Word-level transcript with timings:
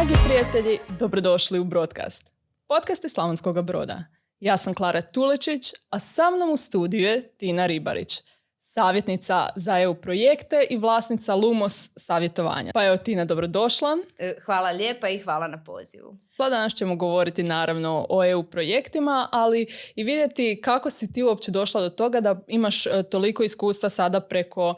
Dragi 0.00 0.14
prijatelji, 0.26 0.78
dobrodošli 0.98 1.58
u 1.58 1.64
Broadcast. 1.64 2.30
Podcast 2.68 3.04
je 3.04 3.10
Slavonskog 3.10 3.62
broda. 3.62 4.04
Ja 4.40 4.56
sam 4.56 4.74
Klara 4.74 5.00
Tulečić, 5.00 5.72
a 5.90 5.98
sa 5.98 6.30
mnom 6.30 6.50
u 6.50 6.56
studiju 6.56 7.02
je 7.02 7.22
Tina 7.22 7.66
Ribarić, 7.66 8.22
savjetnica 8.58 9.48
za 9.56 9.80
EU 9.80 9.94
projekte 9.94 10.66
i 10.70 10.76
vlasnica 10.76 11.34
Lumos 11.34 11.90
savjetovanja. 11.96 12.70
Pa 12.74 12.86
evo 12.86 12.96
Tina, 12.96 13.24
dobrodošla. 13.24 13.98
E, 14.18 14.34
hvala 14.44 14.70
lijepa 14.70 15.08
i 15.08 15.18
hvala 15.18 15.48
na 15.48 15.64
pozivu. 15.64 16.18
Pa 16.36 16.50
danas 16.50 16.74
ćemo 16.74 16.96
govoriti 16.96 17.42
naravno 17.42 18.06
o 18.08 18.24
EU 18.24 18.42
projektima, 18.42 19.28
ali 19.32 19.66
i 19.96 20.04
vidjeti 20.04 20.60
kako 20.64 20.90
si 20.90 21.12
ti 21.12 21.22
uopće 21.22 21.50
došla 21.50 21.80
do 21.80 21.90
toga 21.90 22.20
da 22.20 22.40
imaš 22.48 22.86
e, 22.86 23.02
toliko 23.02 23.42
iskustva 23.42 23.88
sada 23.88 24.20
preko 24.20 24.74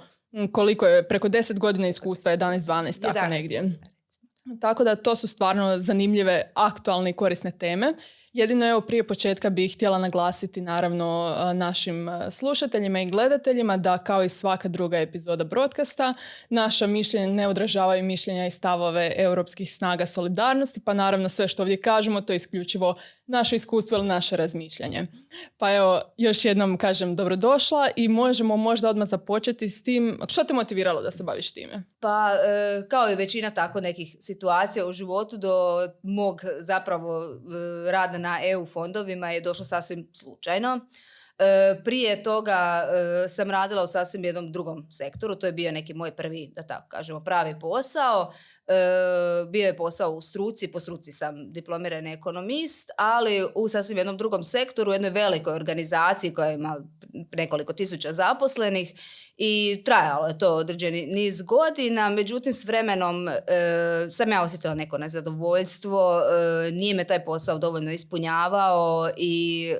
koliko 0.52 0.86
je, 0.86 1.08
preko 1.08 1.28
10 1.28 1.58
godina 1.58 1.88
iskustva, 1.88 2.32
11-12, 2.32 3.02
tako 3.02 3.26
negdje. 3.26 3.72
Tako 4.60 4.84
da 4.84 4.96
to 4.96 5.16
su 5.16 5.28
stvarno 5.28 5.78
zanimljive, 5.78 6.52
aktualne 6.54 7.10
i 7.10 7.12
korisne 7.12 7.50
teme. 7.50 7.94
Jedino 8.32 8.66
evo 8.66 8.80
prije 8.80 9.06
početka 9.06 9.50
bih 9.50 9.74
htjela 9.74 9.98
naglasiti 9.98 10.60
naravno 10.60 11.36
našim 11.54 12.08
slušateljima 12.30 13.00
i 13.00 13.10
gledateljima 13.10 13.76
da 13.76 13.98
kao 13.98 14.24
i 14.24 14.28
svaka 14.28 14.68
druga 14.68 14.98
epizoda 14.98 15.44
broadcasta 15.44 16.14
naša 16.50 16.86
mišljenja 16.86 17.26
ne 17.26 17.48
odražavaju 17.48 18.04
mišljenja 18.04 18.46
i 18.46 18.50
stavove 18.50 19.12
europskih 19.16 19.74
snaga 19.74 20.06
solidarnosti 20.06 20.80
pa 20.80 20.94
naravno 20.94 21.28
sve 21.28 21.48
što 21.48 21.62
ovdje 21.62 21.80
kažemo 21.80 22.20
to 22.20 22.32
je 22.32 22.36
isključivo 22.36 22.94
naše 23.26 23.56
iskustvo 23.56 23.96
ili 23.96 24.06
naše 24.06 24.36
razmišljanje. 24.36 25.06
Pa 25.58 25.74
evo, 25.74 26.02
još 26.16 26.44
jednom 26.44 26.78
kažem 26.78 27.16
dobrodošla 27.16 27.88
i 27.96 28.08
možemo 28.08 28.56
možda 28.56 28.88
odmah 28.88 29.08
započeti 29.08 29.68
s 29.68 29.82
tim. 29.82 30.20
Što 30.28 30.44
te 30.44 30.54
motiviralo 30.54 31.02
da 31.02 31.10
se 31.10 31.24
baviš 31.24 31.54
time? 31.54 31.84
Pa, 32.00 32.30
e, 32.32 32.88
kao 32.88 33.10
i 33.10 33.14
većina 33.14 33.50
tako 33.50 33.80
nekih 33.80 34.16
situacija 34.20 34.86
u 34.86 34.92
životu 34.92 35.36
do 35.36 35.78
mog 36.02 36.40
zapravo 36.60 37.22
e, 37.22 37.90
rada 37.90 38.18
na 38.22 38.38
EU 38.44 38.66
fondovima 38.66 39.30
je 39.30 39.40
došlo 39.40 39.64
sasvim 39.64 40.08
slučajno. 40.12 40.80
E, 41.38 41.82
prije 41.84 42.22
toga 42.22 42.88
e, 43.24 43.28
sam 43.28 43.50
radila 43.50 43.84
u 43.84 43.86
sasvim 43.86 44.24
jednom 44.24 44.52
drugom 44.52 44.86
sektoru, 44.90 45.34
to 45.34 45.46
je 45.46 45.52
bio 45.52 45.72
neki 45.72 45.94
moj 45.94 46.10
prvi, 46.10 46.52
da 46.56 46.62
tako 46.62 46.88
kažemo, 46.88 47.24
pravi 47.24 47.54
posao. 47.60 48.32
E, 48.66 48.74
bio 49.50 49.66
je 49.66 49.76
posao 49.76 50.10
u 50.10 50.20
struci, 50.20 50.68
po 50.68 50.80
struci 50.80 51.12
sam 51.12 51.52
diplomirani 51.52 52.12
ekonomist, 52.12 52.90
ali 52.96 53.46
u 53.54 53.68
sasvim 53.68 53.98
jednom 53.98 54.16
drugom 54.16 54.44
sektoru, 54.44 54.90
u 54.90 54.94
jednoj 54.94 55.10
velikoj 55.10 55.54
organizaciji 55.54 56.34
koja 56.34 56.52
ima 56.52 56.76
nekoliko 57.36 57.72
tisuća 57.72 58.12
zaposlenih 58.12 58.92
i 59.36 59.82
trajalo 59.84 60.26
je 60.26 60.38
to 60.38 60.54
određeni 60.54 61.06
niz 61.06 61.42
godina, 61.42 62.08
međutim 62.08 62.52
s 62.52 62.64
vremenom 62.64 63.28
sam 64.10 64.32
ja 64.32 64.42
osjetila 64.42 64.74
neko 64.74 64.98
nezadovoljstvo, 64.98 66.22
nije 66.72 66.94
me 66.94 67.04
taj 67.04 67.24
posao 67.24 67.58
dovoljno 67.58 67.92
ispunjavao 67.92 69.10
i 69.16 69.74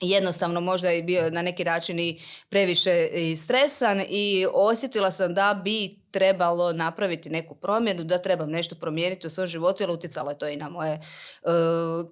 jednostavno 0.00 0.60
možda 0.60 0.88
je 0.88 1.02
bio 1.02 1.30
na 1.30 1.42
neki 1.42 1.64
način 1.64 1.98
i 1.98 2.20
previše 2.48 3.08
i 3.12 3.36
stresan 3.36 4.02
i 4.08 4.46
osjetila 4.52 5.10
sam 5.10 5.34
da 5.34 5.60
bi 5.64 5.96
trebalo 6.10 6.72
napraviti 6.72 7.30
neku 7.30 7.54
promjenu, 7.54 8.04
da 8.04 8.18
trebam 8.18 8.50
nešto 8.50 8.74
promijeniti 8.74 9.26
u 9.26 9.30
svom 9.30 9.46
životu, 9.46 9.82
jer 9.82 9.90
utjecalo 9.90 10.30
je 10.30 10.38
to 10.38 10.48
i 10.48 10.56
na 10.56 10.68
moje 10.68 11.00
uh, 11.42 11.50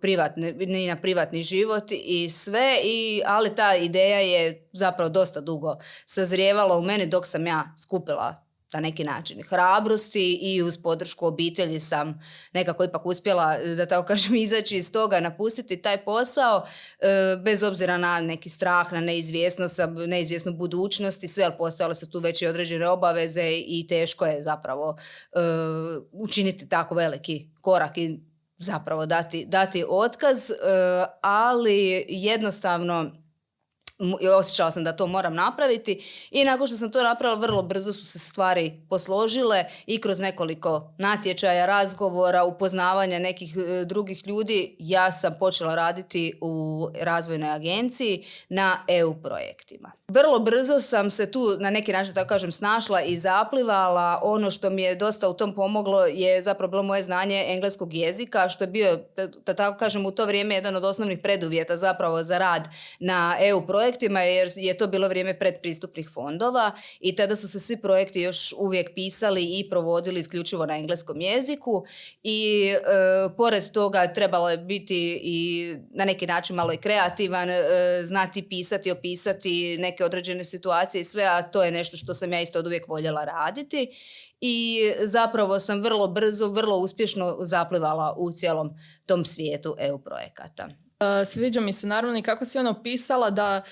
privatne, 0.01 0.55
i 0.59 0.87
na 0.87 0.97
privatni 0.97 1.43
život 1.43 1.85
i 1.91 2.31
sve, 2.31 2.79
i, 2.85 3.23
ali 3.27 3.55
ta 3.55 3.75
ideja 3.75 4.19
je 4.19 4.69
zapravo 4.73 5.09
dosta 5.11 5.41
dugo 5.41 5.77
sazrijevala 6.07 6.79
u 6.79 6.83
meni 6.83 7.07
dok 7.07 7.27
sam 7.27 7.47
ja 7.47 7.75
skupila 7.83 8.44
na 8.75 8.81
neki 8.81 9.05
način 9.05 9.43
hrabrosti 9.43 10.33
i 10.33 10.63
uz 10.63 10.79
podršku 10.79 11.27
obitelji 11.27 11.81
sam 11.81 12.21
nekako 12.53 12.85
ipak 12.85 13.07
uspjela, 13.07 13.59
da 13.77 13.87
tako 13.87 14.07
kažem, 14.07 14.35
izaći 14.47 14.77
iz 14.77 14.93
toga, 14.93 15.21
napustiti 15.21 15.83
taj 15.83 16.05
posao, 16.05 16.67
e, 17.01 17.37
bez 17.45 17.63
obzira 17.63 17.99
na 17.99 18.21
neki 18.21 18.49
strah, 18.49 18.93
na 18.93 19.01
neizvjesnost, 19.01 19.79
neizvjesnu 20.07 20.53
budućnost 20.53 21.25
i 21.25 21.29
sve, 21.29 21.45
ali 21.45 21.55
postojale 21.59 21.95
su 21.95 22.11
tu 22.11 22.19
već 22.19 22.43
i 22.43 22.47
određene 22.47 22.89
obaveze 22.89 23.51
i 23.67 23.87
teško 23.89 24.27
je 24.27 24.43
zapravo 24.43 24.97
e, 25.33 25.39
učiniti 26.13 26.69
tako 26.69 26.95
veliki 26.95 27.49
korak 27.61 27.99
i 27.99 28.21
zapravo 28.57 29.07
dati, 29.07 29.47
dati 29.47 29.85
otkaz, 29.89 30.51
e, 30.51 30.55
ali 31.21 32.07
jednostavno 32.09 33.24
osjećala 34.39 34.71
sam 34.71 34.85
da 34.85 34.93
to 34.93 35.07
moram 35.07 35.35
napraviti 35.35 36.03
i 36.31 36.45
nakon 36.45 36.67
što 36.67 36.77
sam 36.77 36.91
to 36.91 37.03
napravila 37.03 37.41
vrlo 37.41 37.63
brzo 37.63 37.93
su 37.93 38.07
se 38.07 38.19
stvari 38.19 38.73
posložile 38.91 39.65
i 39.87 40.01
kroz 40.01 40.19
nekoliko 40.19 40.95
natječaja, 40.99 41.67
razgovora, 41.67 42.45
upoznavanja 42.45 43.19
nekih 43.19 43.57
e, 43.57 43.85
drugih 43.85 44.27
ljudi 44.27 44.77
ja 44.79 45.13
sam 45.13 45.35
počela 45.39 45.75
raditi 45.75 46.39
u 46.41 46.89
razvojnoj 47.01 47.51
agenciji 47.51 48.25
na 48.49 48.85
EU 48.89 49.15
projektima. 49.23 49.93
Vrlo 50.09 50.39
brzo 50.39 50.81
sam 50.81 51.11
se 51.11 51.31
tu 51.31 51.57
na 51.61 51.71
neki 51.71 51.93
način 51.93 52.15
tako 52.15 52.29
kažem 52.29 52.53
snašla 52.53 53.03
i 53.03 53.17
zaplivala. 53.17 54.21
Ono 54.23 54.51
što 54.51 54.71
mi 54.71 54.83
je 54.83 54.95
dosta 54.95 55.29
u 55.29 55.35
tom 55.35 55.55
pomoglo 55.55 56.07
je 56.07 56.43
zapravo 56.43 56.71
bilo 56.71 56.83
moje 56.83 57.03
znanje 57.03 57.45
engleskog 57.49 57.95
jezika 57.95 58.49
što 58.49 58.65
je 58.65 58.69
bio 58.69 58.99
da 59.47 59.55
tako 59.55 59.79
kažem 59.79 60.07
u 60.07 60.11
to 60.11 60.27
vrijeme 60.27 60.55
jedan 60.55 60.77
od 60.77 60.85
osnovnih 60.85 61.19
preduvjeta 61.19 61.77
zapravo 61.77 62.23
za 62.23 62.39
rad 62.39 62.69
na 62.99 63.37
EU 63.41 63.67
projektima 63.67 63.84
projektima 63.85 64.21
jer 64.21 64.51
je 64.57 64.77
to 64.77 64.87
bilo 64.87 65.09
vrijeme 65.09 65.39
predpristupnih 65.39 66.09
fondova 66.09 66.73
i 67.01 67.17
tada 67.17 67.37
su 67.37 67.49
se 67.49 67.61
svi 67.61 67.77
projekti 67.77 68.21
još 68.21 68.55
uvijek 68.59 68.95
pisali 68.95 69.59
i 69.59 69.69
provodili 69.71 70.21
isključivo 70.21 70.67
na 70.67 70.77
engleskom 70.77 71.21
jeziku 71.21 71.85
i 72.23 72.69
e, 72.73 72.79
pored 73.37 73.71
toga 73.71 74.13
trebalo 74.13 74.51
je 74.51 74.59
biti 74.59 75.21
i 75.23 75.75
na 75.91 76.05
neki 76.05 76.27
način 76.27 76.57
malo 76.57 76.73
i 76.73 76.77
kreativan, 76.77 77.51
e, 77.51 77.63
znati 78.05 78.49
pisati, 78.49 78.91
opisati 78.91 79.79
neke 79.79 80.05
određene 80.05 80.45
situacije 80.45 81.01
i 81.01 81.05
sve, 81.05 81.25
a 81.25 81.43
to 81.43 81.65
je 81.65 81.73
nešto 81.73 81.97
što 81.97 82.15
sam 82.15 82.33
ja 82.33 82.41
isto 82.41 82.59
od 82.59 82.67
uvijek 82.67 82.89
voljela 82.89 83.25
raditi 83.25 83.89
i 84.41 84.81
zapravo 85.01 85.61
sam 85.61 85.83
vrlo 85.83 86.09
brzo, 86.09 86.49
vrlo 86.49 86.77
uspješno 86.77 87.37
zaplivala 87.41 88.15
u 88.19 88.33
cijelom 88.33 88.71
tom 89.07 89.25
svijetu 89.25 89.77
EU 89.79 89.99
projekata. 89.99 90.84
Uh, 91.05 91.29
sviđa 91.29 91.61
mi 91.61 91.73
se 91.73 91.87
naravno 91.87 92.19
i 92.19 92.23
kako 92.23 92.45
si 92.45 92.59
ono 92.59 92.83
pisala 92.83 93.31
da, 93.31 93.63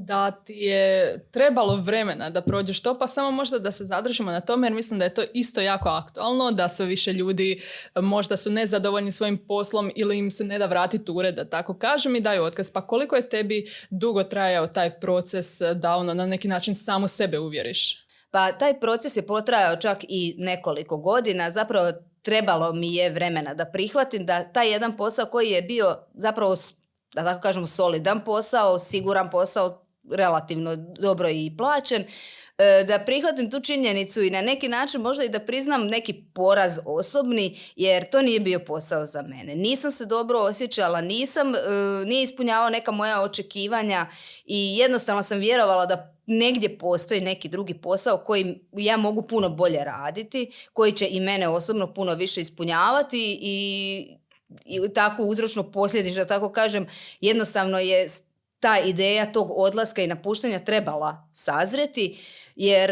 da 0.00 0.30
ti 0.30 0.52
je 0.52 1.18
trebalo 1.30 1.76
vremena 1.76 2.30
da 2.30 2.42
prođeš 2.42 2.82
to, 2.82 2.98
pa 2.98 3.06
samo 3.06 3.30
možda 3.30 3.58
da 3.58 3.70
se 3.70 3.84
zadržimo 3.84 4.30
na 4.30 4.40
tome 4.40 4.66
jer 4.66 4.74
mislim 4.74 4.98
da 4.98 5.04
je 5.04 5.14
to 5.14 5.22
isto 5.34 5.60
jako 5.60 5.88
aktualno, 5.88 6.50
da 6.50 6.68
sve 6.68 6.86
više 6.86 7.12
ljudi 7.12 7.62
možda 7.96 8.36
su 8.36 8.50
nezadovoljni 8.50 9.10
svojim 9.10 9.46
poslom 9.46 9.90
ili 9.96 10.18
im 10.18 10.30
se 10.30 10.44
ne 10.44 10.58
da 10.58 10.66
vratiti 10.66 11.10
u 11.10 11.14
ured, 11.14 11.34
da 11.34 11.44
tako 11.44 11.78
kažem 11.78 12.16
i 12.16 12.20
daju 12.20 12.42
otkaz. 12.42 12.70
Pa 12.70 12.86
koliko 12.86 13.16
je 13.16 13.28
tebi 13.28 13.66
dugo 13.90 14.22
trajao 14.22 14.66
taj 14.66 15.00
proces 15.00 15.58
da 15.74 15.96
ono 15.96 16.14
na 16.14 16.26
neki 16.26 16.48
način 16.48 16.74
samo 16.74 17.08
sebe 17.08 17.38
uvjeriš? 17.38 18.06
Pa 18.30 18.52
taj 18.52 18.80
proces 18.80 19.16
je 19.16 19.26
potrajao 19.26 19.76
čak 19.76 20.04
i 20.08 20.34
nekoliko 20.38 20.96
godina. 20.96 21.50
Zapravo 21.50 21.92
trebalo 22.22 22.72
mi 22.72 22.94
je 22.94 23.10
vremena 23.10 23.54
da 23.54 23.64
prihvatim 23.64 24.26
da 24.26 24.44
taj 24.44 24.70
jedan 24.70 24.96
posao 24.96 25.26
koji 25.26 25.50
je 25.50 25.62
bio 25.62 25.98
zapravo, 26.14 26.56
da 27.14 27.24
tako 27.24 27.40
kažemo, 27.40 27.66
solidan 27.66 28.24
posao, 28.24 28.78
siguran 28.78 29.30
posao, 29.30 29.81
relativno 30.10 30.76
dobro 30.76 31.28
i 31.28 31.54
plaćen, 31.58 32.04
e, 32.58 32.84
da 32.88 32.98
prihvatim 32.98 33.50
tu 33.50 33.60
činjenicu 33.60 34.22
i 34.22 34.30
na 34.30 34.40
neki 34.40 34.68
način 34.68 35.00
možda 35.00 35.24
i 35.24 35.28
da 35.28 35.40
priznam 35.40 35.86
neki 35.86 36.24
poraz 36.34 36.78
osobni 36.84 37.60
jer 37.76 38.10
to 38.10 38.22
nije 38.22 38.40
bio 38.40 38.58
posao 38.58 39.06
za 39.06 39.22
mene. 39.22 39.54
Nisam 39.54 39.92
se 39.92 40.06
dobro 40.06 40.38
osjećala, 40.38 41.00
nisam, 41.00 41.54
e, 41.54 41.58
nije 42.06 42.22
ispunjavao 42.22 42.70
neka 42.70 42.90
moja 42.90 43.22
očekivanja 43.22 44.06
i 44.44 44.76
jednostavno 44.78 45.22
sam 45.22 45.38
vjerovala 45.38 45.86
da 45.86 46.14
negdje 46.26 46.78
postoji 46.78 47.20
neki 47.20 47.48
drugi 47.48 47.74
posao 47.74 48.18
koji 48.18 48.60
ja 48.72 48.96
mogu 48.96 49.22
puno 49.22 49.48
bolje 49.48 49.84
raditi, 49.84 50.50
koji 50.72 50.92
će 50.92 51.08
i 51.10 51.20
mene 51.20 51.48
osobno 51.48 51.94
puno 51.94 52.14
više 52.14 52.40
ispunjavati 52.40 53.38
i, 53.42 54.16
i 54.64 54.94
tako 54.94 55.22
uzročno 55.22 55.70
posljedično, 55.70 56.24
tako 56.24 56.52
kažem, 56.52 56.86
jednostavno 57.20 57.78
je 57.78 58.08
ta 58.62 58.78
ideja 58.78 59.32
tog 59.32 59.50
odlaska 59.56 60.02
i 60.02 60.06
napuštanja 60.06 60.58
trebala 60.58 61.28
sazreti, 61.32 62.18
jer 62.56 62.90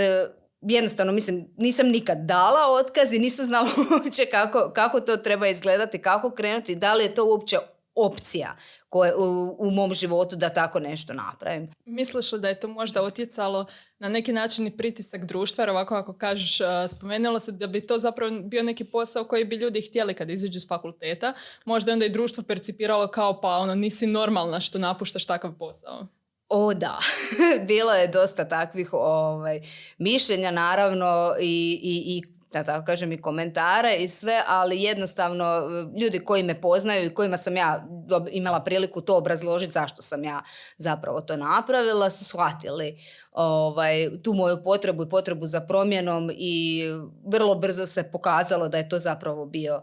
jednostavno, 0.61 1.13
mislim, 1.13 1.49
nisam 1.57 1.89
nikad 1.89 2.19
dala 2.19 2.81
otkaz 2.81 3.13
i 3.13 3.19
nisam 3.19 3.47
znala 3.47 3.69
uopće 3.93 4.27
kako, 4.27 4.71
kako 4.75 5.01
to 5.01 5.17
treba 5.17 5.49
izgledati, 5.49 6.03
kako 6.03 6.31
krenuti, 6.31 6.75
da 6.75 6.95
li 6.95 7.05
je 7.05 7.15
to 7.15 7.25
uopće 7.25 7.57
opcija 7.95 8.57
koje, 8.89 9.15
u, 9.15 9.57
u 9.59 9.71
mom 9.71 9.95
životu 9.95 10.37
da 10.37 10.49
tako 10.49 10.81
nešto 10.81 11.13
napravim. 11.13 11.71
Misliš 11.85 12.33
li 12.33 12.41
da 12.41 12.49
je 12.49 12.61
to 12.61 12.69
možda 12.69 13.03
utjecalo 13.03 13.67
na 13.99 14.09
neki 14.09 14.33
način 14.33 14.67
i 14.67 14.77
pritisak 14.77 15.25
društva, 15.25 15.63
jer 15.63 15.71
ovako 15.71 15.95
ako 15.95 16.13
kažeš, 16.13 16.59
spomenulo 16.89 17.39
se 17.39 17.53
da 17.53 17.67
bi 17.67 17.87
to 17.87 17.99
zapravo 17.99 18.41
bio 18.41 18.63
neki 18.63 18.85
posao 18.85 19.25
koji 19.25 19.45
bi 19.45 19.57
ljudi 19.57 19.81
htjeli 19.81 20.15
kad 20.15 20.31
izađu 20.31 20.61
s 20.61 20.69
fakulteta, 20.69 21.33
možda 21.65 21.93
onda 21.93 22.05
i 22.05 22.13
društvo 22.13 22.45
percipiralo 22.45 23.09
kao 23.09 23.41
pa 23.41 23.49
ono 23.49 23.75
nisi 23.75 24.07
normalna 24.07 24.61
što 24.61 24.79
napuštaš 24.79 25.27
takav 25.27 25.53
posao. 25.59 26.07
O 26.49 26.75
da, 26.75 26.99
bilo 27.69 27.93
je 27.93 28.09
dosta 28.09 28.49
takvih 28.49 28.93
ovaj, 28.93 29.61
mišljenja 29.99 30.51
naravno 30.51 31.35
i, 31.41 31.81
i, 31.83 32.17
i 32.17 32.40
da 32.53 32.65
tako 32.65 32.87
kažem, 32.87 33.13
i 33.13 33.23
komentare 33.23 33.97
i 33.97 34.09
sve, 34.09 34.43
ali 34.47 34.83
jednostavno 34.83 35.45
e, 35.45 36.01
ljudi 36.01 36.19
koji 36.19 36.43
me 36.43 36.61
poznaju 36.61 37.07
i 37.07 37.15
kojima 37.15 37.37
sam 37.37 37.57
ja 37.57 37.87
imala 38.31 38.61
priliku 38.61 39.01
to 39.01 39.17
obrazložiti 39.17 39.73
zašto 39.73 40.03
sam 40.03 40.25
ja 40.25 40.43
zapravo 40.79 41.21
to 41.21 41.37
napravila, 41.37 42.11
su 42.11 42.25
shvatili 42.25 42.99
ovaj, 43.33 44.11
tu 44.23 44.35
moju 44.35 44.63
potrebu 44.65 45.03
i 45.03 45.09
potrebu 45.09 45.47
za 45.47 45.61
promjenom 45.61 46.31
i 46.35 46.85
vrlo 47.25 47.55
brzo 47.55 47.87
se 47.87 48.03
pokazalo 48.03 48.69
da 48.69 48.79
je 48.79 48.89
to 48.89 48.99
zapravo 48.99 49.47
bio 49.47 49.83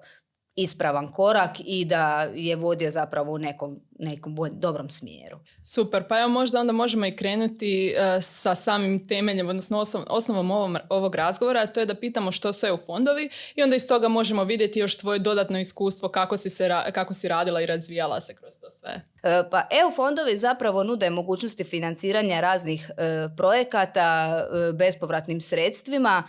ispravan 0.57 1.11
korak 1.11 1.51
i 1.65 1.85
da 1.85 2.27
je 2.35 2.55
vodio 2.55 2.91
zapravo 2.91 3.33
u 3.33 3.37
nekom, 3.37 3.79
nekom 3.99 4.35
dobrom 4.51 4.89
smjeru. 4.89 5.39
Super, 5.63 6.07
pa 6.07 6.19
evo 6.19 6.29
možda 6.29 6.59
onda 6.59 6.73
možemo 6.73 7.05
i 7.05 7.15
krenuti 7.15 7.93
uh, 7.95 8.23
sa 8.23 8.55
samim 8.55 9.07
temeljem, 9.07 9.49
odnosno 9.49 9.83
osnovom 10.07 10.51
ovom, 10.51 10.77
ovog 10.89 11.15
razgovora, 11.15 11.59
a 11.59 11.67
to 11.67 11.79
je 11.79 11.85
da 11.85 11.95
pitamo 11.95 12.31
što 12.31 12.53
su 12.53 12.67
EU 12.67 12.77
fondovi 12.77 13.29
i 13.55 13.63
onda 13.63 13.75
iz 13.75 13.87
toga 13.87 14.07
možemo 14.07 14.43
vidjeti 14.43 14.79
još 14.79 14.97
tvoje 14.97 15.19
dodatno 15.19 15.59
iskustvo 15.59 16.09
kako 16.09 16.37
si, 16.37 16.49
se, 16.49 16.69
kako 16.93 17.13
si 17.13 17.27
radila 17.27 17.61
i 17.61 17.65
razvijala 17.65 18.21
se 18.21 18.35
kroz 18.35 18.53
to 18.61 18.71
sve. 18.71 18.91
Uh, 18.93 19.49
pa 19.51 19.67
EU 19.81 19.91
fondovi 19.91 20.37
zapravo 20.37 20.83
nude 20.83 21.09
mogućnosti 21.09 21.63
financiranja 21.63 22.39
raznih 22.39 22.91
uh, 22.91 23.31
projekata 23.37 24.37
bespovratnim 24.73 25.41
sredstvima 25.41 26.23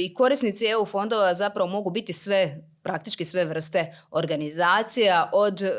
i 0.00 0.14
korisnici 0.14 0.66
EU 0.66 0.84
fondova 0.84 1.34
zapravo 1.34 1.70
mogu 1.70 1.90
biti 1.90 2.12
sve 2.12 2.73
praktički 2.84 3.24
sve 3.24 3.44
vrste 3.44 3.86
organizacija 4.10 5.30
od 5.32 5.62
e, 5.62 5.70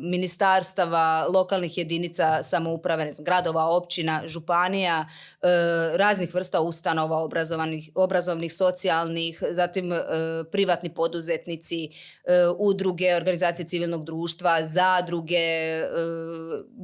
ministarstava, 0.00 1.26
lokalnih 1.34 1.78
jedinica 1.78 2.42
samouprave, 2.42 3.12
gradova, 3.18 3.64
općina, 3.64 4.22
županija, 4.26 5.06
e, 5.06 5.46
raznih 5.96 6.34
vrsta 6.34 6.60
ustanova 6.60 7.22
obrazovanih, 7.22 7.90
obrazovnih, 7.94 8.52
socijalnih, 8.52 9.42
zatim 9.50 9.92
e, 9.92 9.98
privatni 10.52 10.94
poduzetnici, 10.94 11.88
udruge, 12.58 13.16
organizacije 13.16 13.66
civilnog 13.66 14.04
društva, 14.04 14.66
zadruge, 14.66 15.82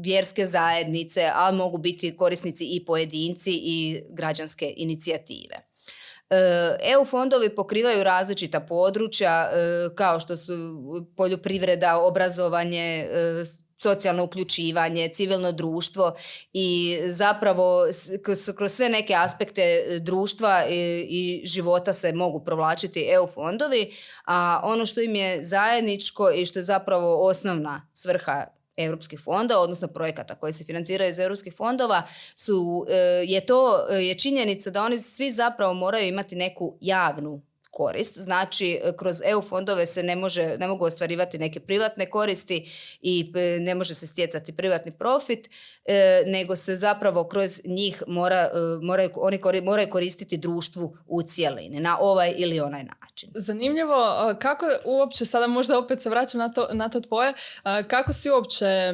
vjerske 0.05 0.47
zajednice, 0.47 1.31
a 1.35 1.51
mogu 1.53 1.79
biti 1.79 2.17
korisnici 2.17 2.65
i 2.65 2.85
pojedinci 2.85 3.53
i 3.53 4.03
građanske 4.11 4.75
inicijative. 4.77 5.68
EU 6.83 7.05
fondovi 7.05 7.49
pokrivaju 7.49 8.05
različita 8.05 8.61
područja 8.61 9.51
e, 9.53 9.95
kao 9.95 10.21
što 10.21 10.37
su 10.37 10.55
poljoprivreda, 11.17 11.99
obrazovanje, 11.99 13.09
e, 13.13 13.45
socijalno 13.79 14.25
uključivanje, 14.25 15.09
civilno 15.09 15.53
društvo 15.53 16.17
i 16.53 16.99
zapravo 17.07 17.85
kroz 18.57 18.73
sve 18.73 18.89
neke 18.89 19.15
aspekte 19.15 19.85
društva 20.01 20.65
i 21.09 21.43
života 21.45 21.93
se 21.93 22.13
mogu 22.13 22.45
provlačiti 22.45 23.09
EU 23.11 23.27
fondovi, 23.27 23.93
a 24.25 24.61
ono 24.65 24.87
što 24.87 25.01
im 25.01 25.15
je 25.15 25.45
zajedničko 25.45 26.31
i 26.31 26.47
što 26.47 26.59
je 26.59 26.63
zapravo 26.63 27.27
osnovna 27.27 27.91
svrha 27.95 28.58
europskih 28.79 29.21
fondova, 29.21 29.61
odnosno 29.61 29.89
projekata 29.89 30.35
koji 30.35 30.53
se 30.53 30.65
financiraju 30.65 31.11
iz 31.11 31.19
europskih 31.19 31.55
fondova, 31.55 32.03
su, 32.35 32.87
e, 32.89 32.97
je 33.27 33.47
to 33.47 33.89
je 33.89 34.15
činjenica 34.15 34.71
da 34.71 34.83
oni 34.83 34.99
svi 34.99 35.31
zapravo 35.31 35.75
moraju 35.75 36.09
imati 36.09 36.37
neku 36.37 36.79
javnu 36.81 37.48
korist. 37.71 38.19
Znači, 38.19 38.81
e, 38.85 38.93
kroz 38.97 39.21
EU 39.25 39.43
fondove 39.43 39.87
se 39.87 40.03
ne, 40.03 40.17
može, 40.17 40.59
ne 40.59 40.67
mogu 40.67 40.85
ostvarivati 40.85 41.39
neke 41.39 41.61
privatne 41.61 42.11
koristi 42.11 42.71
i 43.01 43.33
e, 43.37 43.61
ne 43.61 43.75
može 43.75 43.95
se 43.95 44.07
stjecati 44.07 44.57
privatni 44.57 44.93
profit, 44.93 45.51
e, 45.85 46.23
nego 46.27 46.57
se 46.57 46.77
zapravo 46.77 47.25
kroz 47.25 47.61
njih 47.65 48.03
mora, 48.07 48.51
moraju, 48.83 49.11
oni 49.17 49.61
moraju 49.63 49.91
koristiti 49.91 50.37
društvu 50.37 50.97
u 51.07 51.23
cijelini 51.23 51.81
na 51.81 51.99
ovaj 52.01 52.35
ili 52.37 52.61
onaj 52.61 52.85
način. 52.85 53.31
Zanimljivo, 53.35 54.35
kako 54.39 54.67
uopće, 54.85 55.25
sada 55.25 55.47
možda 55.47 55.79
opet 55.79 56.03
se 56.03 56.11
vraćam 56.11 56.39
na 56.39 56.53
to, 56.53 56.69
na 56.73 56.89
to 56.89 57.01
tvoje, 57.01 57.33
kako 57.89 58.13
si 58.13 58.31
uopće 58.31 58.93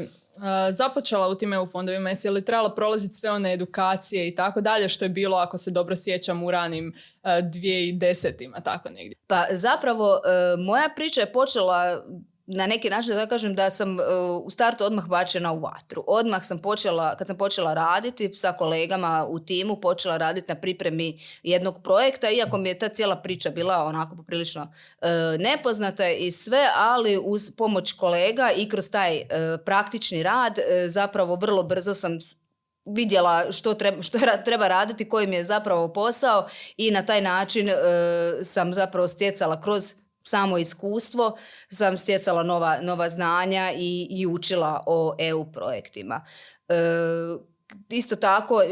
započela 0.71 1.29
u 1.29 1.35
tim 1.35 1.53
EU 1.53 1.67
fondovima? 1.67 2.09
Jesi 2.09 2.31
li 2.31 2.45
trebala 2.45 2.75
prolaziti 2.75 3.15
sve 3.15 3.31
one 3.31 3.53
edukacije 3.53 4.29
i 4.29 4.35
tako 4.35 4.61
dalje 4.61 4.89
što 4.89 5.05
je 5.05 5.09
bilo, 5.09 5.37
ako 5.37 5.59
se 5.59 5.71
dobro 5.71 5.97
sjećam, 5.97 6.43
u 6.43 6.51
ranim 6.51 6.95
2010-ima, 7.23 8.61
tako 8.61 8.91
negdje? 8.91 9.17
Pa 9.27 9.45
zapravo, 9.51 10.15
e, 10.15 10.57
moja 10.57 10.89
priča 10.97 11.21
je 11.21 11.33
počela 11.33 12.05
na 12.47 12.67
neki 12.67 12.91
način 12.91 13.15
da 13.15 13.27
kažem 13.27 13.55
da 13.55 13.71
sam 13.71 14.01
e, 14.01 14.03
u 14.45 14.51
startu 14.51 14.85
odmah 14.85 15.07
bačena 15.07 15.53
u 15.53 15.61
vatru. 15.61 16.05
Odmah 16.07 16.45
sam 16.45 16.59
počela, 16.59 17.17
kad 17.17 17.27
sam 17.27 17.37
počela 17.37 17.75
raditi 17.75 18.35
sa 18.35 18.53
kolegama 18.53 19.27
u 19.29 19.39
timu, 19.39 19.77
počela 19.77 20.17
raditi 20.17 20.47
na 20.49 20.55
pripremi 20.55 21.19
jednog 21.43 21.83
projekta, 21.83 22.31
iako 22.31 22.59
mi 22.59 22.69
je 22.69 22.79
ta 22.79 22.89
cijela 22.89 23.17
priča 23.17 23.51
bila 23.51 23.85
onako 23.85 24.17
poprilično 24.17 24.73
e, 25.01 25.09
nepoznata 25.39 26.09
i 26.09 26.31
sve, 26.31 26.67
ali 26.77 27.21
uz 27.25 27.51
pomoć 27.57 27.93
kolega 27.93 28.51
i 28.57 28.69
kroz 28.69 28.91
taj 28.91 29.17
e, 29.17 29.25
praktični 29.65 30.23
rad 30.23 30.59
zapravo 30.87 31.35
vrlo 31.35 31.63
brzo 31.63 31.95
sam 31.95 32.19
vidjela 32.87 33.53
što 33.53 33.75
treba, 33.75 34.03
što 34.03 34.19
treba 34.45 34.69
raditi, 34.69 35.09
koji 35.09 35.27
mi 35.27 35.37
je 35.37 35.45
zapravo 35.45 35.93
posao 35.93 36.49
i 36.77 36.91
na 36.91 37.07
taj 37.07 37.21
način 37.21 37.71
sam 38.43 38.75
zapravo 38.75 39.09
stjecala 39.09 39.61
kroz 39.61 39.95
samo 40.27 40.59
iskustvo 40.59 41.39
sam 41.69 41.97
stjecala 41.97 42.43
nova, 42.43 42.79
nova 42.83 43.09
znanja 43.09 43.73
i, 43.77 44.07
i 44.11 44.27
učila 44.27 44.83
o 44.87 45.17
EU 45.19 45.53
projektima. 45.53 46.25
E, 46.69 46.75
isto 47.91 48.17
tako 48.17 48.63
e, 48.63 48.67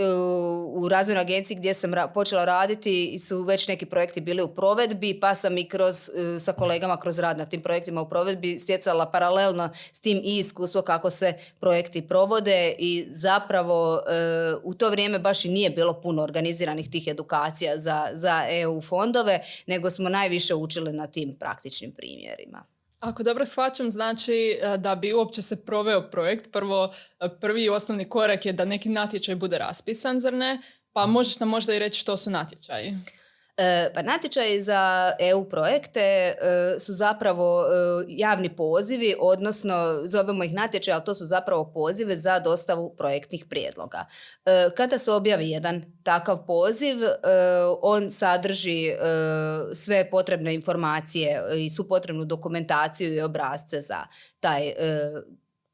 u 0.66 0.88
razvojnoj 0.88 1.20
agenciji 1.20 1.56
gdje 1.56 1.74
sam 1.74 1.92
počela 2.14 2.44
raditi 2.44 3.18
su 3.18 3.42
već 3.42 3.68
neki 3.68 3.86
projekti 3.86 4.20
bili 4.20 4.42
u 4.42 4.48
provedbi 4.48 5.20
pa 5.20 5.34
sam 5.34 5.58
i 5.58 5.68
kroz, 5.68 6.08
e, 6.08 6.40
sa 6.40 6.52
kolegama 6.52 6.96
kroz 6.96 7.18
rad 7.18 7.38
na 7.38 7.44
tim 7.44 7.60
projektima 7.60 8.00
u 8.00 8.08
provedbi 8.08 8.58
stjecala 8.58 9.10
paralelno 9.10 9.70
s 9.92 10.00
tim 10.00 10.20
i 10.24 10.38
iskustvo 10.38 10.82
kako 10.82 11.10
se 11.10 11.34
projekti 11.60 12.08
provode 12.08 12.74
i 12.78 13.06
zapravo 13.10 14.02
e, 14.08 14.54
u 14.62 14.74
to 14.74 14.90
vrijeme 14.90 15.18
baš 15.18 15.44
i 15.44 15.48
nije 15.48 15.70
bilo 15.70 16.00
puno 16.00 16.22
organiziranih 16.22 16.90
tih 16.90 17.06
edukacija 17.06 17.78
za, 17.78 18.08
za 18.12 18.42
EU 18.50 18.80
fondove 18.80 19.40
nego 19.66 19.90
smo 19.90 20.08
najviše 20.08 20.54
učili 20.54 20.92
na 20.92 21.06
tim 21.06 21.36
praktičnim 21.38 21.92
primjerima. 21.92 22.71
Ako 23.02 23.22
dobro 23.22 23.46
shvaćam, 23.46 23.90
znači 23.90 24.58
e, 24.62 24.78
da 24.78 24.94
bi 24.94 25.12
uopće 25.12 25.42
se 25.42 25.64
proveo 25.64 26.10
projekt, 26.10 26.52
prvo 26.52 26.94
e, 27.20 27.28
prvi 27.40 27.64
i 27.64 27.70
osnovni 27.70 28.08
korak 28.08 28.46
je 28.46 28.52
da 28.52 28.64
neki 28.64 28.88
natječaj 28.88 29.34
bude 29.34 29.58
raspisan, 29.58 30.20
zar 30.20 30.32
ne? 30.32 30.62
Pa 30.92 31.06
možeš 31.06 31.40
nam 31.40 31.48
možda 31.48 31.74
i 31.74 31.78
reći 31.78 32.00
što 32.00 32.16
su 32.16 32.30
natječaji? 32.30 32.94
E, 33.62 33.90
pa 33.94 34.02
natječaji 34.02 34.62
za 34.62 35.12
EU 35.18 35.44
projekte 35.44 36.00
e, 36.00 36.34
su 36.80 36.94
zapravo 36.94 37.62
e, 37.62 38.04
javni 38.08 38.56
pozivi, 38.56 39.14
odnosno 39.20 40.02
zovemo 40.04 40.44
ih 40.44 40.54
natječaj, 40.54 40.94
ali 40.94 41.04
to 41.04 41.14
su 41.14 41.24
zapravo 41.24 41.72
pozive 41.74 42.16
za 42.16 42.38
dostavu 42.38 42.94
projektnih 42.96 43.44
prijedloga. 43.50 44.04
Kada 44.76 44.98
se 44.98 45.12
objavi 45.12 45.50
jedan 45.50 45.82
takav 46.02 46.46
poziv, 46.46 46.96
on 47.82 48.10
sadrži 48.10 48.94
sve 49.74 50.10
potrebne 50.10 50.54
informacije 50.54 51.42
i 51.56 51.70
svu 51.70 51.84
potrebnu 51.84 52.24
dokumentaciju 52.24 53.14
i 53.14 53.20
obrazce 53.20 53.80
za 53.80 54.04
taj 54.40 54.72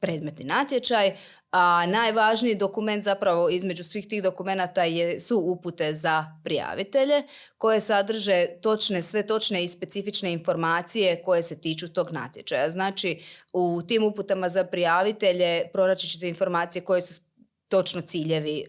predmetni 0.00 0.44
natječaj, 0.44 1.16
a 1.52 1.86
najvažniji 1.86 2.54
dokument 2.54 3.04
zapravo 3.04 3.48
između 3.48 3.84
svih 3.84 4.08
tih 4.08 4.22
dokumenata 4.22 4.84
je, 4.84 5.20
su 5.20 5.38
upute 5.38 5.94
za 5.94 6.24
prijavitelje 6.44 7.22
koje 7.58 7.80
sadrže 7.80 8.46
točne, 8.62 9.02
sve 9.02 9.26
točne 9.26 9.64
i 9.64 9.68
specifične 9.68 10.32
informacije 10.32 11.22
koje 11.22 11.42
se 11.42 11.60
tiču 11.60 11.88
tog 11.88 12.12
natječaja. 12.12 12.70
Znači 12.70 13.22
u 13.52 13.82
tim 13.88 14.04
uputama 14.04 14.48
za 14.48 14.64
prijavitelje 14.64 15.64
pronaći 15.72 16.08
ćete 16.08 16.28
informacije 16.28 16.82
koje 16.84 17.02
su 17.02 17.27
točno 17.68 18.00
ciljevi 18.00 18.58
e, 18.60 18.64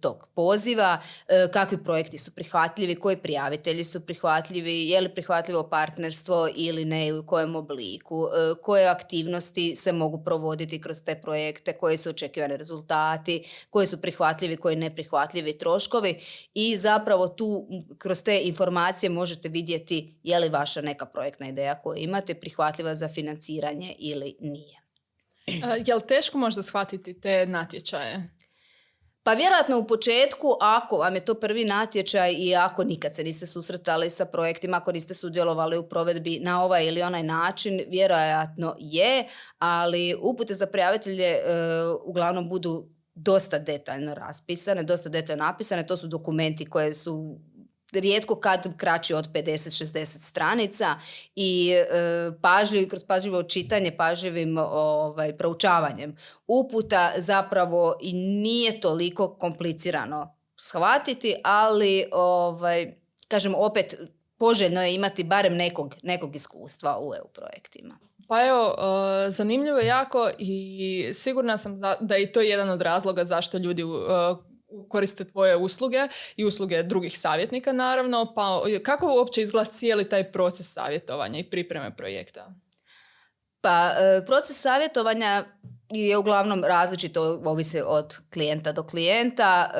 tog 0.00 0.28
poziva, 0.34 0.98
e, 1.28 1.48
kakvi 1.52 1.84
projekti 1.84 2.18
su 2.18 2.34
prihvatljivi, 2.34 2.94
koji 2.94 3.16
prijavitelji 3.16 3.84
su 3.84 4.00
prihvatljivi, 4.00 4.88
je 4.88 5.00
li 5.00 5.08
prihvatljivo 5.08 5.62
partnerstvo 5.68 6.48
ili 6.54 6.84
ne 6.84 7.14
u 7.14 7.26
kojem 7.26 7.56
obliku, 7.56 8.28
e, 8.28 8.54
koje 8.62 8.88
aktivnosti 8.88 9.76
se 9.76 9.92
mogu 9.92 10.24
provoditi 10.24 10.80
kroz 10.80 11.02
te 11.02 11.20
projekte, 11.22 11.72
koji 11.72 11.96
su 11.96 12.10
očekivani 12.10 12.56
rezultati, 12.56 13.42
koji 13.70 13.86
su 13.86 14.00
prihvatljivi, 14.00 14.56
koji 14.56 14.76
neprihvatljivi 14.76 15.58
troškovi 15.58 16.20
i 16.54 16.76
zapravo 16.76 17.28
tu 17.28 17.66
kroz 17.98 18.22
te 18.22 18.40
informacije 18.44 19.10
možete 19.10 19.48
vidjeti 19.48 20.14
je 20.22 20.38
li 20.38 20.48
vaša 20.48 20.80
neka 20.80 21.06
projektna 21.06 21.48
ideja 21.48 21.80
koju 21.82 21.96
imate 21.96 22.34
prihvatljiva 22.34 22.94
za 22.94 23.08
financiranje 23.08 23.94
ili 23.98 24.36
nije. 24.40 24.81
Je 25.86 25.94
li 25.94 26.06
teško 26.08 26.38
možda 26.38 26.62
shvatiti 26.62 27.20
te 27.20 27.46
natječaje? 27.46 28.28
Pa 29.24 29.32
vjerojatno 29.32 29.78
u 29.78 29.86
početku, 29.86 30.56
ako 30.60 30.96
vam 30.96 31.14
je 31.14 31.24
to 31.24 31.34
prvi 31.34 31.64
natječaj 31.64 32.32
i 32.32 32.56
ako 32.56 32.84
nikad 32.84 33.14
se 33.14 33.24
niste 33.24 33.46
susretali 33.46 34.10
sa 34.10 34.24
projektima, 34.24 34.76
ako 34.76 34.92
niste 34.92 35.14
sudjelovali 35.14 35.78
u 35.78 35.88
provedbi 35.88 36.40
na 36.40 36.64
ovaj 36.64 36.86
ili 36.86 37.02
onaj 37.02 37.22
način, 37.22 37.80
vjerojatno 37.88 38.76
je, 38.78 39.28
ali 39.58 40.16
upute 40.22 40.54
za 40.54 40.66
prijavitelje 40.66 41.24
e, 41.24 41.42
uglavnom 42.04 42.48
budu 42.48 42.88
dosta 43.14 43.58
detaljno 43.58 44.14
raspisane, 44.14 44.82
dosta 44.82 45.08
detaljno 45.08 45.44
napisane. 45.44 45.86
To 45.86 45.96
su 45.96 46.06
dokumenti 46.06 46.66
koje 46.66 46.94
su 46.94 47.38
rijetko 48.00 48.34
kad 48.34 48.76
kraći 48.76 49.14
od 49.14 49.32
50-60 49.32 50.04
stranica 50.20 50.94
i 51.34 51.72
e, 51.72 51.86
pažljiv, 52.42 52.88
kroz 52.88 53.04
pažljivo 53.04 53.42
čitanje, 53.42 53.96
pažljivim 53.96 54.58
ovaj, 54.58 55.36
proučavanjem 55.36 56.16
uputa 56.46 57.12
zapravo 57.16 57.94
i 58.00 58.12
nije 58.12 58.80
toliko 58.80 59.34
komplicirano 59.34 60.36
shvatiti, 60.56 61.34
ali 61.44 62.04
ovaj, 62.12 62.94
kažem 63.28 63.54
opet 63.54 63.94
poželjno 64.38 64.82
je 64.82 64.94
imati 64.94 65.24
barem 65.24 65.56
nekog, 65.56 65.94
nekog 66.02 66.36
iskustva 66.36 66.98
u 67.00 67.14
EU 67.14 67.28
projektima. 67.28 67.98
Pa 68.28 68.46
evo, 68.46 68.74
e, 69.26 69.30
zanimljivo 69.30 69.78
je 69.78 69.86
jako 69.86 70.30
i 70.38 71.10
sigurna 71.12 71.56
sam 71.58 71.80
da 72.00 72.14
je 72.14 72.32
to 72.32 72.40
jedan 72.40 72.70
od 72.70 72.82
razloga 72.82 73.24
zašto 73.24 73.58
ljudi 73.58 73.82
e, 73.82 73.86
koriste 74.88 75.24
tvoje 75.24 75.56
usluge 75.56 76.08
i 76.36 76.44
usluge 76.44 76.82
drugih 76.82 77.18
savjetnika 77.18 77.72
naravno. 77.72 78.32
Pa 78.34 78.60
kako 78.82 79.06
uopće 79.06 79.42
izgleda 79.42 79.70
cijeli 79.70 80.08
taj 80.08 80.32
proces 80.32 80.72
savjetovanja 80.72 81.38
i 81.38 81.50
pripreme 81.50 81.96
projekta? 81.96 82.54
Pa 83.60 83.90
e, 83.90 84.26
proces 84.26 84.60
savjetovanja 84.60 85.44
je 85.90 86.16
uglavnom 86.16 86.64
različito, 86.64 87.42
ovisi 87.44 87.80
od 87.84 88.18
klijenta 88.32 88.72
do 88.72 88.82
klijenta. 88.82 89.70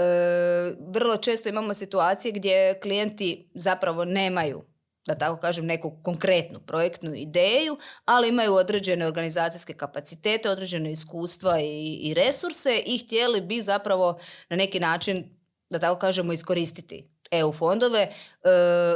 Vrlo 0.88 1.16
često 1.16 1.48
imamo 1.48 1.74
situacije 1.74 2.32
gdje 2.32 2.80
klijenti 2.80 3.50
zapravo 3.54 4.04
nemaju 4.04 4.71
da 5.06 5.14
tako 5.14 5.40
kažem, 5.40 5.66
neku 5.66 6.02
konkretnu 6.02 6.60
projektnu 6.60 7.14
ideju, 7.14 7.76
ali 8.04 8.28
imaju 8.28 8.54
određene 8.54 9.06
organizacijske 9.06 9.74
kapacitete, 9.74 10.50
određene 10.50 10.92
iskustva 10.92 11.60
i, 11.60 11.98
i 12.02 12.14
resurse 12.14 12.82
i 12.86 12.98
htjeli 12.98 13.40
bi 13.40 13.62
zapravo 13.62 14.18
na 14.50 14.56
neki 14.56 14.80
način, 14.80 15.38
da 15.70 15.78
tako 15.78 15.98
kažemo, 15.98 16.32
iskoristiti 16.32 17.08
EU 17.30 17.52
fondove 17.52 18.00
e, 18.00 18.10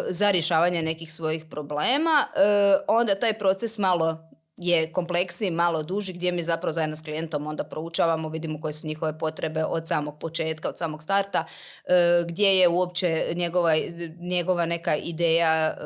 za 0.08 0.30
rješavanje 0.30 0.82
nekih 0.82 1.12
svojih 1.12 1.44
problema. 1.50 2.26
E, 2.36 2.40
onda 2.88 3.14
taj 3.14 3.38
proces 3.38 3.78
malo 3.78 4.30
je 4.56 4.92
kompleksniji, 4.92 5.50
malo 5.50 5.82
duži, 5.82 6.12
gdje 6.12 6.32
mi 6.32 6.42
zapravo 6.42 6.72
zajedno 6.72 6.96
s 6.96 7.02
klijentom 7.02 7.46
onda 7.46 7.64
proučavamo, 7.64 8.28
vidimo 8.28 8.60
koje 8.60 8.72
su 8.72 8.86
njihove 8.86 9.18
potrebe 9.18 9.64
od 9.64 9.88
samog 9.88 10.18
početka, 10.18 10.68
od 10.68 10.78
samog 10.78 11.02
starta, 11.02 11.44
e, 11.84 12.24
gdje 12.28 12.58
je 12.58 12.68
uopće 12.68 13.32
njegova, 13.34 13.72
njegova 14.20 14.66
neka 14.66 14.96
ideja 14.96 15.66
e, 15.66 15.76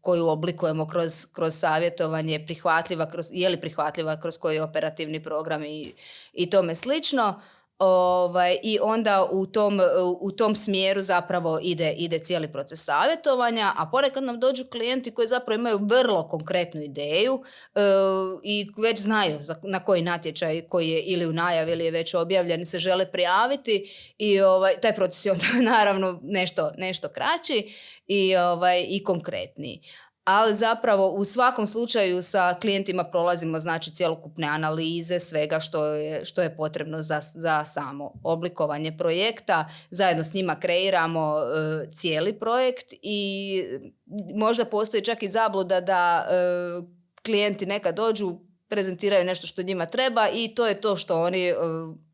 koju 0.00 0.28
oblikujemo 0.28 0.86
kroz, 0.86 1.26
kroz 1.32 1.54
savjetovanje 1.54 2.44
prihvatljiva, 2.46 3.10
kroz, 3.10 3.26
je 3.32 3.48
li 3.48 3.60
prihvatljiva 3.60 4.20
kroz 4.20 4.38
koji 4.38 4.60
operativni 4.60 5.22
program 5.22 5.64
i, 5.64 5.92
i 6.32 6.50
tome 6.50 6.74
slično. 6.74 7.40
Ovaj, 7.78 8.56
I 8.62 8.78
onda 8.82 9.28
u 9.30 9.46
tom, 9.46 9.80
u 10.20 10.32
tom 10.32 10.54
smjeru 10.54 11.02
zapravo 11.02 11.58
ide, 11.62 11.92
ide 11.92 12.18
cijeli 12.18 12.52
proces 12.52 12.84
savjetovanja, 12.84 13.72
a 13.76 13.86
ponekad 13.90 14.24
nam 14.24 14.40
dođu 14.40 14.64
klijenti 14.70 15.10
koji 15.10 15.28
zapravo 15.28 15.58
imaju 15.58 15.78
vrlo 15.82 16.28
konkretnu 16.28 16.82
ideju 16.82 17.42
e, 17.74 17.80
i 18.42 18.66
već 18.76 19.00
znaju 19.00 19.40
na 19.62 19.84
koji 19.84 20.02
natječaj 20.02 20.62
koji 20.68 20.88
je 20.88 21.00
ili 21.00 21.26
u 21.26 21.32
najavi 21.32 21.72
ili 21.72 21.84
je 21.84 21.90
već 21.90 22.14
objavljen 22.14 22.66
se 22.66 22.78
žele 22.78 23.12
prijaviti 23.12 23.90
i 24.18 24.40
ovaj, 24.40 24.80
taj 24.80 24.94
proces 24.94 25.26
je 25.26 25.32
onda 25.32 25.46
naravno 25.72 26.20
nešto, 26.22 26.70
nešto 26.78 27.08
kraći 27.08 27.74
i, 28.06 28.36
ovaj, 28.36 28.84
i 28.88 29.04
konkretniji 29.04 29.80
ali 30.24 30.54
zapravo 30.54 31.08
u 31.08 31.24
svakom 31.24 31.66
slučaju 31.66 32.22
sa 32.22 32.54
klijentima 32.60 33.04
prolazimo 33.04 33.58
znači 33.58 33.90
cjelokupne 33.90 34.46
analize 34.46 35.20
svega 35.20 35.60
što 35.60 35.86
je, 35.86 36.24
što 36.24 36.42
je 36.42 36.56
potrebno 36.56 37.02
za, 37.02 37.20
za 37.20 37.64
samo 37.64 38.12
oblikovanje 38.22 38.96
projekta. 38.96 39.68
Zajedno 39.90 40.24
s 40.24 40.34
njima 40.34 40.60
kreiramo 40.60 41.38
e, 41.38 41.92
cijeli 41.94 42.38
projekt 42.38 42.92
i 43.02 43.62
možda 44.34 44.64
postoji 44.64 45.04
čak 45.04 45.22
i 45.22 45.30
zabluda 45.30 45.80
da 45.80 46.26
e, 46.30 46.34
klijenti 47.24 47.66
nekad 47.66 47.94
dođu 47.94 48.38
prezentiraju 48.68 49.24
nešto 49.24 49.46
što 49.46 49.62
njima 49.62 49.86
treba 49.86 50.28
i 50.34 50.54
to 50.54 50.66
je 50.66 50.80
to 50.80 50.96
što 50.96 51.22
oni 51.22 51.48
e, 51.48 51.54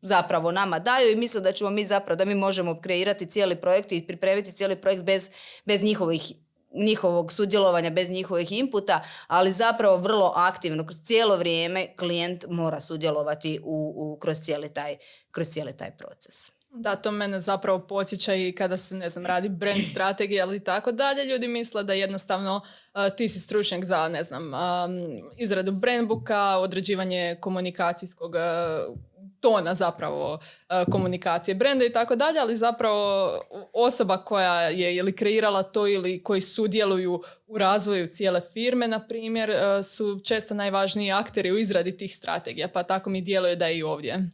zapravo 0.01 0.51
nama 0.51 0.79
daju 0.79 1.11
i 1.11 1.15
misle 1.15 1.41
da 1.41 1.51
ćemo 1.51 1.69
mi 1.69 1.85
zapravo, 1.85 2.15
da 2.15 2.25
mi 2.25 2.35
možemo 2.35 2.81
kreirati 2.81 3.25
cijeli 3.25 3.55
projekt 3.55 3.91
i 3.91 4.07
pripremiti 4.07 4.51
cijeli 4.51 4.75
projekt 4.75 5.03
bez, 5.03 5.29
bez 5.65 5.81
njihovih 5.81 6.33
njihovog 6.73 7.31
sudjelovanja 7.31 7.89
bez 7.89 8.09
njihovih 8.09 8.51
inputa, 8.51 9.03
ali 9.27 9.51
zapravo 9.51 9.97
vrlo 9.97 10.33
aktivno 10.35 10.85
kroz 10.85 10.97
cijelo 11.03 11.37
vrijeme 11.37 11.95
klijent 11.95 12.45
mora 12.49 12.79
sudjelovati 12.79 13.59
u, 13.63 13.93
u, 13.95 14.19
kroz, 14.19 14.39
cijeli 14.39 14.69
taj, 14.69 14.97
kroz 15.31 15.47
cijeli 15.47 15.77
taj 15.77 15.91
proces. 15.97 16.51
Da, 16.73 16.95
to 16.95 17.11
mene 17.11 17.39
zapravo 17.39 17.79
podsjeća 17.79 18.35
i 18.35 18.51
kada 18.51 18.77
se, 18.77 18.95
ne 18.95 19.09
znam, 19.09 19.25
radi 19.25 19.49
brand 19.49 19.83
strategija 19.91 20.45
ili 20.45 20.63
tako 20.63 20.91
dalje, 20.91 21.25
ljudi 21.25 21.47
misle 21.47 21.83
da 21.83 21.93
jednostavno 21.93 22.55
uh, 22.55 23.15
ti 23.17 23.29
si 23.29 23.39
stručnjak 23.39 23.85
za, 23.85 24.07
ne 24.09 24.23
znam, 24.23 24.43
um, 24.43 25.31
izradu 25.37 25.71
brandbooka, 25.71 26.57
određivanje 26.57 27.37
komunikacijskog 27.41 28.35
uh, 28.35 28.97
tona 29.41 29.75
zapravo 29.75 30.39
e, 30.69 30.85
komunikacije 30.91 31.55
brenda 31.55 31.85
i 31.85 31.91
tako 31.91 32.15
dalje, 32.15 32.39
ali 32.39 32.55
zapravo 32.55 33.31
osoba 33.73 34.17
koja 34.17 34.61
je 34.61 34.95
ili 34.95 35.15
kreirala 35.15 35.63
to 35.63 35.87
ili 35.87 36.23
koji 36.23 36.41
sudjeluju 36.41 37.21
u 37.47 37.57
razvoju 37.57 38.07
cijele 38.07 38.41
firme, 38.53 38.87
na 38.87 39.07
primjer, 39.07 39.49
e, 39.49 39.83
su 39.83 40.19
često 40.25 40.53
najvažniji 40.53 41.11
akteri 41.11 41.51
u 41.51 41.57
izradi 41.57 41.97
tih 41.97 42.15
strategija, 42.15 42.67
pa 42.67 42.83
tako 42.83 43.09
mi 43.09 43.21
djeluje 43.21 43.55
da 43.55 43.65
je 43.65 43.77
i 43.77 43.83
ovdje. 43.83 44.29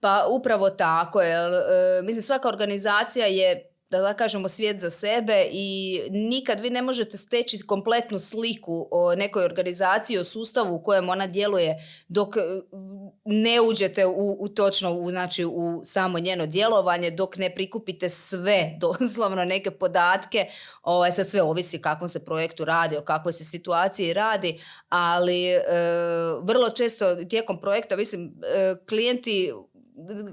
Pa 0.00 0.26
upravo 0.30 0.70
tako. 0.70 1.22
je. 1.22 1.36
mislim, 2.02 2.22
svaka 2.22 2.48
organizacija 2.48 3.26
je 3.26 3.71
da 4.00 4.14
kažemo 4.14 4.48
svijet 4.48 4.80
za 4.80 4.90
sebe 4.90 5.46
i 5.52 6.00
nikad 6.10 6.60
vi 6.60 6.70
ne 6.70 6.82
možete 6.82 7.16
steći 7.16 7.62
kompletnu 7.62 8.18
sliku 8.18 8.88
o 8.90 9.14
nekoj 9.14 9.44
organizaciji, 9.44 10.18
o 10.18 10.24
sustavu 10.24 10.74
u 10.74 10.82
kojem 10.82 11.08
ona 11.08 11.26
djeluje 11.26 11.76
dok 12.08 12.36
e, 12.36 12.40
ne 13.24 13.60
uđete 13.60 14.06
u, 14.06 14.36
u 14.40 14.48
točno 14.48 14.92
u, 14.92 15.10
znači, 15.10 15.44
u 15.44 15.80
samo 15.84 16.18
njeno 16.18 16.46
djelovanje, 16.46 17.10
dok 17.10 17.36
ne 17.36 17.54
prikupite 17.54 18.08
sve, 18.08 18.70
doslovno 18.80 19.44
neke 19.44 19.70
podatke, 19.70 20.46
ovaj, 20.82 21.12
sad 21.12 21.28
sve 21.28 21.42
ovisi 21.42 21.82
kakvom 21.82 22.08
se 22.08 22.24
projektu 22.24 22.64
radi, 22.64 22.96
o 22.96 23.02
kakvoj 23.02 23.32
se 23.32 23.44
situaciji 23.44 24.12
radi, 24.12 24.60
ali 24.88 25.46
e, 25.46 25.62
vrlo 26.42 26.70
često 26.70 27.24
tijekom 27.24 27.60
projekta, 27.60 27.96
mislim, 27.96 28.34
e, 28.44 28.74
klijenti 28.88 29.52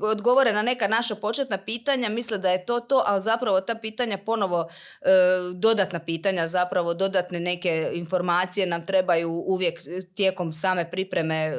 odgovore 0.02 0.54
na 0.54 0.62
neka 0.62 0.88
naša 0.88 1.16
početna 1.16 1.58
pitanja, 1.58 2.10
misle 2.10 2.38
da 2.38 2.50
je 2.50 2.66
to 2.66 2.80
to, 2.80 3.04
ali 3.06 3.22
zapravo 3.22 3.62
ta 3.62 3.76
pitanja 3.76 4.18
ponovo 4.18 4.70
e, 5.02 5.10
dodatna 5.54 6.00
pitanja, 6.00 6.48
zapravo 6.48 6.94
dodatne 6.94 7.40
neke 7.40 7.92
informacije 7.94 8.68
nam 8.68 8.86
trebaju 8.86 9.32
uvijek 9.32 9.80
tijekom 10.16 10.54
same 10.54 10.92
pripreme 10.92 11.36
e, 11.36 11.56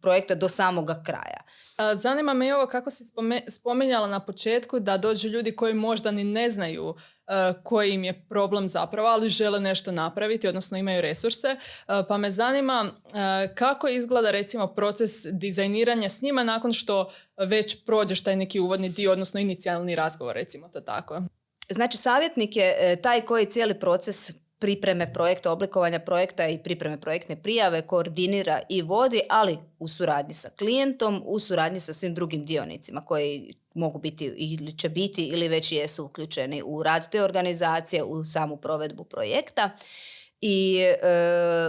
projekta 0.00 0.34
do 0.34 0.48
samoga 0.48 1.02
kraja. 1.06 1.42
Zanima 1.94 2.34
me 2.34 2.48
i 2.48 2.52
ovo 2.52 2.66
kako 2.66 2.90
si 2.90 3.04
spomenjala 3.48 4.06
na 4.06 4.20
početku 4.20 4.80
da 4.80 4.96
dođu 4.96 5.28
ljudi 5.28 5.56
koji 5.56 5.74
možda 5.74 6.10
ni 6.10 6.24
ne 6.24 6.50
znaju 6.50 6.94
koji 7.62 7.92
im 7.92 8.04
je 8.04 8.24
problem 8.28 8.68
zapravo, 8.68 9.08
ali 9.08 9.28
žele 9.28 9.60
nešto 9.60 9.92
napraviti, 9.92 10.48
odnosno 10.48 10.78
imaju 10.78 11.00
resurse. 11.00 11.48
E, 11.48 11.56
pa 12.08 12.16
me 12.16 12.30
zanima 12.30 12.84
e, 12.86 13.54
kako 13.54 13.88
izgleda 13.88 14.30
recimo 14.30 14.66
proces 14.66 15.10
dizajniranja 15.32 16.08
s 16.08 16.22
njima 16.22 16.44
nakon 16.44 16.72
što 16.72 17.10
već 17.36 17.84
prođeš 17.84 18.22
taj 18.22 18.36
neki 18.36 18.60
uvodni 18.60 18.88
dio, 18.88 19.12
odnosno 19.12 19.40
inicijalni 19.40 19.94
razgovor, 19.94 20.34
recimo 20.34 20.68
to 20.68 20.80
tako. 20.80 21.22
Znači, 21.70 21.96
savjetnik 21.96 22.56
je 22.56 22.98
taj 23.02 23.20
koji 23.20 23.46
cijeli 23.46 23.78
proces 23.78 24.30
pripreme 24.58 25.12
projekta, 25.12 25.52
oblikovanja 25.52 25.98
projekta 25.98 26.48
i 26.48 26.58
pripreme 26.58 27.00
projektne 27.00 27.42
prijave 27.42 27.82
koordinira 27.82 28.60
i 28.68 28.82
vodi, 28.82 29.20
ali 29.28 29.58
u 29.78 29.88
suradnji 29.88 30.34
sa 30.34 30.50
klijentom, 30.58 31.22
u 31.26 31.38
suradnji 31.38 31.80
sa 31.80 31.94
svim 31.94 32.14
drugim 32.14 32.44
dionicima 32.44 33.04
koji 33.04 33.54
mogu 33.78 33.98
biti 33.98 34.24
ili 34.24 34.78
će 34.78 34.88
biti 34.88 35.24
ili 35.24 35.48
već 35.48 35.72
jesu 35.72 36.04
uključeni 36.04 36.62
u 36.64 36.82
rad 36.82 37.10
te 37.10 37.22
organizacije, 37.22 38.02
u 38.02 38.24
samu 38.24 38.56
provedbu 38.56 39.04
projekta. 39.04 39.70
I 40.40 40.78
e, 40.80 40.96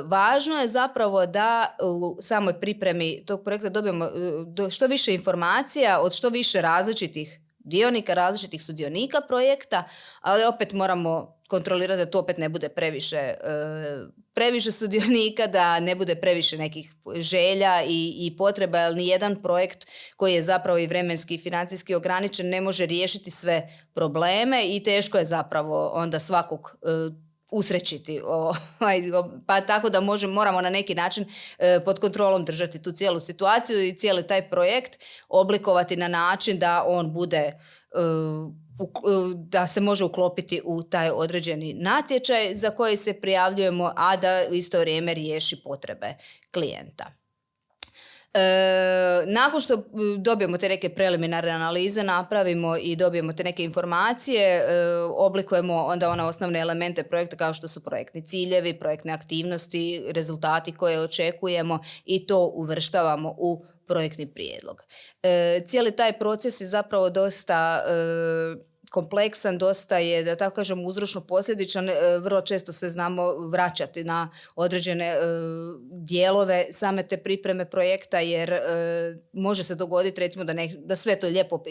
važno 0.06 0.56
je 0.56 0.68
zapravo 0.68 1.26
da 1.26 1.78
u 1.84 2.18
samoj 2.22 2.60
pripremi 2.60 3.24
tog 3.26 3.44
projekta 3.44 3.70
dobijemo 3.70 4.06
e, 4.06 4.70
što 4.70 4.88
više 4.88 5.14
informacija 5.14 6.02
od 6.02 6.14
što 6.14 6.30
više 6.30 6.62
različitih 6.62 7.40
dionika, 7.60 8.14
različitih 8.14 8.64
sudionika 8.64 9.22
projekta, 9.22 9.84
ali 10.22 10.44
opet 10.44 10.74
moramo 10.74 11.40
kontrolirati 11.48 12.06
da 12.06 12.12
to 12.12 12.20
opet 12.20 12.38
ne 12.38 12.50
bude 12.50 12.70
previše, 12.70 13.18
e, 13.18 13.36
previše 14.40 14.72
sudionika, 14.72 15.48
da 15.48 15.80
ne 15.80 15.96
bude 15.96 16.16
previše 16.16 16.58
nekih 16.58 16.94
želja 17.16 17.84
i, 17.88 18.28
i 18.28 18.38
potreba, 18.38 18.80
jer 18.80 18.96
ni 18.96 19.08
jedan 19.08 19.42
projekt 19.42 19.88
koji 20.16 20.34
je 20.34 20.44
zapravo 20.44 20.78
i 20.78 20.88
vremenski 20.88 21.36
i 21.36 21.38
financijski 21.38 21.96
ograničen 21.96 22.50
ne 22.50 22.62
može 22.62 22.86
riješiti 22.86 23.32
sve 23.32 23.70
probleme 23.94 24.64
i 24.68 24.84
teško 24.84 25.18
je 25.18 25.26
zapravo 25.26 25.92
onda 25.96 26.20
svakog 26.20 26.78
e, 26.82 26.88
usrećiti. 27.52 28.22
Ovaj, 28.26 29.02
pa 29.48 29.62
tako 29.62 29.90
da 29.90 30.00
možemo, 30.00 30.34
moramo 30.34 30.62
na 30.62 30.70
neki 30.70 30.96
način 30.96 31.26
e, 31.58 31.80
pod 31.86 32.00
kontrolom 32.00 32.46
držati 32.46 32.82
tu 32.82 32.92
cijelu 32.92 33.20
situaciju 33.20 33.88
i 33.88 33.96
cijeli 33.98 34.28
taj 34.28 34.50
projekt 34.50 35.00
oblikovati 35.30 35.96
na 35.96 36.08
način 36.08 36.60
da 36.60 36.84
on 36.88 37.14
bude 37.14 37.60
da 39.36 39.68
se 39.68 39.82
može 39.82 40.04
uklopiti 40.04 40.62
u 40.66 40.84
taj 40.84 41.10
određeni 41.10 41.74
natječaj 41.74 42.56
za 42.56 42.70
koji 42.70 42.98
se 42.98 43.14
prijavljujemo, 43.14 43.94
a 43.96 44.18
da 44.18 44.44
u 44.52 44.54
isto 44.54 44.80
vrijeme 44.80 45.14
riješi 45.14 45.64
potrebe 45.64 46.14
klijenta. 46.52 47.19
E, 48.34 49.24
nakon 49.26 49.62
što 49.62 49.84
dobijemo 50.18 50.58
te 50.58 50.70
neke 50.70 50.90
preliminarne 50.90 51.52
analize, 51.52 52.04
napravimo 52.04 52.78
i 52.78 52.96
dobijemo 52.96 53.34
te 53.34 53.44
neke 53.44 53.64
informacije, 53.64 54.58
e, 54.58 54.64
oblikujemo 55.16 55.76
onda 55.76 56.10
one 56.10 56.24
osnovne 56.24 56.60
elemente 56.60 57.04
projekta 57.04 57.38
kao 57.38 57.54
što 57.54 57.68
su 57.68 57.84
projektni 57.84 58.26
ciljevi, 58.26 58.80
projektne 58.80 59.14
aktivnosti, 59.14 60.04
rezultati 60.10 60.72
koje 60.72 61.02
očekujemo 61.02 61.80
i 62.06 62.28
to 62.28 62.46
uvrštavamo 62.46 63.36
u 63.38 63.66
projektni 63.88 64.34
prijedlog. 64.34 64.84
E, 65.24 65.62
cijeli 65.66 65.96
taj 65.96 66.20
proces 66.20 66.62
je 66.62 66.68
zapravo 66.68 67.10
dosta 67.10 67.84
e, 67.88 68.70
kompleksan, 68.90 69.58
dosta 69.58 69.98
je, 69.98 70.24
da 70.24 70.36
tako 70.36 70.56
kažem, 70.56 70.86
uzročno 70.86 71.22
posljedičan. 71.22 71.90
E, 71.90 71.94
vrlo 72.22 72.42
često 72.42 72.72
se 72.72 72.90
znamo 72.90 73.34
vraćati 73.34 74.04
na 74.04 74.30
određene 74.56 75.06
e, 75.06 75.18
dijelove 75.92 76.66
same 76.72 77.04
te 77.08 77.18
pripreme 77.18 77.70
projekta, 77.70 78.20
jer 78.20 78.50
e, 78.54 78.60
može 79.34 79.64
se 79.64 79.76
dogoditi 79.76 80.22
recimo 80.22 80.46
da, 80.46 80.54
da 80.78 80.96
sve 80.96 81.20
to 81.20 81.28
lijepo 81.28 81.64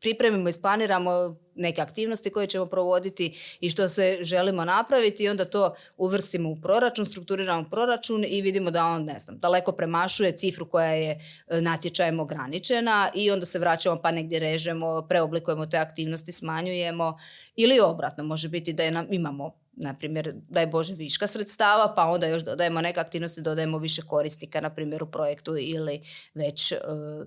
pripremimo, 0.00 0.48
isplaniramo, 0.48 1.36
neke 1.54 1.80
aktivnosti 1.80 2.30
koje 2.30 2.46
ćemo 2.46 2.66
provoditi 2.66 3.56
i 3.60 3.70
što 3.70 3.88
sve 3.88 4.18
želimo 4.24 4.64
napraviti 4.64 5.24
i 5.24 5.28
onda 5.28 5.44
to 5.44 5.74
uvrstimo 5.96 6.50
u 6.50 6.56
proračun, 6.56 7.06
strukturiramo 7.06 7.70
proračun 7.70 8.24
i 8.28 8.42
vidimo 8.42 8.70
da 8.70 8.86
on, 8.86 9.04
ne 9.04 9.18
znam, 9.18 9.38
daleko 9.38 9.72
premašuje 9.72 10.36
cifru 10.36 10.68
koja 10.68 10.90
je 10.90 11.20
e, 11.48 11.60
natječajem 11.60 12.20
ograničena 12.20 13.10
i 13.14 13.30
onda 13.30 13.46
se 13.46 13.58
vraćamo 13.58 14.02
pa 14.02 14.10
negdje 14.10 14.38
režemo, 14.38 15.06
preoblikujemo 15.08 15.66
te 15.66 15.78
aktivnosti, 15.78 16.32
smanjujemo 16.32 17.18
ili 17.56 17.80
obratno, 17.80 18.24
može 18.24 18.48
biti 18.48 18.72
da 18.72 18.82
je 18.82 18.90
nam, 18.90 19.06
imamo 19.10 19.62
na 19.76 19.94
primjer, 19.94 20.34
daj 20.48 20.66
Bože, 20.66 20.94
viška 20.94 21.26
sredstava, 21.26 21.92
pa 21.96 22.04
onda 22.04 22.26
još 22.26 22.42
dodajemo 22.42 22.80
neke 22.80 23.00
aktivnosti, 23.00 23.42
dodajemo 23.42 23.78
više 23.78 24.02
korisnika, 24.02 24.60
na 24.60 24.74
primjer, 24.74 25.02
u 25.02 25.10
projektu 25.10 25.56
ili 25.58 26.02
već 26.34 26.72
e, 26.72 26.78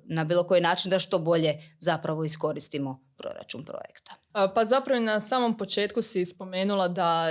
na 0.04 0.24
bilo 0.24 0.44
koji 0.44 0.62
način 0.62 0.92
da 0.92 1.00
što 1.00 1.20
bolje 1.20 1.76
zapravo 1.80 2.24
iskoristimo 2.24 3.06
proračun 3.18 3.66
projekta. 3.66 4.16
Pa 4.56 4.66
zapravo 4.66 5.02
na 5.02 5.20
samom 5.20 5.58
početku 5.58 6.02
si 6.02 6.26
spomenula 6.26 6.88
da 6.88 7.28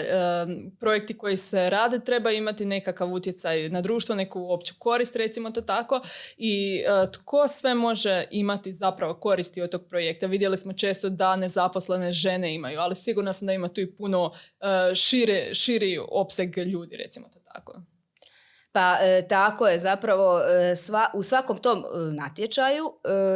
projekti 0.80 1.18
koji 1.18 1.36
se 1.36 1.70
rade 1.70 1.98
treba 1.98 2.30
imati 2.30 2.64
nekakav 2.64 3.12
utjecaj 3.12 3.68
na 3.68 3.80
društvo, 3.80 4.14
neku 4.14 4.52
opću 4.52 4.74
korist, 4.78 5.16
recimo 5.16 5.50
to 5.50 5.60
tako. 5.60 6.00
I 6.36 6.84
e, 6.86 7.12
tko 7.12 7.48
sve 7.48 7.74
može 7.74 8.24
imati 8.30 8.72
zapravo 8.72 9.14
koristi 9.14 9.62
od 9.62 9.70
tog 9.70 9.86
projekta? 9.88 10.26
Vidjeli 10.26 10.56
smo 10.56 10.72
često 10.72 11.08
da 11.08 11.36
nezaposlene 11.36 12.12
žene 12.12 12.54
imaju, 12.54 12.80
ali 12.80 12.94
sigurno 12.94 13.32
sam 13.32 13.46
da 13.46 13.52
ima 13.52 13.68
tu 13.68 13.80
i 13.80 13.94
puno 13.94 14.32
e, 14.60 14.94
šire, 14.94 15.54
širi 15.54 15.98
opseg 16.08 16.58
ljudi, 16.58 16.96
recimo 16.96 17.28
to 17.28 17.38
tako. 17.38 17.80
Pa 18.74 18.98
e, 19.00 19.28
tako 19.28 19.68
je 19.68 19.78
zapravo 19.78 20.40
e, 20.40 20.76
sva, 20.76 21.06
u 21.14 21.22
svakom 21.22 21.58
tom 21.58 21.78
e, 21.78 22.12
natječaju 22.12 22.84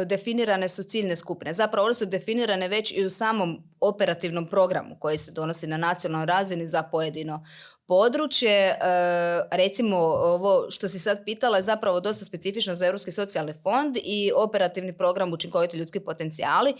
definirane 0.05 0.67
su 0.67 0.83
ciljne 0.83 1.15
skupine. 1.15 1.53
Zapravo 1.53 1.85
one 1.85 1.93
su 1.93 2.05
definirane 2.05 2.67
već 2.67 2.91
i 2.91 3.05
u 3.05 3.09
samom 3.09 3.63
operativnom 3.79 4.47
programu 4.47 4.95
koji 4.99 5.17
se 5.17 5.31
donosi 5.31 5.67
na 5.67 5.77
nacionalnoj 5.77 6.25
razini 6.25 6.67
za 6.67 6.83
pojedino 6.83 7.45
područje. 7.87 8.75
recimo 9.51 9.97
ovo 9.97 10.71
što 10.71 10.87
si 10.87 10.99
sad 10.99 11.25
pitala 11.25 11.57
je 11.57 11.63
zapravo 11.63 11.99
dosta 11.99 12.25
specifično 12.25 12.75
za 12.75 12.85
Europski 12.85 13.11
socijalni 13.11 13.53
fond 13.63 13.97
i 14.03 14.31
operativni 14.35 14.97
program 14.97 15.33
učinkoviti 15.33 15.77
ljudski 15.77 15.99
potencijali 15.99 16.73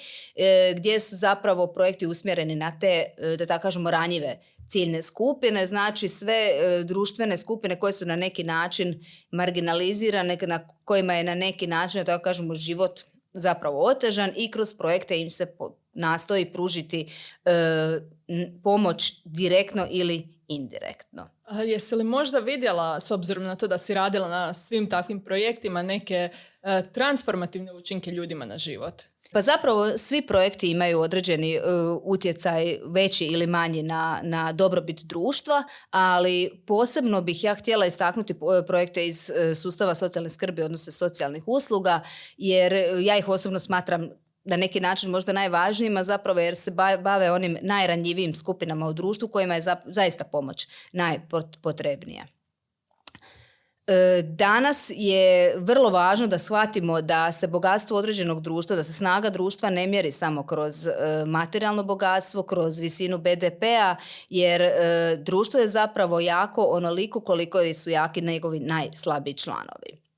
gdje 0.75 0.99
su 0.99 1.15
zapravo 1.15 1.67
projekti 1.67 2.07
usmjereni 2.07 2.55
na 2.55 2.79
te, 2.79 3.03
da 3.37 3.45
tako 3.45 3.61
kažemo, 3.61 3.91
ranjive 3.91 4.39
ciljne 4.69 5.01
skupine, 5.01 5.67
znači 5.67 6.07
sve 6.07 6.33
e, 6.33 6.83
društvene 6.83 7.37
skupine 7.37 7.79
koje 7.79 7.93
su 7.93 8.05
na 8.05 8.15
neki 8.15 8.43
način 8.43 9.03
marginalizirane, 9.31 10.37
na 10.41 10.67
kojima 10.85 11.13
je 11.13 11.23
na 11.23 11.35
neki 11.35 11.67
način, 11.67 11.99
da 11.99 12.05
tako 12.05 12.23
kažemo, 12.23 12.55
život 12.55 12.99
zapravo 13.33 13.85
otežan 13.85 14.31
i 14.35 14.51
kroz 14.51 14.73
projekte 14.73 15.21
im 15.21 15.29
se 15.29 15.55
nastoji 15.93 16.45
pružiti 16.45 17.11
e, 17.45 17.51
pomoć 18.63 19.21
direktno 19.25 19.87
ili 19.89 20.27
indirektno. 20.47 21.29
A 21.43 21.61
jesi 21.61 21.95
li 21.95 22.03
možda 22.03 22.39
vidjela, 22.39 22.99
s 22.99 23.11
obzirom 23.11 23.43
na 23.43 23.55
to 23.55 23.67
da 23.67 23.77
si 23.77 23.93
radila 23.93 24.27
na 24.27 24.53
svim 24.53 24.89
takvim 24.89 25.23
projektima, 25.23 25.81
neke 25.81 26.29
e, 26.61 26.83
transformativne 26.93 27.73
učinke 27.73 28.11
ljudima 28.11 28.45
na 28.45 28.57
život? 28.57 29.03
Pa 29.31 29.41
zapravo 29.41 29.97
svi 29.97 30.21
projekti 30.21 30.71
imaju 30.71 30.99
određeni 30.99 31.57
uh, 31.57 31.63
utjecaj 32.03 32.77
veći 32.85 33.25
ili 33.25 33.47
manji 33.47 33.83
na, 33.83 34.19
na 34.23 34.51
dobrobit 34.51 35.03
društva, 35.03 35.63
ali 35.89 36.63
posebno 36.67 37.21
bih 37.21 37.43
ja 37.43 37.55
htjela 37.55 37.85
istaknuti 37.85 38.35
projekte 38.67 39.07
iz 39.07 39.29
uh, 39.29 39.57
sustava 39.57 39.95
socijalne 39.95 40.29
skrbi, 40.29 40.61
odnosno 40.61 40.91
socijalnih 40.91 41.43
usluga, 41.47 42.01
jer 42.37 42.73
ja 43.01 43.17
ih 43.17 43.27
osobno 43.27 43.59
smatram 43.59 44.09
na 44.43 44.57
neki 44.57 44.79
način 44.79 45.09
možda 45.09 45.33
najvažnijima 45.33 46.03
zapravo 46.03 46.39
jer 46.39 46.55
se 46.55 46.71
bave 47.01 47.31
onim 47.31 47.57
najranjivijim 47.61 48.35
skupinama 48.35 48.87
u 48.87 48.93
društvu 48.93 49.27
kojima 49.27 49.55
je 49.55 49.61
zaista 49.85 50.23
pomoć 50.23 50.67
najpotrebnija. 50.91 52.38
E, 53.89 54.21
danas 54.21 54.91
je 54.95 55.55
vrlo 55.57 55.89
važno 55.89 56.27
da 56.27 56.37
shvatimo 56.37 57.01
da 57.01 57.31
se 57.31 57.47
bogatstvo 57.47 57.97
određenog 57.97 58.41
društva, 58.41 58.75
da 58.75 58.83
se 58.83 58.93
snaga 58.93 59.29
društva 59.29 59.69
ne 59.69 59.87
mjeri 59.87 60.11
samo 60.11 60.43
kroz 60.43 60.87
e, 60.87 60.93
materijalno 61.27 61.83
bogatstvo, 61.83 62.43
kroz 62.43 62.79
visinu 62.79 63.17
BDP-a, 63.17 63.95
jer 64.29 64.61
e, 64.61 65.17
društvo 65.17 65.59
je 65.59 65.67
zapravo 65.67 66.19
jako 66.19 66.63
onoliko 66.63 67.19
koliko 67.19 67.59
su 67.73 67.89
jaki 67.89 68.21
njegovi 68.21 68.59
najslabiji 68.59 69.33
članovi. 69.33 70.08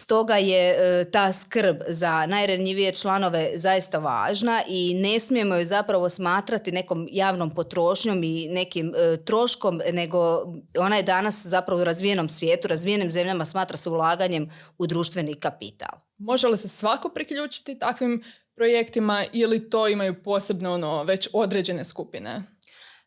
Stoga 0.00 0.36
je 0.36 0.70
e, 0.70 1.04
ta 1.10 1.32
skrb 1.32 1.76
za 1.88 2.26
najranjivije 2.26 2.92
članove 2.94 3.52
zaista 3.54 3.98
važna 3.98 4.62
i 4.68 4.94
ne 4.94 5.20
smijemo 5.20 5.56
ju 5.56 5.64
zapravo 5.64 6.08
smatrati 6.08 6.72
nekom 6.72 7.08
javnom 7.10 7.50
potrošnjom 7.50 8.22
i 8.22 8.48
nekim 8.48 8.94
e, 8.96 9.16
troškom, 9.24 9.80
nego 9.92 10.18
ona 10.78 10.96
je 10.96 11.02
danas 11.02 11.46
zapravo 11.46 11.80
u 11.80 11.84
razvijenom 11.84 12.28
svijetu, 12.28 12.68
razvijenim 12.68 13.10
zemljama 13.10 13.44
smatra 13.44 13.76
se 13.76 13.90
ulaganjem 13.90 14.50
u 14.78 14.86
društveni 14.86 15.34
kapital. 15.34 15.98
Može 16.18 16.48
li 16.48 16.58
se 16.58 16.68
svako 16.68 17.08
priključiti 17.08 17.78
takvim 17.78 18.22
projektima 18.54 19.24
ili 19.32 19.70
to 19.70 19.88
imaju 19.88 20.22
posebno 20.22 20.74
ono, 20.74 21.04
već 21.04 21.28
određene 21.32 21.84
skupine? 21.84 22.42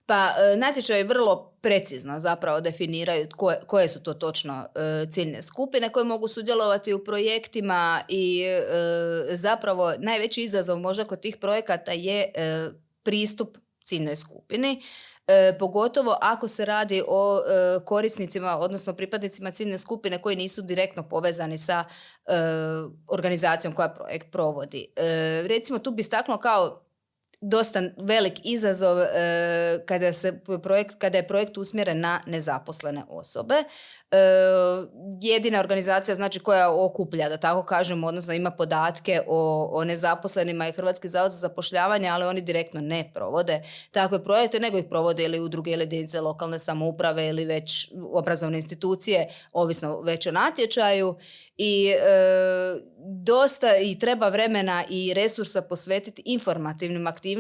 Pa 0.06 0.28
e, 0.28 0.58
natječaji 0.58 1.04
vrlo 1.04 1.54
precizno 1.62 2.20
zapravo 2.20 2.62
definiraju 2.62 3.28
koje, 3.36 3.60
koje 3.68 3.88
su 3.88 4.04
to 4.04 4.14
točno 4.14 4.66
e, 4.76 5.06
ciljne 5.12 5.42
skupine 5.42 5.90
koje 5.90 6.04
mogu 6.04 6.28
sudjelovati 6.28 6.94
u 6.94 7.04
projektima 7.04 8.02
i 8.08 8.44
e, 8.44 9.36
zapravo 9.36 9.94
najveći 10.00 10.42
izazov 10.42 10.80
možda 10.80 11.04
kod 11.06 11.20
tih 11.20 11.38
projekata 11.38 11.92
je 11.92 12.32
pristup 13.04 13.58
ciljnoj 13.86 14.16
skupini. 14.16 14.82
pogotovo 15.60 16.18
ako 16.22 16.48
se 16.48 16.66
radi 16.66 17.04
o 17.08 17.42
korisnicima, 17.86 18.58
odnosno 18.58 18.94
pripadnicima 18.94 19.52
ciljne 19.52 19.78
skupine 19.78 20.22
koji 20.22 20.36
nisu 20.36 20.62
direktno 20.62 21.10
povezani 21.10 21.58
sa 21.58 21.84
organizacijom 23.08 23.74
koja 23.74 23.90
projekt 23.90 24.32
provodi. 24.32 24.94
recimo 25.48 25.80
tu 25.80 25.92
bi 25.92 26.02
istaknuo 26.02 26.38
kao 26.38 26.91
dosta 27.42 27.82
velik 27.98 28.34
izazov 28.44 29.00
e, 29.00 29.80
kada, 29.86 30.14
se 30.14 30.40
projekt, 30.64 30.96
kada 30.98 31.18
je 31.18 31.28
projekt 31.28 31.58
usmjeren 31.58 32.00
na 32.00 32.22
nezaposlene 32.26 33.04
osobe. 33.10 33.56
E, 34.12 34.18
jedina 35.22 35.60
organizacija 35.60 36.16
znači 36.16 36.40
koja 36.40 36.72
okuplja, 36.72 37.30
da 37.30 37.38
tako 37.38 37.64
kažemo, 37.64 38.08
odnosno 38.08 38.34
ima 38.34 38.52
podatke 38.52 39.22
o, 39.28 39.70
o 39.74 39.84
nezaposlenima 39.84 40.68
i 40.68 40.72
Hrvatski 40.72 41.10
zavod 41.10 41.32
za 41.32 41.38
zapošljavanje, 41.38 42.10
ali 42.10 42.26
oni 42.26 42.42
direktno 42.42 42.82
ne 42.82 43.12
provode 43.14 43.64
takve 43.92 44.24
projekte, 44.24 44.60
nego 44.60 44.78
ih 44.78 44.86
provode 44.90 45.24
ili 45.24 45.40
udruge 45.40 45.72
ili 45.72 45.82
jedinice 45.82 46.22
lokalne 46.22 46.60
samouprave 46.60 47.28
ili 47.28 47.46
već 47.46 47.92
obrazovne 48.12 48.58
institucije, 48.58 49.28
ovisno 49.54 50.02
već 50.02 50.28
o 50.28 50.32
natječaju 50.32 51.16
i 51.58 51.88
e, 51.88 52.92
dosta 53.24 53.78
i 53.78 54.00
treba 54.00 54.30
vremena 54.30 54.84
i 54.90 55.14
resursa 55.14 55.62
posvetiti 55.62 56.22
informativnim 56.26 57.08
aktivnostima 57.08 57.31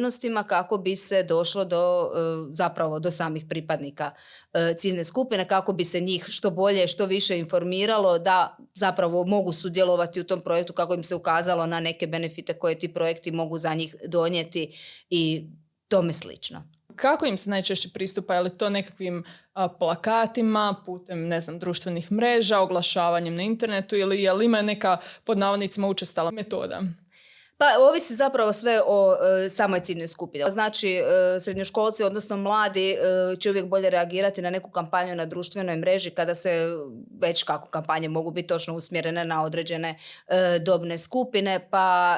kako 0.47 0.77
bi 0.77 0.95
se 0.95 1.23
došlo 1.23 1.65
do 1.65 2.03
e, 2.03 2.17
zapravo 2.53 2.99
do 2.99 3.11
samih 3.11 3.45
pripadnika 3.49 4.11
e, 4.53 4.73
ciljne 4.77 5.03
skupine 5.03 5.47
kako 5.47 5.73
bi 5.73 5.85
se 5.85 5.99
njih 5.99 6.25
što 6.27 6.49
bolje 6.49 6.87
što 6.87 7.05
više 7.05 7.39
informiralo 7.39 8.19
da 8.19 8.57
zapravo 8.73 9.25
mogu 9.25 9.53
sudjelovati 9.53 10.21
u 10.21 10.23
tom 10.23 10.41
projektu 10.41 10.73
kako 10.73 10.93
im 10.93 11.03
se 11.03 11.15
ukazalo 11.15 11.65
na 11.65 11.79
neke 11.79 12.07
benefite 12.07 12.53
koje 12.53 12.79
ti 12.79 12.93
projekti 12.93 13.31
mogu 13.31 13.57
za 13.57 13.73
njih 13.73 13.95
donijeti 14.07 14.77
i 15.09 15.47
tome 15.87 16.13
slično. 16.13 16.63
Kako 16.95 17.25
im 17.25 17.37
se 17.37 17.49
najčešće 17.49 17.89
pristupa? 17.93 18.35
Je 18.35 18.41
li 18.41 18.57
to 18.57 18.69
nekakvim 18.69 19.23
plakatima, 19.79 20.75
putem 20.85 21.27
ne 21.27 21.41
znam, 21.41 21.59
društvenih 21.59 22.11
mreža, 22.11 22.59
oglašavanjem 22.59 23.35
na 23.35 23.41
internetu 23.41 23.95
ili 23.95 24.23
je 24.23 24.33
li 24.33 24.45
ima 24.45 24.61
neka 24.61 24.97
pod 25.23 25.37
navodnicima 25.37 25.87
učestala 25.87 26.31
metoda? 26.31 26.81
Pa 27.61 27.67
ovisi 27.89 28.15
zapravo 28.15 28.53
sve 28.53 28.81
o 28.85 29.15
e, 29.45 29.49
samoj 29.49 29.79
ciljnoj 29.79 30.07
skupini. 30.07 30.51
Znači, 30.51 30.89
e, 30.89 31.39
srednjoškolci, 31.39 32.03
odnosno 32.03 32.37
mladi, 32.37 32.91
e, 32.91 32.97
će 33.39 33.49
uvijek 33.49 33.65
bolje 33.65 33.89
reagirati 33.89 34.41
na 34.41 34.49
neku 34.49 34.69
kampanju 34.69 35.15
na 35.15 35.25
društvenoj 35.25 35.77
mreži 35.77 36.09
kada 36.09 36.35
se 36.35 36.49
već 37.19 37.43
kako 37.43 37.67
kampanje 37.67 38.09
mogu 38.09 38.31
biti 38.31 38.47
točno 38.47 38.75
usmjerene 38.75 39.25
na 39.25 39.43
određene 39.43 39.95
dobne 40.61 40.97
skupine, 40.97 41.67
pa 41.69 42.17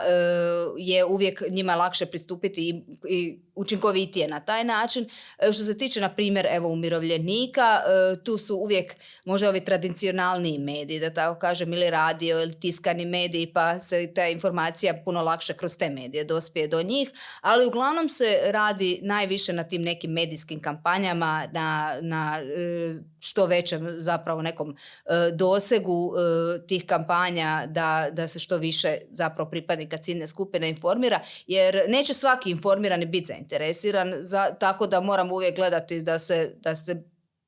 je 0.77 1.05
uvijek 1.05 1.43
njima 1.49 1.75
lakše 1.75 2.05
pristupiti 2.05 2.69
i, 2.69 2.83
i 3.09 3.39
učinkovitije 3.55 4.27
na 4.27 4.39
taj 4.39 4.63
način. 4.63 5.09
Što 5.41 5.63
se 5.63 5.77
tiče, 5.77 6.01
na 6.01 6.09
primjer, 6.09 6.47
evo 6.49 6.69
umirovljenika, 6.69 7.81
tu 8.23 8.37
su 8.37 8.55
uvijek 8.55 8.95
možda 9.25 9.49
ovi 9.49 9.65
tradicionalniji 9.65 10.59
mediji, 10.59 10.99
da 10.99 11.13
tako 11.13 11.39
kažem, 11.39 11.73
ili 11.73 11.89
radio 11.89 12.41
ili 12.41 12.59
tiskani 12.59 13.05
mediji, 13.05 13.53
pa 13.53 13.79
se 13.79 14.13
ta 14.13 14.27
informacija 14.27 14.93
puno 15.05 15.21
lakše 15.21 15.53
kroz 15.53 15.77
te 15.77 15.89
medije 15.89 16.23
dospije 16.23 16.67
do 16.67 16.83
njih, 16.83 17.11
ali 17.41 17.65
uglavnom 17.65 18.09
se 18.09 18.39
radi 18.43 18.99
najviše 19.03 19.53
na 19.53 19.63
tim 19.63 19.81
nekim 19.81 20.11
medijskim 20.11 20.59
kampanjama, 20.59 21.47
na, 21.51 21.97
na 22.01 22.39
e, 22.41 22.95
što 23.19 23.45
većem 23.45 23.95
zapravo 23.99 24.41
nekom 24.41 24.75
e, 25.05 25.31
dosegu 25.31 26.13
e, 26.15 26.67
tih 26.67 26.85
kampanja 26.85 27.65
da, 27.67 28.07
da 28.11 28.27
se 28.27 28.39
što 28.39 28.57
više 28.57 28.97
zapravo 29.11 29.49
pripadnika 29.49 29.97
ciljne 29.97 30.27
skupine 30.27 30.69
informira, 30.69 31.19
jer 31.47 31.81
neće 31.87 32.13
svaki 32.13 32.49
informirani 32.49 33.05
biti 33.05 33.27
zainteresiran, 33.43 34.13
za, 34.21 34.55
tako 34.59 34.87
da 34.87 35.01
moramo 35.01 35.35
uvijek 35.35 35.55
gledati 35.55 36.01
da 36.01 36.19
se, 36.19 36.55
da 36.59 36.75
se 36.75 37.03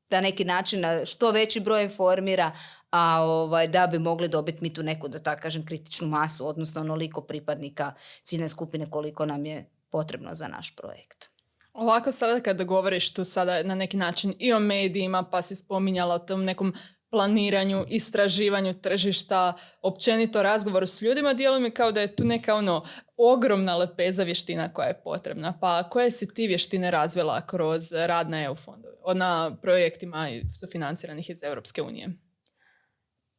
na 0.09 0.21
neki 0.21 0.45
način 0.45 0.83
što 1.05 1.31
veći 1.31 1.59
broj 1.59 1.83
informira, 1.83 2.51
a 2.91 3.21
ovaj, 3.21 3.67
da 3.67 3.87
bi 3.87 3.99
mogli 3.99 4.27
dobiti 4.27 4.57
mi 4.61 4.73
tu 4.73 4.83
neku, 4.83 5.07
da 5.07 5.19
tako 5.19 5.41
kažem, 5.41 5.65
kritičnu 5.65 6.07
masu, 6.07 6.47
odnosno 6.47 6.81
onoliko 6.81 7.21
pripadnika 7.21 7.93
ciljne 8.23 8.49
skupine 8.49 8.89
koliko 8.89 9.25
nam 9.25 9.45
je 9.45 9.69
potrebno 9.89 10.33
za 10.33 10.47
naš 10.47 10.75
projekt. 10.75 11.29
Ovako 11.73 12.11
sada 12.11 12.39
kada 12.39 12.63
govoriš 12.63 13.13
tu 13.13 13.23
sada 13.23 13.63
na 13.63 13.75
neki 13.75 13.97
način 13.97 14.33
i 14.39 14.53
o 14.53 14.59
medijima, 14.59 15.23
pa 15.23 15.41
si 15.41 15.55
spominjala 15.55 16.15
o 16.15 16.19
tom 16.19 16.43
nekom 16.43 16.73
planiranju, 17.15 17.85
istraživanju 17.89 18.73
tržišta, 18.73 19.53
općenito 19.81 20.43
razgovoru 20.43 20.85
s 20.85 21.01
ljudima, 21.01 21.33
djeluje 21.33 21.59
mi 21.59 21.71
kao 21.71 21.91
da 21.91 22.01
je 22.01 22.15
tu 22.15 22.23
neka 22.23 22.55
ono 22.55 22.85
ogromna 23.17 23.75
lepeza 23.75 24.23
vještina 24.23 24.73
koja 24.73 24.87
je 24.87 25.01
potrebna. 25.03 25.57
Pa 25.61 25.89
koje 25.89 26.11
si 26.11 26.33
ti 26.33 26.47
vještine 26.47 26.91
razvila 26.91 27.47
kroz 27.47 27.91
rad 27.91 28.29
na 28.29 28.43
EU 28.43 28.55
fondove, 28.55 28.95
na 29.13 29.57
projektima 29.61 30.27
sufinanciranih 30.59 31.29
iz 31.29 31.43
Europske 31.43 31.81
unije? 31.81 32.09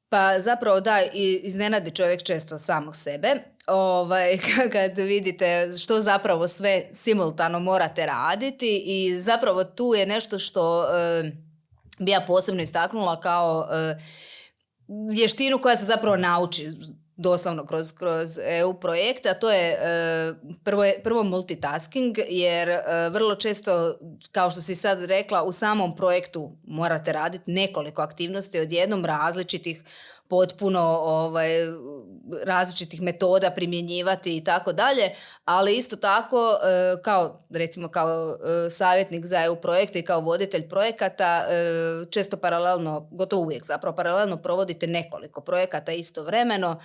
Pa 0.09 0.41
zapravo 0.41 0.81
da, 0.81 0.99
iznenadi 1.43 1.91
čovjek 1.91 2.23
često 2.23 2.59
samog 2.59 2.97
sebe. 2.97 3.35
Ovaj, 3.67 4.39
kad 4.73 4.99
vidite 4.99 5.73
što 5.79 6.01
zapravo 6.01 6.49
sve 6.49 6.89
simultano 6.93 7.61
morate 7.61 8.07
raditi 8.07 8.83
i 8.87 9.21
zapravo 9.21 9.65
tu 9.65 9.95
je 9.97 10.07
nešto 10.07 10.39
što 10.39 10.87
bi 11.99 12.11
ja 12.11 12.25
posebno 12.27 12.63
istaknula 12.63 13.21
kao 13.21 13.69
e, 13.73 13.97
vještinu 14.89 15.59
koja 15.59 15.77
se 15.77 15.85
zapravo 15.85 16.17
nauči 16.17 16.71
doslovno 17.17 17.67
kroz, 17.67 17.93
kroz 17.93 18.39
EU 18.45 18.75
projekte, 18.75 19.29
a 19.29 19.35
to 19.35 19.51
je 19.51 19.71
e, 19.71 20.35
prvo, 20.65 20.85
prvo 21.05 21.23
multitasking, 21.23 22.19
jer 22.29 22.69
e, 22.69 22.83
vrlo 23.11 23.35
često, 23.35 23.99
kao 24.33 24.51
što 24.51 24.61
si 24.61 24.77
sad 24.77 25.05
rekla, 25.05 25.43
u 25.43 25.53
samom 25.53 25.97
projektu 25.97 26.57
morate 26.65 27.13
raditi 27.13 27.51
nekoliko 27.51 28.03
aktivnosti 28.03 28.61
od 28.61 28.73
jednom 28.73 29.05
različitih 29.05 29.83
potpuno 30.29 30.81
ovaj, 31.05 31.51
različitih 32.45 33.03
metoda 33.03 33.51
primjenjivati 33.51 34.37
i 34.37 34.45
tako 34.45 34.73
dalje, 34.73 35.11
ali 35.45 35.77
isto 35.77 35.97
tako 35.97 36.59
e, 36.63 37.03
kao 37.03 37.39
recimo 37.51 37.89
kao 37.89 38.39
e, 38.67 38.71
savjetnik 38.71 39.27
za 39.27 39.45
EU 39.45 39.57
projekte 39.57 39.99
i 39.99 40.03
kao 40.03 40.21
voditelj 40.21 40.69
projekata 40.69 41.47
e, 41.49 42.07
često 42.11 42.37
paralelno, 42.37 43.09
gotovo 43.11 43.43
uvijek 43.43 43.65
zapravo 43.65 43.97
paralelno 43.97 44.37
provodite 44.37 44.87
nekoliko 44.87 45.41
projekata 45.41 45.93
istovremeno 45.93 46.81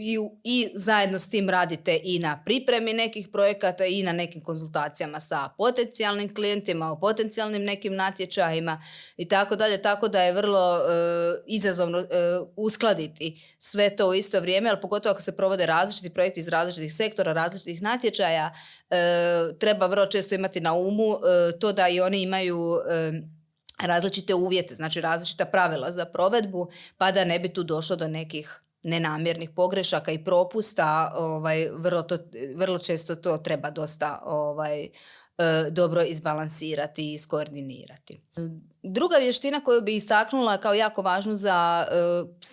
i, 0.00 0.18
i 0.44 0.70
zajedno 0.74 1.18
s 1.18 1.28
tim 1.28 1.50
radite 1.50 2.00
i 2.02 2.18
na 2.18 2.42
pripremi 2.44 2.92
nekih 2.92 3.28
projekata 3.28 3.84
i 3.84 4.02
na 4.02 4.12
nekim 4.12 4.42
konzultacijama 4.42 5.20
sa 5.20 5.48
potencijalnim 5.58 6.34
klijentima, 6.34 6.92
o 6.92 7.00
potencijalnim 7.00 7.64
nekim 7.64 7.94
natječajima 7.94 8.82
i 9.16 9.28
tako 9.28 9.56
dalje, 9.56 9.82
tako 9.82 10.08
da 10.08 10.22
je 10.22 10.32
vrlo 10.32 10.80
izazovno 11.46 12.06
uskladiti 12.56 13.56
sve 13.58 13.96
to 13.96 14.08
u 14.08 14.14
isto 14.14 14.40
vrijeme, 14.40 14.70
ali 14.70 14.80
pogotovo 14.80 15.12
ako 15.12 15.22
se 15.22 15.36
provode 15.36 15.66
različiti 15.66 16.10
projekti 16.10 16.40
iz 16.40 16.48
različitih 16.48 16.94
sektora, 16.94 17.32
različitih 17.32 17.82
natječaja, 17.82 18.54
e, 18.90 18.96
treba 19.58 19.86
vrlo 19.86 20.06
često 20.06 20.34
imati 20.34 20.60
na 20.60 20.74
umu 20.74 21.12
e, 21.12 21.58
to 21.58 21.72
da 21.72 21.88
i 21.88 22.00
oni 22.00 22.22
imaju 22.22 22.80
različite 23.78 24.34
uvjete, 24.34 24.74
znači 24.74 25.00
različita 25.00 25.44
pravila 25.44 25.92
za 25.92 26.04
provedbu, 26.04 26.68
pa 26.96 27.12
da 27.12 27.24
ne 27.24 27.38
bi 27.38 27.48
tu 27.48 27.62
došlo 27.62 27.96
do 27.96 28.08
nekih 28.08 28.60
nenamjernih 28.82 29.50
pogrešaka 29.50 30.12
i 30.12 30.24
propusta, 30.24 31.12
ovaj, 31.16 31.68
vrlo, 31.72 32.02
to, 32.02 32.18
vrlo 32.56 32.78
često 32.78 33.14
to 33.14 33.36
treba 33.36 33.70
dosta 33.70 34.22
ovaj, 34.24 34.88
dobro 35.70 36.02
izbalansirati 36.02 37.10
i 37.10 37.12
iskoordinirati. 37.12 38.20
Druga 38.82 39.16
vještina 39.16 39.60
koju 39.60 39.80
bi 39.80 39.96
istaknula 39.96 40.58
kao 40.58 40.74
jako 40.74 41.02
važnu 41.02 41.36
za 41.36 41.86
e, 41.90 41.94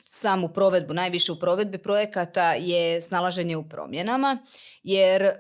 samu 0.10 0.50
provedbu, 0.50 0.94
najviše 0.94 1.32
u 1.32 1.40
provedbi 1.40 1.78
projekata 1.78 2.54
je 2.54 3.02
snalaženje 3.02 3.58
u 3.58 3.70
promjenama, 3.70 4.38
jer 4.84 5.22
e, 5.24 5.34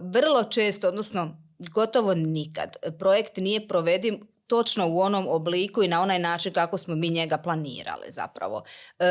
vrlo 0.00 0.44
često, 0.50 0.88
odnosno 0.88 1.36
gotovo 1.58 2.14
nikad, 2.14 2.76
projekt 2.98 3.36
nije 3.36 3.68
provediv 3.68 4.14
točno 4.46 4.88
u 4.88 5.00
onom 5.00 5.28
obliku 5.28 5.82
i 5.82 5.88
na 5.88 6.02
onaj 6.02 6.18
način 6.18 6.52
kako 6.52 6.78
smo 6.78 6.94
mi 6.94 7.10
njega 7.10 7.38
planirali 7.38 8.06
zapravo. 8.08 8.62
E, 8.98 9.04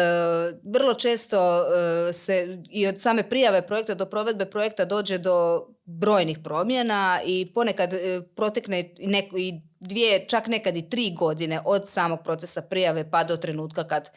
vrlo 0.63 0.93
često 0.93 1.65
se 2.13 2.58
i 2.69 2.88
od 2.88 3.02
same 3.02 3.30
prijave 3.30 3.67
projekta 3.67 3.93
do 3.93 4.06
provedbe 4.06 4.45
projekta 4.45 4.86
dođe 4.86 5.17
do 5.17 5.67
brojnih 5.86 6.39
promjena 6.43 7.19
i 7.26 7.52
ponekad 7.54 7.93
protekne 8.36 8.93
neko, 9.00 9.38
i 9.38 9.62
dvije, 9.80 10.26
čak 10.28 10.48
nekad 10.48 10.78
i 10.78 10.89
tri 10.89 11.13
godine 11.17 11.60
od 11.65 11.89
samog 11.89 12.19
procesa 12.24 12.62
prijave 12.62 13.12
pa 13.12 13.24
do 13.24 13.38
trenutka 13.38 13.88
kad 13.88 14.10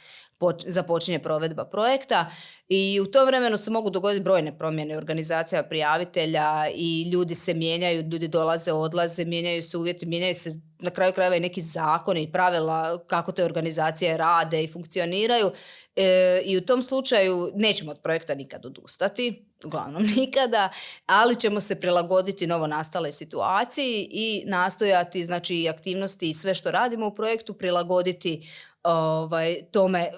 započinje 0.67 1.19
provedba 1.19 1.65
projekta 1.65 2.31
i 2.69 3.01
u 3.03 3.07
tom 3.07 3.27
vremenu 3.27 3.57
se 3.57 3.71
mogu 3.71 3.91
dogoditi 3.91 4.25
brojne 4.25 4.59
promjene 4.59 4.97
organizacija 4.97 5.63
prijavitelja 5.63 6.67
i 6.75 7.11
ljudi 7.13 7.35
se 7.35 7.55
mijenjaju, 7.55 8.03
ljudi 8.03 8.29
dolaze, 8.29 8.73
odlaze, 8.73 9.25
mijenjaju 9.25 9.63
se 9.63 9.77
uvjeti, 9.77 10.07
mijenjaju 10.07 10.35
se 10.35 10.61
na 10.79 10.91
kraju 10.91 11.13
krajeva 11.13 11.37
i 11.37 11.41
neki 11.41 11.63
zakoni 11.63 12.23
i 12.23 12.33
pravila 12.33 13.05
kako 13.07 13.33
te 13.33 13.45
organizacije 13.45 14.17
rade 14.17 14.65
i 14.65 14.73
funkcioniraju. 14.73 15.51
E, 15.97 16.43
i 16.45 16.57
u 16.57 16.61
tom 16.61 16.83
slučaju 16.83 17.53
nećemo 17.55 17.91
od 17.91 18.01
projekta 18.03 18.35
nikad 18.35 18.67
odustati, 18.67 19.45
uglavnom 19.65 20.03
nikada, 20.17 20.69
ali 21.07 21.37
ćemo 21.37 21.61
se 21.61 21.81
prilagoditi 21.81 22.47
novo 22.47 22.67
nastale 22.67 23.13
situaciji 23.13 24.09
i 24.11 24.43
nastojati 24.47 25.25
znači 25.25 25.69
aktivnosti 25.69 26.31
i 26.31 26.35
sve 26.35 26.55
što 26.55 26.71
radimo 26.71 27.07
u 27.07 27.15
projektu 27.15 27.55
prilagoditi 27.55 28.49
ovaj, 28.83 29.57
tome 29.73 30.11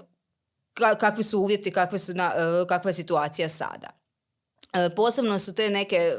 kakvi 1.01 1.25
su 1.25 1.41
uvjeti, 1.41 1.71
kakve 1.71 1.99
su 1.99 2.15
na, 2.15 2.33
e, 2.37 2.67
kakva 2.69 2.91
je 2.91 2.95
situacija 2.95 3.49
sada. 3.49 3.89
E, 4.73 4.91
posebno 4.97 5.39
su 5.39 5.55
te 5.55 5.71
neke, 5.71 5.97
e, 5.97 6.15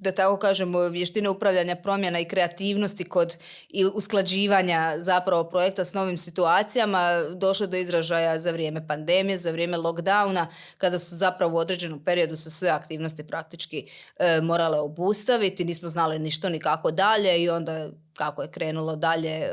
da 0.00 0.12
tako 0.12 0.36
kažemo, 0.36 0.88
vještine 0.88 1.28
upravljanja 1.28 1.76
promjena 1.76 2.20
i 2.20 2.24
kreativnosti 2.24 3.04
kod 3.04 3.36
i 3.68 3.84
usklađivanja 3.84 4.94
zapravo 4.98 5.44
projekta 5.44 5.84
s 5.84 5.94
novim 5.94 6.16
situacijama 6.16 7.22
došle 7.34 7.66
do 7.66 7.76
izražaja 7.76 8.40
za 8.40 8.50
vrijeme 8.50 8.86
pandemije, 8.86 9.38
za 9.38 9.50
vrijeme 9.50 9.78
lockdowna, 9.78 10.46
kada 10.78 10.98
su 10.98 11.16
zapravo 11.16 11.54
u 11.54 11.58
određenom 11.58 12.04
periodu 12.04 12.36
se 12.36 12.50
sve 12.50 12.68
aktivnosti 12.68 13.26
praktički 13.26 13.90
morale 14.42 14.78
obustaviti, 14.78 15.64
nismo 15.64 15.88
znali 15.88 16.18
ni 16.18 16.30
što 16.30 16.48
ni 16.48 16.60
kako 16.60 16.90
dalje 16.90 17.42
i 17.42 17.50
onda 17.50 17.90
kako 18.14 18.42
je 18.42 18.50
krenulo 18.50 18.96
dalje 18.96 19.30
e, 19.30 19.50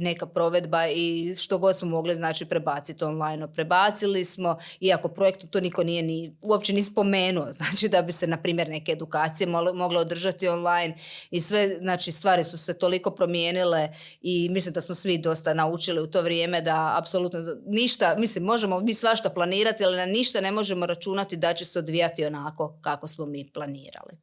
neka 0.00 0.26
provedba 0.26 0.86
i 0.86 1.34
što 1.38 1.58
god 1.58 1.76
smo 1.76 1.88
mogli 1.88 2.14
znači 2.14 2.44
prebaciti 2.44 3.04
online. 3.04 3.52
Prebacili 3.52 4.24
smo, 4.24 4.58
iako 4.80 5.08
projekt 5.08 5.50
to 5.50 5.60
niko 5.60 5.84
nije 5.84 6.02
ni, 6.02 6.36
uopće 6.42 6.72
ni 6.72 6.82
spomenuo, 6.82 7.52
znači 7.58 7.88
da 7.88 8.02
bi 8.02 8.12
se 8.12 8.26
na 8.26 8.42
primjer 8.42 8.68
neke 8.68 8.92
edukacije 8.92 9.46
mogle 9.74 9.98
održati 9.98 10.48
online 10.48 10.96
i 11.30 11.40
sve, 11.40 11.78
znači 11.80 12.12
stvari 12.12 12.44
su 12.44 12.58
se 12.58 12.78
toliko 12.78 13.10
promijenile 13.10 13.88
i 14.22 14.48
mislim 14.48 14.74
da 14.74 14.80
smo 14.80 14.94
svi 14.94 15.18
dosta 15.18 15.54
naučili 15.54 16.00
u 16.00 16.06
to 16.06 16.22
vrijeme 16.22 16.60
da 16.60 16.94
apsolutno 16.98 17.40
ništa, 17.66 18.14
mislim 18.18 18.44
možemo 18.44 18.80
mi 18.80 18.94
svašta 18.94 19.30
planirati, 19.30 19.84
ali 19.84 19.96
na 19.96 20.06
ništa 20.06 20.40
ne 20.40 20.52
možemo 20.52 20.86
računati 20.86 21.36
da 21.36 21.54
će 21.54 21.64
se 21.64 21.78
odvijati 21.78 22.24
onako 22.24 22.78
kako 22.80 23.06
smo 23.06 23.26
mi 23.26 23.50
planirali. 23.52 24.18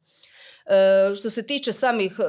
E, 0.66 1.14
što 1.14 1.30
se 1.30 1.42
tiče 1.42 1.72
samih 1.72 2.16
e, 2.18 2.24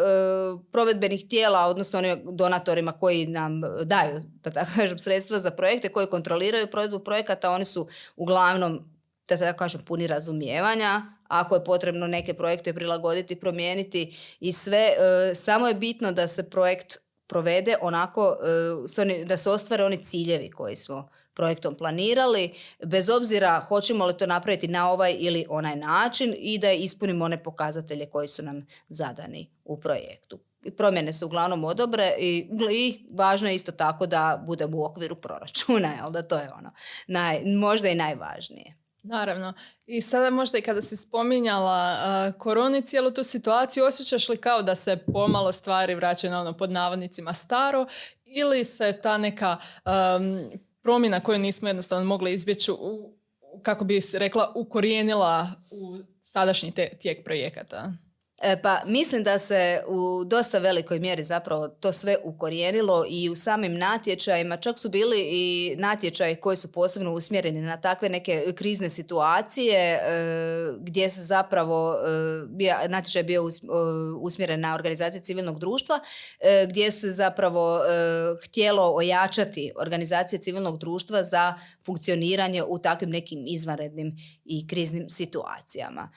provedbenih 0.72 1.28
tijela, 1.30 1.66
odnosno 1.66 2.00
onim 2.00 2.22
donatorima 2.24 2.92
koji 2.92 3.28
nam 3.28 3.62
daju, 3.84 4.22
da 4.44 4.52
tako 4.52 4.72
kažem, 4.76 5.00
sredstva 5.00 5.40
za 5.40 5.52
projekte, 5.52 5.90
koji 5.90 6.08
kontroliraju 6.08 6.68
provedbu 6.68 7.00
projekata, 7.00 7.52
oni 7.52 7.66
su 7.66 7.88
uglavnom 8.16 8.96
da 9.28 9.38
tako 9.38 9.58
kažem, 9.58 9.82
puni 9.82 10.08
razumijevanja. 10.08 11.02
Ako 11.28 11.56
je 11.56 11.64
potrebno 11.64 12.08
neke 12.08 12.34
projekte 12.34 12.74
prilagoditi, 12.74 13.36
promijeniti 13.36 14.18
i 14.40 14.54
sve, 14.54 14.90
e, 14.98 15.36
samo 15.36 15.68
je 15.68 15.74
bitno 15.74 16.12
da 16.12 16.28
se 16.28 16.50
projekt 16.50 16.98
provede 17.28 17.76
onako, 17.82 18.38
da 19.26 19.38
se 19.38 19.50
ostvare 19.50 19.84
oni 19.84 20.04
ciljevi 20.04 20.52
koji 20.52 20.76
smo 20.76 21.10
projektom 21.36 21.76
planirali, 21.76 22.54
bez 22.86 23.10
obzira 23.10 23.60
hoćemo 23.68 24.06
li 24.06 24.18
to 24.18 24.26
napraviti 24.26 24.68
na 24.68 24.92
ovaj 24.92 25.16
ili 25.20 25.46
onaj 25.50 25.76
način 25.76 26.36
i 26.38 26.58
da 26.58 26.72
ispunimo 26.72 27.26
one 27.26 27.44
pokazatelje 27.44 28.06
koji 28.06 28.28
su 28.28 28.44
nam 28.44 28.66
zadani 28.90 29.52
u 29.64 29.80
projektu. 29.80 30.40
Promjene 30.78 31.14
su 31.14 31.26
uglavnom 31.26 31.64
odobre 31.64 32.14
i, 32.20 32.50
i 32.72 33.08
važno 33.14 33.50
je 33.50 33.56
isto 33.56 33.72
tako 33.72 34.06
da 34.06 34.44
budemo 34.48 34.78
u 34.78 34.84
okviru 34.84 35.16
proračuna, 35.16 35.94
jel 35.94 36.12
da 36.12 36.22
to 36.22 36.38
je 36.38 36.50
ono 36.58 36.72
naj, 37.08 37.46
možda 37.46 37.90
i 37.90 37.96
najvažnije. 37.96 38.76
Naravno. 39.08 39.54
I 39.88 40.02
sada 40.02 40.30
možda 40.30 40.58
i 40.58 40.62
kada 40.62 40.82
si 40.82 40.98
spominjala 40.98 41.98
uh, 42.28 42.40
koroni 42.40 42.82
cijelu 42.82 43.12
tu 43.12 43.24
situaciju, 43.24 43.86
osjećaš 43.86 44.30
li 44.30 44.38
kao 44.38 44.62
da 44.62 44.76
se 44.76 44.98
pomalo 45.14 45.52
stvari 45.52 45.96
vraćaju 45.96 46.32
na 46.32 46.42
ono 46.42 46.58
pod 46.58 46.72
navodnicima 46.72 47.34
staro 47.34 47.86
ili 48.24 48.64
se 48.64 49.00
ta 49.04 49.18
neka 49.18 49.58
promjena 50.86 51.20
koju 51.20 51.40
nismo 51.40 51.68
jednostavno 51.68 52.06
mogli 52.06 52.34
izbjeći 52.34 52.72
u, 52.72 53.14
kako 53.64 53.86
bi 53.86 54.02
rekla, 54.14 54.52
ukorijenila 54.56 55.52
u 55.72 55.98
sadašnji 56.22 56.72
tijek 57.00 57.24
projekata? 57.24 57.94
E, 58.42 58.62
pa 58.62 58.82
mislim 58.86 59.24
da 59.24 59.40
se 59.40 59.84
u 59.88 60.24
dosta 60.26 60.60
velikoj 60.60 61.00
mjeri 61.00 61.24
zapravo 61.24 61.68
to 61.68 61.92
sve 61.92 62.18
ukorijenilo 62.24 63.06
i 63.10 63.30
u 63.30 63.36
samim 63.36 63.78
natječajima, 63.78 64.58
čak 64.58 64.80
su 64.80 64.90
bili 64.90 65.28
i 65.32 65.76
natječaji 65.78 66.36
koji 66.36 66.58
su 66.58 66.72
posebno 66.72 67.14
usmjereni 67.14 67.62
na 67.62 67.82
takve 67.82 68.10
neke 68.10 68.54
krizne 68.56 68.90
situacije 68.90 69.80
e, 69.80 70.00
gdje 70.80 71.10
se 71.10 71.22
zapravo 71.22 71.96
e, 72.84 72.88
natječaj 72.88 73.24
bio 73.24 73.50
usmjeren 74.22 74.60
na 74.60 74.76
organizacije 74.76 75.22
civilnog 75.22 75.60
društva 75.60 76.00
gdje 76.70 76.92
se 76.92 77.12
zapravo 77.12 77.80
htjelo 78.44 78.96
ojačati 78.96 79.72
organizacije 79.76 80.40
civilnog 80.40 80.80
društva 80.80 81.24
za 81.24 81.54
funkcioniranje 81.86 82.64
u 82.64 82.80
takvim 82.80 83.10
nekim 83.10 83.44
izvanrednim 83.48 84.16
i 84.46 84.68
kriznim 84.68 85.10
situacijama. 85.10 86.10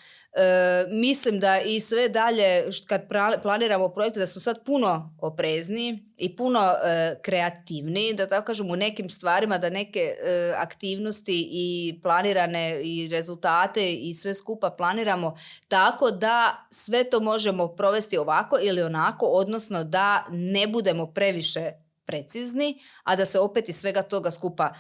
mislim 0.91 1.41
da 1.41 1.61
i 1.61 1.81
sve 1.81 2.08
dalje 2.09 2.65
kad 2.87 3.03
planiramo 3.43 3.89
projekte 3.89 4.21
da 4.21 4.27
su 4.27 4.41
sad 4.41 4.65
puno 4.65 5.17
oprezniji 5.21 5.99
i 6.17 6.37
puno 6.37 6.61
e, 6.61 7.15
kreativniji, 7.23 8.15
da 8.15 8.29
tako 8.29 8.47
kažem 8.47 8.71
u 8.71 8.77
nekim 8.77 9.11
stvarima 9.11 9.59
da 9.59 9.71
neke 9.71 10.01
e, 10.01 10.53
aktivnosti 10.57 11.49
i 11.51 11.99
planirane 12.03 12.83
i 12.83 13.09
rezultate 13.09 13.93
i 13.93 14.15
sve 14.15 14.35
skupa 14.35 14.71
planiramo 14.71 15.37
tako 15.69 16.11
da 16.11 16.67
sve 16.71 17.11
to 17.11 17.21
možemo 17.21 17.69
provesti 17.69 18.19
ovako 18.19 18.59
ili 18.63 18.83
onako, 18.83 19.27
odnosno 19.27 19.85
da 19.85 20.27
ne 20.31 20.67
budemo 20.67 21.07
previše 21.07 21.73
precizni, 22.05 22.79
a 23.05 23.17
da 23.17 23.25
se 23.25 23.39
opet 23.39 23.69
iz 23.69 23.77
svega 23.77 24.03
toga 24.03 24.31
skupa 24.31 24.75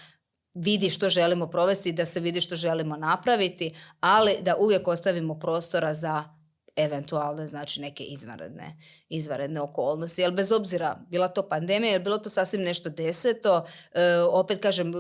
vidi 0.55 0.91
što 0.91 1.09
želimo 1.09 1.47
provesti, 1.47 1.93
da 1.93 2.07
se 2.07 2.21
vidi 2.21 2.41
što 2.41 2.57
želimo 2.57 2.97
napraviti, 2.97 3.75
ali 4.01 4.37
da 4.41 4.57
uvijek 4.57 4.89
ostavimo 4.89 5.39
prostora 5.39 5.95
za 5.95 6.38
eventualne 6.79 7.47
znači 7.47 7.81
neke 7.81 8.05
izvanredne, 8.05 8.77
izvanredne 9.09 9.61
okolnosti. 9.61 10.21
Jer 10.21 10.33
bez 10.33 10.53
obzira 10.53 10.99
bila 11.11 11.29
to 11.29 11.49
pandemija, 11.49 11.93
jer 11.93 12.03
bilo 12.03 12.19
to 12.19 12.31
sasvim 12.31 12.63
nešto 12.63 12.89
deseto, 12.89 13.67
e, 13.93 14.19
opet 14.21 14.63
kažem, 14.63 14.93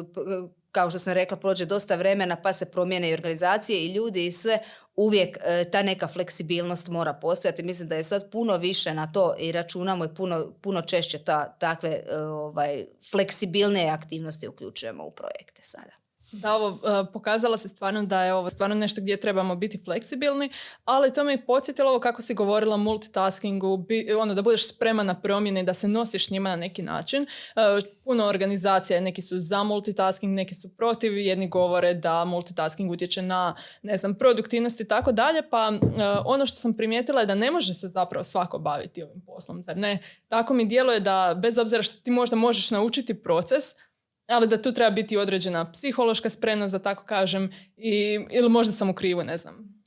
kao 0.73 0.91
što 0.91 0.99
sam 0.99 1.13
rekla, 1.13 1.37
prođe 1.37 1.65
dosta 1.65 1.97
vremena 1.97 2.37
pa 2.37 2.53
se 2.53 2.65
promijene 2.65 3.11
i 3.11 3.15
organizacije 3.15 3.81
i 3.81 3.93
ljudi 3.93 4.27
i 4.27 4.33
sve, 4.33 4.59
uvijek 4.97 5.39
e, 5.45 5.65
ta 5.71 5.83
neka 5.83 6.09
fleksibilnost 6.09 6.89
mora 6.89 7.15
postojati. 7.15 7.63
Mislim 7.63 7.89
da 7.89 7.97
je 7.97 8.05
sad 8.05 8.31
puno 8.31 8.57
više 8.57 8.95
na 8.95 9.13
to 9.13 9.35
i 9.39 9.53
računamo 9.53 10.05
i 10.05 10.15
puno, 10.15 10.53
puno 10.61 10.83
češće 10.83 11.19
ta, 11.19 11.57
takve 11.59 11.89
e, 11.89 12.17
ovaj, 12.19 12.87
fleksibilne 13.11 13.89
aktivnosti 13.89 14.49
uključujemo 14.49 15.05
u 15.05 15.11
projekte 15.11 15.63
sada. 15.63 16.08
Da, 16.33 16.55
ovo 16.55 16.69
uh, 16.69 17.09
pokazalo 17.13 17.57
se 17.57 17.69
stvarno 17.69 18.03
da 18.03 18.23
je 18.23 18.35
ovo 18.35 18.51
stvarno 18.51 18.75
nešto 18.75 19.01
gdje 19.01 19.21
trebamo 19.21 19.57
biti 19.57 19.81
fleksibilni, 19.85 20.51
ali 20.85 21.13
to 21.13 21.25
me 21.25 21.35
i 21.35 21.47
podsjetilo 21.47 21.91
ovo 21.91 22.01
kako 22.01 22.23
si 22.23 22.35
govorila 22.35 22.77
multitaskingu, 22.77 23.77
bi, 23.77 24.13
ono 24.13 24.35
da 24.35 24.43
budeš 24.43 24.69
spreman 24.69 25.07
na 25.07 25.21
promjene 25.21 25.63
da 25.63 25.75
se 25.75 25.89
nosiš 25.89 26.31
njima 26.31 26.49
na 26.49 26.57
neki 26.57 26.83
način. 26.83 27.23
Uh, 27.23 27.85
puno 28.05 28.27
organizacija, 28.27 29.01
neki 29.01 29.23
su 29.23 29.41
za 29.41 29.63
multitasking, 29.63 30.35
neki 30.35 30.55
su 30.55 30.77
protiv, 30.77 31.19
jedni 31.19 31.49
govore 31.49 31.95
da 31.95 32.25
multitasking 32.25 32.91
utječe 32.91 33.23
na, 33.23 33.57
ne 33.83 33.97
znam, 33.97 34.15
produktivnost 34.15 34.81
i 34.81 34.89
tako 34.89 35.13
dalje, 35.13 35.43
pa 35.51 35.69
uh, 35.69 35.91
ono 36.25 36.47
što 36.47 36.57
sam 36.57 36.75
primijetila 36.75 37.21
je 37.21 37.27
da 37.27 37.35
ne 37.35 37.51
može 37.51 37.75
se 37.75 37.89
zapravo 37.89 38.25
svako 38.25 38.59
baviti 38.59 39.03
ovim 39.03 39.21
poslom, 39.27 39.63
zar 39.63 39.77
ne? 39.77 39.99
Tako 40.29 40.55
mi 40.55 40.67
djeluje 40.67 41.01
da 41.01 41.39
bez 41.43 41.59
obzira 41.59 41.83
što 41.83 42.01
ti 42.01 42.11
možda 42.11 42.37
možeš 42.37 42.71
naučiti 42.71 43.23
proces, 43.23 43.65
ali 44.29 44.49
da 44.49 44.63
tu 44.63 44.73
treba 44.73 44.91
biti 44.91 45.17
određena 45.17 45.73
psihološka 45.73 46.31
spremnost, 46.31 46.73
da 46.73 46.79
tako 46.79 47.05
kažem, 47.05 47.53
i, 47.77 48.21
ili 48.31 48.49
možda 48.49 48.73
sam 48.73 48.91
u 48.91 48.95
krivu, 48.95 49.25
ne 49.25 49.37
znam. 49.37 49.85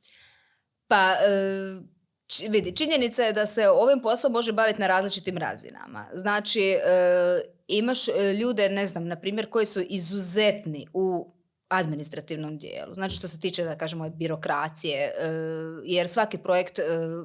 Pa, 0.88 1.14
e, 1.14 2.50
vidi, 2.50 2.76
činjenica 2.76 3.24
je 3.24 3.34
da 3.34 3.46
se 3.46 3.70
ovim 3.70 4.02
poslom 4.02 4.34
može 4.34 4.52
baviti 4.52 4.82
na 4.82 4.88
različitim 4.88 5.38
razinama. 5.38 6.10
Znači, 6.14 6.62
e, 6.62 7.42
imaš 7.68 8.08
e, 8.08 8.34
ljude, 8.34 8.70
ne 8.70 8.88
znam, 8.88 9.08
na 9.08 9.16
primjer, 9.16 9.50
koji 9.50 9.66
su 9.66 9.80
izuzetni 9.90 10.88
u 10.94 11.34
administrativnom 11.72 12.58
dijelu. 12.58 12.94
Znači 12.94 13.16
što 13.16 13.28
se 13.28 13.40
tiče, 13.40 13.64
da 13.64 13.76
kažemo, 13.76 14.10
birokracije, 14.10 14.98
e, 14.98 15.14
jer 15.84 16.08
svaki 16.08 16.38
projekt 16.38 16.80
e, 16.80 16.84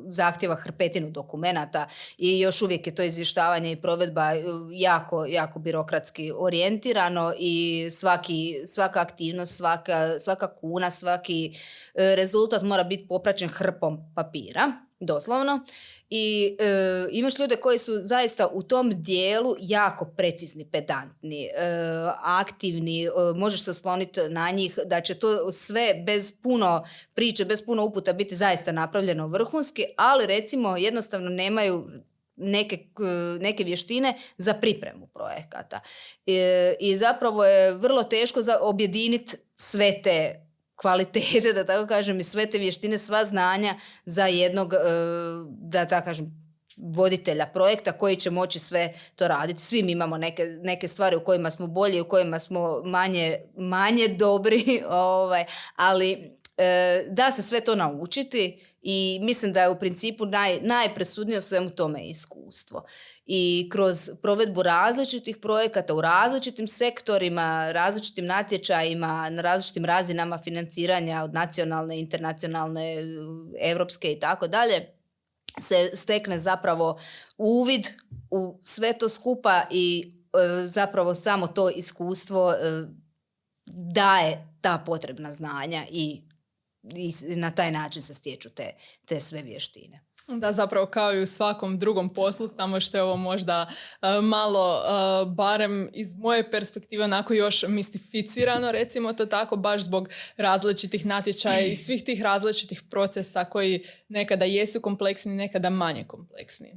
zahtjeva 0.08 0.54
hrpetinu 0.54 1.10
dokumenata 1.10 1.88
i 2.18 2.40
još 2.40 2.62
uvijek 2.62 2.86
je 2.86 2.94
to 2.94 3.02
izvještavanje 3.02 3.72
i 3.72 3.76
provedba 3.76 4.34
e, 4.34 4.42
jako, 4.72 5.26
jako 5.26 5.58
birokratski 5.58 6.32
orijentirano 6.36 7.32
i 7.38 7.86
svaki, 7.90 8.62
svaka 8.66 9.00
aktivnost, 9.00 9.56
svaka, 9.56 10.18
svaka 10.18 10.54
kuna, 10.54 10.90
svaki 10.90 11.58
rezultat 11.94 12.62
mora 12.62 12.84
biti 12.84 13.08
popraćen 13.08 13.48
hrpom 13.48 13.98
papira 14.14 14.85
doslovno 15.00 15.60
i 16.10 16.56
e, 16.58 17.08
imaš 17.10 17.38
ljude 17.38 17.56
koji 17.56 17.78
su 17.78 17.92
zaista 18.02 18.48
u 18.52 18.62
tom 18.62 19.02
dijelu 19.02 19.54
jako 19.60 20.04
precizni, 20.04 20.70
pedantni, 20.70 21.44
e, 21.44 21.50
aktivni, 22.22 23.04
e, 23.04 23.10
možeš 23.34 23.62
se 23.62 23.70
osloniti 23.70 24.20
na 24.28 24.50
njih 24.50 24.78
da 24.84 25.00
će 25.00 25.14
to 25.14 25.52
sve 25.52 25.94
bez 26.06 26.32
puno 26.42 26.84
priče, 27.14 27.44
bez 27.44 27.64
puno 27.64 27.84
uputa 27.84 28.12
biti 28.12 28.36
zaista 28.36 28.72
napravljeno 28.72 29.26
vrhunski, 29.26 29.84
ali 29.96 30.26
recimo 30.26 30.76
jednostavno 30.76 31.28
nemaju 31.28 31.90
neke, 32.36 32.78
neke 33.40 33.64
vještine 33.64 34.18
za 34.38 34.54
pripremu 34.54 35.06
projekata. 35.06 35.80
I 36.78 36.96
zapravo 36.96 37.44
je 37.44 37.74
vrlo 37.74 38.02
teško 38.04 38.42
za 38.42 38.58
objediniti 38.60 39.36
sve 39.56 40.02
te 40.02 40.45
kvalitete, 40.76 41.52
da 41.56 41.64
tako 41.64 41.86
kažem, 41.86 42.20
i 42.20 42.22
sve 42.22 42.46
te 42.50 42.58
vještine, 42.58 42.98
sva 42.98 43.24
znanja 43.24 43.74
za 44.04 44.26
jednog, 44.26 44.74
e, 44.74 44.78
da 45.48 45.86
tako 45.86 46.04
kažem, 46.04 46.46
voditelja 46.76 47.46
projekta 47.46 47.92
koji 47.92 48.16
će 48.16 48.30
moći 48.30 48.58
sve 48.58 48.92
to 49.14 49.28
raditi. 49.28 49.62
Svi 49.62 49.82
mi 49.82 49.92
imamo 49.92 50.18
neke, 50.18 50.42
neke 50.44 50.88
stvari 50.88 51.16
u 51.16 51.24
kojima 51.24 51.50
smo 51.50 51.66
bolji, 51.66 52.00
u 52.00 52.08
kojima 52.08 52.38
smo 52.38 52.82
manje, 52.84 53.38
manje 53.56 54.08
dobri, 54.08 54.82
ovaj, 54.90 55.44
ali 55.76 56.38
e, 56.56 57.04
da 57.08 57.30
se 57.30 57.42
sve 57.42 57.60
to 57.60 57.74
naučiti 57.74 58.60
i 58.88 59.18
mislim 59.22 59.52
da 59.52 59.62
je 59.62 59.68
u 59.68 59.78
principu 59.78 60.26
naj, 60.26 60.60
najpresudnije 60.60 61.38
u 61.38 61.42
svemu 61.42 61.70
tome 61.70 62.06
iskustvo. 62.08 62.84
I 63.26 63.68
kroz 63.72 64.10
provedbu 64.22 64.62
različitih 64.62 65.36
projekata 65.36 65.94
u 65.94 66.00
različitim 66.00 66.66
sektorima, 66.66 67.72
različitim 67.72 68.26
natječajima, 68.26 69.30
na 69.30 69.42
različitim 69.42 69.84
razinama 69.84 70.38
financiranja 70.38 71.22
od 71.24 71.34
nacionalne, 71.34 71.98
internacionalne, 71.98 72.96
europske 73.60 74.12
i 74.12 74.20
tako 74.20 74.48
dalje, 74.48 74.86
se 75.60 75.90
stekne 75.94 76.38
zapravo 76.38 76.98
uvid 77.38 77.86
u 78.30 78.60
sve 78.62 78.92
to 78.92 79.08
skupa 79.08 79.62
i 79.70 80.12
e, 80.32 80.68
zapravo 80.68 81.14
samo 81.14 81.46
to 81.46 81.70
iskustvo 81.70 82.52
e, 82.52 82.56
daje 83.94 84.48
ta 84.60 84.82
potrebna 84.86 85.32
znanja 85.32 85.82
i, 85.90 86.22
i 86.94 87.12
na 87.36 87.50
taj 87.50 87.70
način 87.70 88.02
se 88.02 88.14
stječu 88.14 88.50
te, 88.50 88.72
te 89.04 89.20
sve 89.20 89.42
vještine. 89.42 90.00
Da, 90.28 90.52
zapravo 90.52 90.86
kao 90.86 91.14
i 91.14 91.22
u 91.22 91.26
svakom 91.26 91.78
drugom 91.78 92.14
poslu, 92.14 92.48
samo 92.48 92.80
što 92.80 92.96
je 92.96 93.02
ovo 93.02 93.16
možda 93.16 93.70
e, 94.02 94.20
malo, 94.20 94.82
e, 94.82 95.26
barem 95.26 95.90
iz 95.92 96.18
moje 96.18 96.50
perspektive, 96.50 97.04
onako 97.04 97.34
još 97.34 97.64
mistificirano, 97.68 98.72
recimo 98.72 99.12
to 99.12 99.26
tako, 99.26 99.56
baš 99.56 99.82
zbog 99.82 100.08
različitih 100.36 101.06
natječaja 101.06 101.66
i 101.66 101.76
svih 101.76 102.04
tih 102.04 102.22
različitih 102.22 102.82
procesa 102.90 103.44
koji 103.44 103.84
nekada 104.08 104.44
jesu 104.44 104.80
kompleksni, 104.80 105.34
nekada 105.34 105.70
manje 105.70 106.04
kompleksni. 106.04 106.72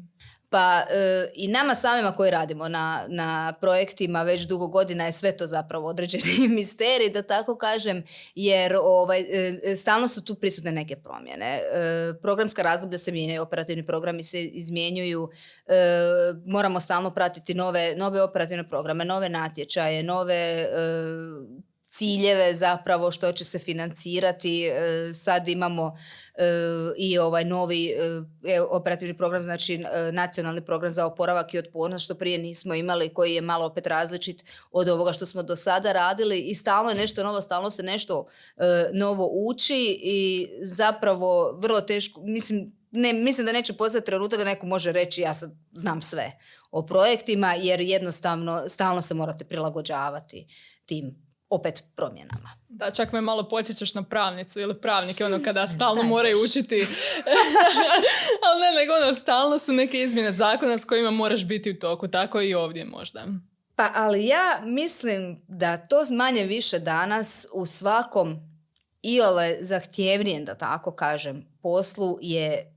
Pa 0.50 0.86
e, 0.90 1.32
i 1.36 1.48
nama 1.48 1.76
samima 1.76 2.12
koji 2.12 2.32
radimo 2.32 2.68
na, 2.68 3.06
na 3.08 3.54
projektima 3.62 4.24
već 4.24 4.42
dugo 4.42 4.68
godina 4.68 5.06
je 5.06 5.12
sve 5.12 5.38
to 5.38 5.48
zapravo 5.48 5.88
određeni 5.88 6.48
misterij, 6.58 7.10
da 7.10 7.22
tako 7.22 7.58
kažem, 7.58 8.04
jer 8.36 8.76
ovaj, 8.82 9.26
e, 9.72 9.76
stalno 9.76 10.08
su 10.08 10.26
tu 10.26 10.36
prisutne 10.36 10.72
neke 10.72 10.96
promjene. 10.96 11.46
E, 11.46 11.62
programska 12.22 12.62
razdoblja 12.62 12.98
se 12.98 13.12
mijenjaju, 13.12 13.42
operativni 13.42 13.84
programi 13.84 14.24
se 14.24 14.44
izmjenjuju, 14.44 15.30
moramo 16.46 16.80
stalno 16.80 17.12
pratiti 17.12 17.54
nove, 17.54 17.96
nove 17.96 18.22
operativne 18.22 18.70
programe, 18.70 19.06
nove 19.06 19.30
natječaje, 19.30 20.04
nove 20.04 20.70
ciljeve 22.00 22.56
zapravo 22.56 23.12
što 23.12 23.32
će 23.32 23.46
se 23.46 23.60
financirati. 23.60 24.66
E, 24.66 24.74
sad 25.14 25.48
imamo 25.48 25.98
e, 26.36 26.44
i 26.98 27.18
ovaj 27.20 27.46
novi 27.46 27.94
e, 28.44 28.62
operativni 28.62 29.18
program, 29.18 29.44
znači 29.44 29.84
nacionalni 30.12 30.66
program 30.66 30.94
za 30.94 31.06
oporavak 31.06 31.54
i 31.54 31.60
otpornost 31.60 32.06
što 32.06 32.16
prije 32.16 32.38
nismo 32.38 32.74
imali, 32.74 33.14
koji 33.14 33.36
je 33.36 33.42
malo 33.42 33.66
opet 33.66 33.88
različit 33.88 34.44
od 34.72 34.88
ovoga 34.88 35.14
što 35.14 35.26
smo 35.26 35.44
do 35.44 35.56
sada 35.56 35.92
radili 35.92 36.40
i 36.40 36.56
stalno 36.56 36.90
je 36.90 36.96
nešto 36.96 37.24
novo, 37.24 37.42
stalno 37.42 37.70
se 37.70 37.84
nešto 37.84 38.26
novo 38.94 39.30
uči 39.48 40.00
i 40.04 40.50
zapravo 40.64 41.52
vrlo 41.52 41.82
teško, 41.82 42.22
mislim, 42.22 42.72
ne, 42.92 43.14
mislim 43.14 43.46
da 43.46 43.52
neće 43.52 43.74
postati 43.74 44.06
trenutak 44.06 44.40
da 44.40 44.46
neko 44.46 44.66
može 44.66 44.92
reći 44.92 45.22
ja 45.22 45.34
sad 45.34 45.52
znam 45.72 46.02
sve 46.02 46.40
o 46.72 46.86
projektima 46.86 47.54
jer 47.54 47.82
jednostavno 47.82 48.70
stalno 48.70 49.02
se 49.02 49.14
morate 49.14 49.46
prilagođavati 49.46 50.48
tim 50.86 51.29
opet 51.50 51.84
promjenama. 51.96 52.50
Da, 52.70 52.92
čak 52.92 53.12
me 53.12 53.22
malo 53.22 53.50
podsjećaš 53.50 53.94
na 53.94 54.04
pravnicu 54.04 54.60
ili 54.60 54.82
pravnike, 54.82 55.26
ono 55.26 55.44
kada 55.44 55.68
stalno 55.68 56.04
moraju 56.04 56.38
učiti. 56.46 56.76
Ali 58.46 58.62
ne, 58.62 58.72
nego 58.80 58.94
ono, 59.04 59.14
stalno 59.14 59.60
su 59.60 59.74
neke 59.74 60.02
izmjene 60.02 60.32
zakona 60.32 60.78
s 60.78 60.86
kojima 60.86 61.12
moraš 61.12 61.46
biti 61.46 61.72
u 61.72 61.80
toku, 61.80 62.08
tako 62.08 62.42
i 62.42 62.54
ovdje 62.54 62.86
možda. 62.86 63.26
Pa, 63.76 63.92
ali 63.96 64.26
ja 64.26 64.62
mislim 64.64 65.42
da 65.48 65.78
to 65.78 65.98
manje 66.12 66.44
više 66.44 66.80
danas 66.80 67.48
u 67.54 67.66
svakom 67.66 68.40
iole 69.02 69.58
zahtjevnijem, 69.62 70.46
da 70.46 70.56
tako 70.56 70.92
kažem, 70.92 71.46
poslu 71.62 72.18
je 72.22 72.74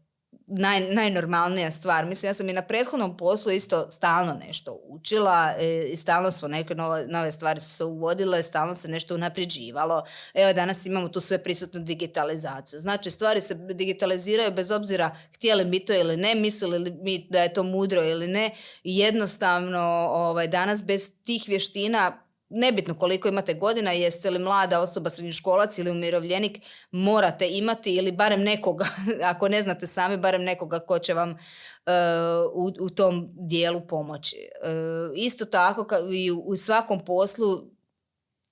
naj, 0.59 0.81
najnormalnija 0.81 1.71
stvar. 1.71 2.07
Mislim, 2.07 2.31
ja 2.31 2.35
sam 2.35 2.49
i 2.49 2.53
na 2.53 2.63
prethodnom 2.63 3.17
poslu 3.17 3.53
isto 3.53 3.91
stalno 3.91 4.35
nešto 4.47 4.81
učila 4.89 5.55
e, 5.59 5.89
i 5.89 5.97
stalno 5.97 6.31
smo 6.31 6.49
neke 6.49 6.75
nove, 6.75 7.07
nove 7.07 7.33
stvari 7.33 7.61
su 7.61 7.71
se 7.71 7.85
uvodile, 7.85 8.43
stalno 8.43 8.75
se 8.75 8.89
nešto 8.89 9.15
unapređivalo. 9.15 10.03
Evo, 10.35 10.53
danas 10.53 10.87
imamo 10.87 11.09
tu 11.09 11.21
sve 11.21 11.39
prisutnu 11.39 11.81
digitalizaciju. 11.81 12.81
Znači, 12.81 13.11
stvari 13.11 13.41
se 13.41 13.55
digitaliziraju 13.55 14.53
bez 14.53 14.71
obzira 14.71 15.17
htjeli 15.35 15.65
mi 15.65 15.85
to 15.85 15.95
ili 15.95 16.17
ne, 16.17 16.35
mislili 16.35 16.91
mi 16.91 17.27
da 17.31 17.43
je 17.43 17.53
to 17.53 17.63
mudro 17.63 18.03
ili 18.03 18.29
ne. 18.29 18.51
Jednostavno, 18.85 19.81
ovaj, 20.13 20.49
danas 20.49 20.85
bez 20.85 21.11
tih 21.25 21.45
vještina 21.47 22.22
nebitno 22.53 22.95
koliko 22.95 23.29
imate 23.29 23.55
godina, 23.55 23.93
jeste 23.93 24.31
li 24.31 24.39
mlada 24.39 24.81
osoba, 24.81 25.11
srednjoškolac 25.11 25.79
ili 25.79 25.91
umirovljenik, 25.91 26.59
morate 26.91 27.49
imati 27.51 27.95
ili 27.95 28.13
barem 28.13 28.43
nekoga, 28.43 28.85
ako 29.33 29.49
ne 29.49 29.63
znate 29.63 29.87
sami, 29.87 30.17
barem 30.17 30.43
nekoga 30.43 30.79
ko 30.79 30.99
će 30.99 31.15
vam 31.15 31.31
uh, 31.31 32.73
u, 32.81 32.91
tom 32.91 33.29
dijelu 33.33 33.81
pomoći. 33.81 34.37
Uh, 34.37 35.13
isto 35.17 35.45
tako 35.45 35.87
i 36.13 36.31
u, 36.31 36.39
u 36.39 36.57
svakom 36.57 37.01
poslu 37.01 37.73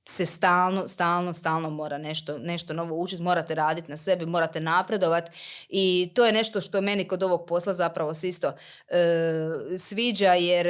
se 0.09 0.27
stalno, 0.27 0.89
stalno, 0.89 1.33
stalno 1.33 1.71
mora 1.71 1.99
nešto, 1.99 2.39
nešto 2.39 2.75
novo 2.75 2.97
učiti, 2.97 3.23
morate 3.23 3.55
raditi 3.55 3.91
na 3.91 3.97
sebi, 3.97 4.27
morate 4.27 4.61
napredovati 4.61 5.31
i 5.69 6.13
to 6.15 6.27
je 6.27 6.33
nešto 6.33 6.61
što 6.61 6.81
meni 6.81 7.09
kod 7.09 7.23
ovog 7.23 7.47
posla 7.47 7.73
zapravo 7.73 8.15
se 8.15 8.29
isto 8.29 8.49
uh, 8.49 8.55
sviđa 9.79 10.35
jer 10.35 10.67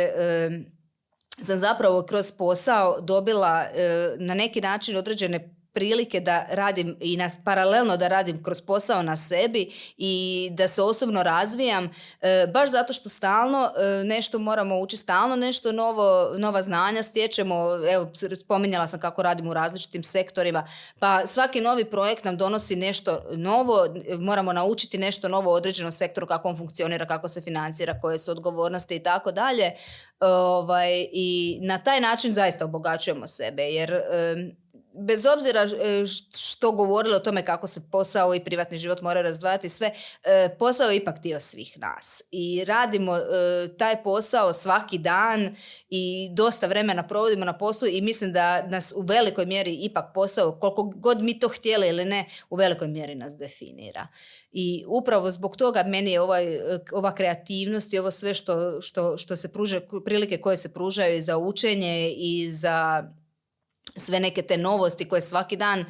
sam 1.42 1.58
zapravo 1.58 2.02
kroz 2.02 2.32
posao 2.32 3.00
dobila 3.00 3.62
e, 3.62 4.14
na 4.18 4.34
neki 4.34 4.60
način 4.60 4.96
određene 4.96 5.59
prilike 5.72 6.20
da 6.20 6.46
radim 6.50 6.96
i 7.00 7.16
nas 7.16 7.38
paralelno 7.44 7.96
da 7.96 8.08
radim 8.08 8.42
kroz 8.42 8.62
posao 8.62 9.02
na 9.02 9.16
sebi 9.16 9.72
i 9.96 10.48
da 10.52 10.68
se 10.68 10.82
osobno 10.82 11.22
razvijam 11.22 11.90
e, 12.20 12.46
baš 12.54 12.70
zato 12.70 12.92
što 12.92 13.08
stalno 13.08 13.70
e, 13.76 14.04
nešto 14.04 14.38
moramo 14.38 14.78
učiti, 14.78 15.02
stalno 15.02 15.36
nešto 15.36 15.72
novo, 15.72 16.38
nova 16.38 16.62
znanja 16.62 17.02
stječemo, 17.02 17.54
evo 17.92 18.10
spominjala 18.40 18.86
sam 18.86 19.00
kako 19.00 19.22
radim 19.22 19.48
u 19.48 19.54
različitim 19.54 20.02
sektorima, 20.02 20.68
pa 20.98 21.26
svaki 21.26 21.60
novi 21.60 21.84
projekt 21.84 22.24
nam 22.24 22.36
donosi 22.36 22.76
nešto 22.76 23.22
novo, 23.30 23.86
moramo 24.18 24.52
naučiti 24.52 24.98
nešto 24.98 25.28
novo 25.28 25.50
u 25.50 25.54
određenom 25.54 25.92
sektoru, 25.92 26.26
kako 26.26 26.48
on 26.48 26.56
funkcionira, 26.56 27.06
kako 27.06 27.28
se 27.28 27.40
financira, 27.40 28.00
koje 28.00 28.18
su 28.18 28.30
odgovornosti 28.30 28.96
i 28.96 29.02
tako 29.02 29.32
dalje. 29.32 29.72
Ovaj, 30.20 31.06
I 31.12 31.58
na 31.62 31.78
taj 31.78 32.00
način 32.00 32.32
zaista 32.32 32.64
obogaćujemo 32.64 33.26
sebe 33.26 33.62
jer 33.62 34.02
bez 34.92 35.26
obzira 35.26 35.60
e, 35.62 36.06
što 36.36 36.72
govorilo 36.72 37.16
o 37.16 37.20
tome 37.20 37.44
kako 37.44 37.66
se 37.66 37.80
posao 37.90 38.34
i 38.34 38.44
privatni 38.44 38.78
život 38.78 39.00
mora 39.00 39.22
razdvajati 39.22 39.68
sve, 39.68 39.92
e, 40.24 40.56
posao 40.58 40.90
je 40.90 40.96
ipak 40.96 41.18
dio 41.18 41.40
svih 41.40 41.78
nas. 41.78 42.22
I 42.30 42.64
radimo 42.64 43.16
e, 43.16 43.22
taj 43.78 44.02
posao 44.02 44.52
svaki 44.52 44.98
dan 44.98 45.56
i 45.88 46.28
dosta 46.32 46.66
vremena 46.66 47.06
provodimo 47.06 47.44
na 47.44 47.58
poslu 47.58 47.88
i 47.88 48.00
mislim 48.00 48.32
da 48.32 48.66
nas 48.66 48.92
u 48.96 49.00
velikoj 49.00 49.46
mjeri 49.46 49.74
ipak 49.74 50.04
posao, 50.14 50.58
koliko 50.60 50.82
god 50.96 51.22
mi 51.22 51.38
to 51.38 51.48
htjeli 51.48 51.88
ili 51.88 52.04
ne, 52.04 52.24
u 52.50 52.56
velikoj 52.56 52.88
mjeri 52.88 53.14
nas 53.14 53.36
definira. 53.36 54.06
I 54.52 54.84
upravo 54.88 55.30
zbog 55.30 55.56
toga 55.56 55.82
meni 55.82 56.12
je 56.12 56.20
ovaj, 56.20 56.60
ova 56.92 57.14
kreativnost 57.14 57.92
i 57.92 57.98
ovo 57.98 58.10
sve 58.10 58.34
što, 58.34 58.80
što, 58.80 59.16
što 59.16 59.36
se 59.36 59.52
pruža, 59.52 59.80
prilike 60.04 60.38
koje 60.38 60.56
se 60.56 60.72
pružaju 60.72 61.22
za 61.22 61.38
učenje 61.38 62.12
i 62.16 62.50
za 62.52 63.04
sve 63.96 64.20
neke 64.20 64.42
te 64.42 64.58
novosti 64.58 65.08
koje 65.08 65.20
svaki 65.20 65.56
dan, 65.56 65.80
e, 65.80 65.84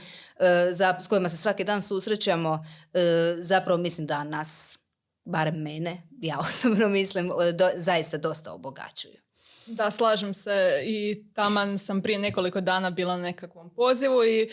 za, 0.72 1.00
s 1.00 1.06
kojima 1.06 1.28
se 1.28 1.36
svaki 1.36 1.64
dan 1.64 1.82
susrećemo, 1.82 2.64
e, 2.94 3.00
zapravo 3.40 3.78
mislim 3.78 4.06
da 4.06 4.24
nas, 4.24 4.78
barem 5.24 5.62
mene, 5.62 6.02
ja 6.20 6.38
osobno 6.48 6.88
mislim, 6.88 7.30
zaista 7.76 8.18
dosta 8.18 8.52
obogaćuju. 8.52 9.20
Da, 9.66 9.90
slažem 9.90 10.34
se 10.34 10.82
i 10.84 11.24
taman 11.34 11.78
sam 11.78 12.02
prije 12.02 12.18
nekoliko 12.18 12.60
dana 12.60 12.90
bila 12.90 13.16
na 13.16 13.22
nekakvom 13.22 13.74
pozivu 13.74 14.24
i 14.24 14.42
e, 14.42 14.48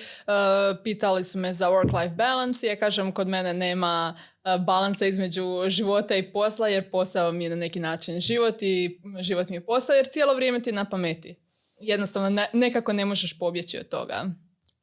pitali 0.84 1.24
su 1.24 1.40
me 1.40 1.54
za 1.54 1.70
work-life 1.70 2.16
balance 2.16 2.68
i 2.68 2.70
ja 2.70 2.76
kažem 2.76 3.12
kod 3.12 3.28
mene 3.28 3.54
nema 3.54 4.16
uh, 4.18 4.66
balansa 4.66 5.06
između 5.06 5.44
života 5.68 6.16
i 6.16 6.32
posla 6.32 6.68
jer 6.68 6.92
posao 6.92 7.32
mi 7.32 7.44
je 7.44 7.50
na 7.50 7.56
neki 7.56 7.80
način 7.80 8.20
život 8.20 8.62
i 8.62 9.02
život 9.20 9.50
mi 9.50 9.56
je 9.56 9.66
posao 9.66 9.94
jer 9.94 10.08
cijelo 10.12 10.34
vrijeme 10.34 10.62
ti 10.62 10.72
na 10.72 10.86
pameti 10.86 11.47
jednostavno 11.80 12.46
nekako 12.54 12.94
ne 12.94 13.06
možeš 13.06 13.40
pobjeći 13.40 13.78
od 13.78 13.90
toga. 13.90 14.26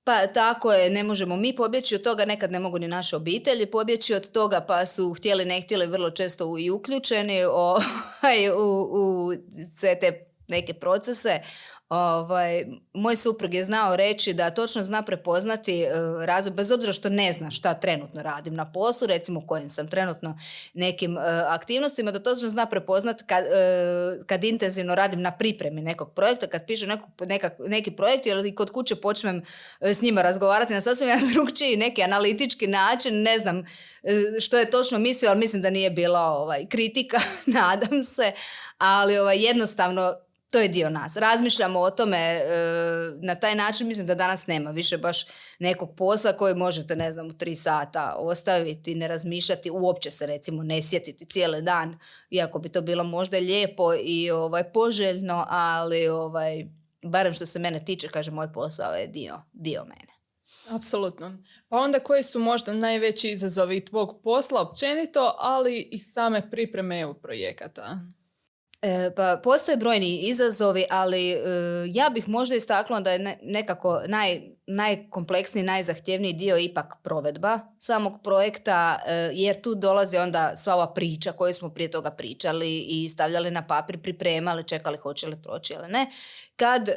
Pa 0.05 0.27
tako 0.27 0.73
je, 0.73 0.91
ne 0.91 1.03
možemo 1.05 1.37
mi 1.37 1.57
pobjeći 1.57 1.95
od 1.95 2.03
toga, 2.03 2.25
nekad 2.25 2.53
ne 2.53 2.59
mogu 2.59 2.79
ni 2.79 2.89
naše 2.89 3.17
obitelji 3.17 3.67
pobjeći 3.67 4.15
od 4.15 4.31
toga, 4.31 4.65
pa 4.69 4.87
su 4.87 5.15
htjeli 5.15 5.45
ne 5.45 5.61
htjeli 5.61 5.87
vrlo 5.87 6.11
često 6.11 6.59
i 6.59 6.71
uključeni 6.71 7.45
ovaj, 7.67 8.51
u, 8.57 8.89
u 8.93 9.33
sve 9.79 9.99
te 10.01 10.35
neke 10.49 10.75
procese. 10.75 11.41
Ovaj, 11.89 12.67
moj 12.93 13.17
suprug 13.17 13.55
je 13.55 13.65
znao 13.65 13.97
reći 13.97 14.33
da 14.33 14.51
točno 14.51 14.83
zna 14.83 15.03
prepoznati 15.03 15.85
uh, 15.85 16.25
razvoj, 16.25 16.55
bez 16.55 16.71
obzira 16.71 16.93
što 16.93 17.09
ne 17.09 17.33
zna 17.33 17.51
šta 17.51 17.75
trenutno 17.75 18.23
radim 18.23 18.55
na 18.55 18.73
poslu, 18.73 19.07
recimo 19.07 19.47
kojim 19.47 19.71
sam 19.71 19.89
trenutno 19.89 20.39
nekim 20.75 21.19
e, 21.19 21.21
aktivnostima, 21.49 22.11
da 22.11 22.23
točno 22.23 22.49
zna 22.49 22.67
prepoznati 22.67 23.25
kad, 23.27 23.45
e, 23.45 24.25
kad 24.27 24.45
intenzivno 24.45 24.95
radim 24.95 25.23
na 25.23 25.31
pripremi 25.31 25.81
nekog 25.81 26.15
projekta, 26.15 26.47
kad 26.47 26.67
pišem 26.67 26.91
neki 27.67 27.91
projekt 27.91 28.27
ili 28.27 28.55
kod 28.55 28.71
kuće 28.71 28.97
počnem 28.97 29.43
s 29.81 30.03
njima 30.03 30.23
razgovarati 30.23 30.73
na 30.73 30.81
sasvim 30.81 31.09
jedan 31.15 31.29
drugčiji 31.33 31.77
neki 31.77 32.03
analitički 32.03 32.67
način, 32.67 33.23
ne 33.23 33.39
znam 33.39 33.65
što 34.41 34.59
je 34.59 34.71
točno 34.71 34.99
mislio, 34.99 35.31
ali 35.31 35.41
mislim 35.41 35.63
da 35.63 35.71
nije 35.71 35.91
bila 35.91 36.21
ovaj, 36.21 36.67
kritika, 36.67 37.21
nadam 37.47 38.03
se, 38.03 38.33
ali 38.79 39.19
ovaj, 39.19 39.45
jednostavno 39.45 40.15
to 40.55 40.61
je 40.61 40.69
dio 40.69 40.91
nas. 40.91 41.17
Razmišljamo 41.17 41.81
o 41.81 41.91
tome 41.91 42.17
e, 42.17 42.43
na 43.21 43.35
taj 43.35 43.55
način, 43.55 43.87
mislim 43.87 44.07
da 44.07 44.15
danas 44.15 44.47
nema 44.47 44.71
više 44.71 44.99
baš 44.99 45.27
nekog 45.59 45.97
posla 45.97 46.33
koji 46.33 46.55
možete, 46.55 46.97
ne 46.97 47.13
znam, 47.13 47.27
u 47.27 47.33
tri 47.33 47.55
sata 47.57 48.15
ostaviti, 48.19 48.95
ne 48.95 49.09
razmišljati, 49.09 49.71
uopće 49.71 50.11
se 50.11 50.27
recimo 50.27 50.63
ne 50.63 50.83
sjetiti 50.83 51.27
cijeli 51.27 51.63
dan, 51.63 51.99
iako 52.31 52.59
bi 52.59 52.69
to 52.69 52.81
bilo 52.81 53.05
možda 53.05 53.39
lijepo 53.39 53.95
i 54.05 54.31
ovaj, 54.31 54.65
poželjno, 54.73 55.47
ali 55.49 56.09
ovaj, 56.09 56.67
barem 57.03 57.35
što 57.35 57.47
se 57.47 57.59
mene 57.59 57.85
tiče, 57.85 58.09
kaže, 58.09 58.31
moj 58.31 58.53
posao 58.53 58.95
je 58.95 59.07
dio, 59.07 59.43
dio 59.53 59.85
mene. 59.85 60.15
Apsolutno. 60.69 61.39
Pa 61.69 61.77
onda 61.77 61.99
koji 61.99 62.23
su 62.23 62.39
možda 62.39 62.73
najveći 62.73 63.31
izazovi 63.31 63.85
tvog 63.85 64.21
posla 64.25 64.61
općenito, 64.61 65.35
ali 65.39 65.89
i 65.91 65.99
same 65.99 66.51
pripreme 66.51 67.01
EU 67.01 67.15
projekata? 67.15 67.99
E, 68.85 69.11
pa 69.17 69.41
postoje 69.43 69.77
brojni 69.77 70.19
izazovi, 70.19 70.85
ali 70.91 71.33
e, 71.33 71.39
ja 71.87 72.11
bih 72.11 72.29
možda 72.29 72.57
istaknula 72.57 73.01
da 73.01 73.11
je 73.11 73.35
nekako 73.43 74.03
naj, 74.07 74.41
najkompleksniji, 74.67 75.65
najzahtjevniji 75.65 76.33
dio 76.33 76.59
ipak 76.59 76.95
provedba 77.03 77.59
samog 77.79 78.23
projekta, 78.23 78.99
e, 79.07 79.31
jer 79.33 79.61
tu 79.61 79.75
dolazi 79.75 80.17
onda 80.17 80.57
sva 80.57 80.75
ova 80.75 80.95
priča 80.95 81.33
koju 81.33 81.55
smo 81.55 81.69
prije 81.71 81.91
toga 81.91 82.11
pričali 82.11 82.79
i 82.79 83.09
stavljali 83.09 83.51
na 83.51 83.67
papir, 83.67 84.03
pripremali, 84.03 84.65
čekali 84.65 84.99
hoće 84.99 85.27
li 85.27 85.43
proći 85.43 85.75
ili 85.75 85.89
ne. 85.89 86.07
Kad 86.57 86.89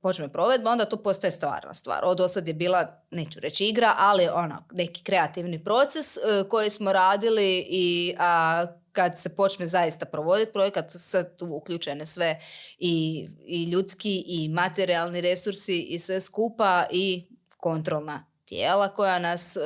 počne 0.00 0.32
provedba, 0.32 0.70
onda 0.70 0.84
to 0.84 0.96
postaje 0.96 1.30
stvarna 1.30 1.74
stvar. 1.74 2.04
Od 2.04 2.20
osad 2.20 2.48
je 2.48 2.54
bila, 2.54 3.02
neću 3.10 3.40
reći 3.40 3.64
igra, 3.64 3.94
ali 3.98 4.28
ona, 4.28 4.64
neki 4.72 5.02
kreativni 5.02 5.64
proces 5.64 6.18
koji 6.48 6.70
smo 6.70 6.92
radili 6.92 7.66
i 7.68 8.14
a, 8.18 8.66
kad 8.92 9.18
se 9.18 9.36
počne 9.36 9.66
zaista 9.66 10.06
provoditi 10.06 10.52
projekat, 10.52 10.84
sad 10.88 11.36
tu 11.36 11.46
uključene 11.46 12.06
sve 12.06 12.40
i, 12.78 13.26
i 13.46 13.64
ljudski 13.64 14.24
i 14.26 14.48
materijalni 14.48 15.20
resursi 15.20 15.80
i 15.80 15.98
sve 15.98 16.20
skupa 16.20 16.84
i 16.90 17.26
kontrolna 17.56 18.26
tijela 18.44 18.88
koja 18.88 19.18
nas 19.18 19.56
e, 19.56 19.60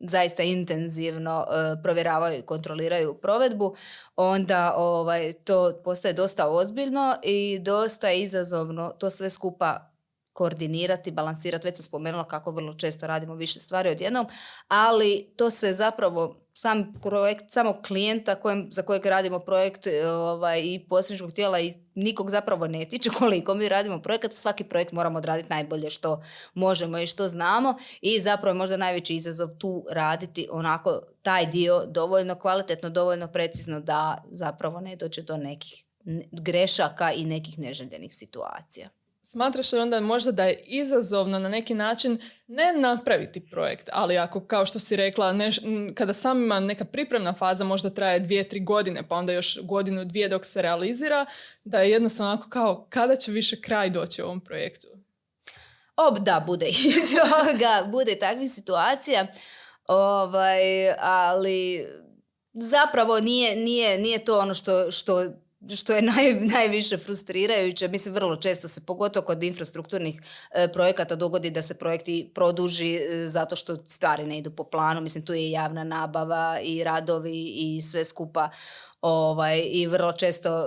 zaista 0.00 0.42
intenzivno 0.42 1.46
e, 1.50 1.82
provjeravaju 1.82 2.38
i 2.38 2.42
kontroliraju 2.42 3.14
provedbu, 3.14 3.74
onda 4.16 4.74
ovaj, 4.76 5.32
to 5.32 5.80
postaje 5.84 6.14
dosta 6.14 6.48
ozbiljno 6.48 7.16
i 7.22 7.58
dosta 7.58 8.10
izazovno 8.10 8.88
to 8.98 9.10
sve 9.10 9.30
skupa 9.30 9.92
koordinirati, 10.32 11.10
balansirati. 11.10 11.66
Već 11.68 11.76
sam 11.76 11.84
spomenula 11.84 12.24
kako 12.24 12.50
vrlo 12.50 12.74
često 12.74 13.06
radimo 13.06 13.34
više 13.34 13.60
stvari 13.60 13.88
odjednom, 13.88 14.26
ali 14.68 15.32
to 15.36 15.50
se 15.50 15.74
zapravo 15.74 16.45
sam 16.66 16.92
projekt, 17.02 17.44
samog 17.50 17.76
klijenta 17.86 18.34
kojem, 18.34 18.68
za 18.70 18.82
kojeg 18.82 19.06
radimo 19.06 19.38
projekt 19.38 19.86
e, 19.86 20.08
ovaj, 20.08 20.60
i 20.60 20.86
posredničkog 20.88 21.32
tijela 21.32 21.60
i 21.60 21.74
nikog 21.94 22.30
zapravo 22.30 22.66
ne 22.66 22.84
tiče 22.84 23.10
koliko 23.18 23.54
mi 23.54 23.68
radimo 23.68 24.02
projekat, 24.02 24.32
svaki 24.32 24.64
projekt 24.64 24.92
moramo 24.92 25.18
odraditi 25.18 25.50
najbolje 25.50 25.90
što 25.90 26.22
možemo 26.54 26.98
i 26.98 27.06
što 27.06 27.28
znamo 27.28 27.74
i 28.00 28.20
zapravo 28.20 28.50
je 28.50 28.58
možda 28.58 28.76
najveći 28.76 29.14
izazov 29.14 29.48
tu 29.58 29.84
raditi 29.90 30.48
onako 30.50 31.00
taj 31.22 31.46
dio 31.46 31.84
dovoljno 31.86 32.34
kvalitetno, 32.34 32.90
dovoljno 32.90 33.28
precizno 33.28 33.80
da 33.80 34.24
zapravo 34.30 34.80
ne 34.80 34.96
dođe 34.96 35.22
do 35.22 35.36
nekih 35.36 35.84
grešaka 36.32 37.12
i 37.12 37.24
nekih 37.24 37.58
neželjenih 37.58 38.14
situacija. 38.14 38.88
Smatraš 39.28 39.72
li 39.72 39.78
onda 39.78 40.00
možda 40.00 40.32
da 40.32 40.44
je 40.44 40.62
izazovno 40.66 41.38
na 41.38 41.48
neki 41.48 41.74
način 41.74 42.18
ne 42.46 42.72
napraviti 42.72 43.50
projekt, 43.50 43.88
ali 43.92 44.18
ako 44.18 44.40
kao 44.40 44.66
što 44.66 44.78
si 44.78 44.96
rekla, 44.96 45.34
kada 45.94 46.12
sam 46.12 46.44
ima 46.44 46.60
neka 46.60 46.84
pripremna 46.84 47.34
faza 47.34 47.64
možda 47.64 47.90
traje 47.90 48.20
dvije, 48.20 48.48
tri 48.48 48.60
godine, 48.60 49.08
pa 49.08 49.16
onda 49.16 49.32
još 49.32 49.58
godinu, 49.62 50.04
dvije 50.04 50.28
dok 50.28 50.44
se 50.44 50.62
realizira, 50.62 51.26
da 51.64 51.80
je 51.80 51.90
jednostavno 51.90 52.32
onako 52.32 52.50
kao 52.50 52.86
kada 52.90 53.16
će 53.16 53.32
više 53.32 53.60
kraj 53.60 53.90
doći 53.90 54.22
u 54.22 54.24
ovom 54.24 54.40
projektu? 54.40 54.88
Ob, 55.96 56.18
da, 56.18 56.44
bude 56.46 56.68
i 56.68 56.92
toga, 57.16 57.90
bude 57.90 58.18
takvih 58.18 58.50
situacija, 58.50 59.26
ovaj, 59.86 60.90
ali 60.98 61.86
zapravo 62.52 63.20
nije, 63.20 63.56
nije, 63.56 63.98
nije 63.98 64.24
to 64.24 64.38
ono 64.38 64.54
što, 64.54 64.90
što 64.90 65.24
što 65.76 65.92
je 65.92 66.02
naj, 66.12 66.34
najviše 66.34 66.98
frustrirajuće, 66.98 67.88
mislim 67.88 68.14
vrlo 68.14 68.36
često 68.36 68.68
se 68.68 68.80
pogotovo 68.80 69.26
kod 69.26 69.42
infrastrukturnih 69.42 70.20
e, 70.54 70.68
projekata 70.72 71.16
dogodi 71.16 71.50
da 71.50 71.62
se 71.62 71.74
projekti 71.74 72.30
produži 72.34 72.94
e, 72.94 73.28
zato 73.28 73.56
što 73.56 73.76
stvari 73.86 74.26
ne 74.26 74.38
idu 74.38 74.50
po 74.50 74.64
planu, 74.64 75.00
mislim 75.00 75.24
tu 75.24 75.34
je 75.34 75.50
javna 75.50 75.84
nabava 75.84 76.58
i 76.62 76.84
radovi 76.84 77.52
i 77.56 77.82
sve 77.82 78.04
skupa 78.04 78.50
ovaj, 79.08 79.62
i 79.72 79.86
vrlo 79.86 80.12
često 80.12 80.56
uh, 80.56 80.66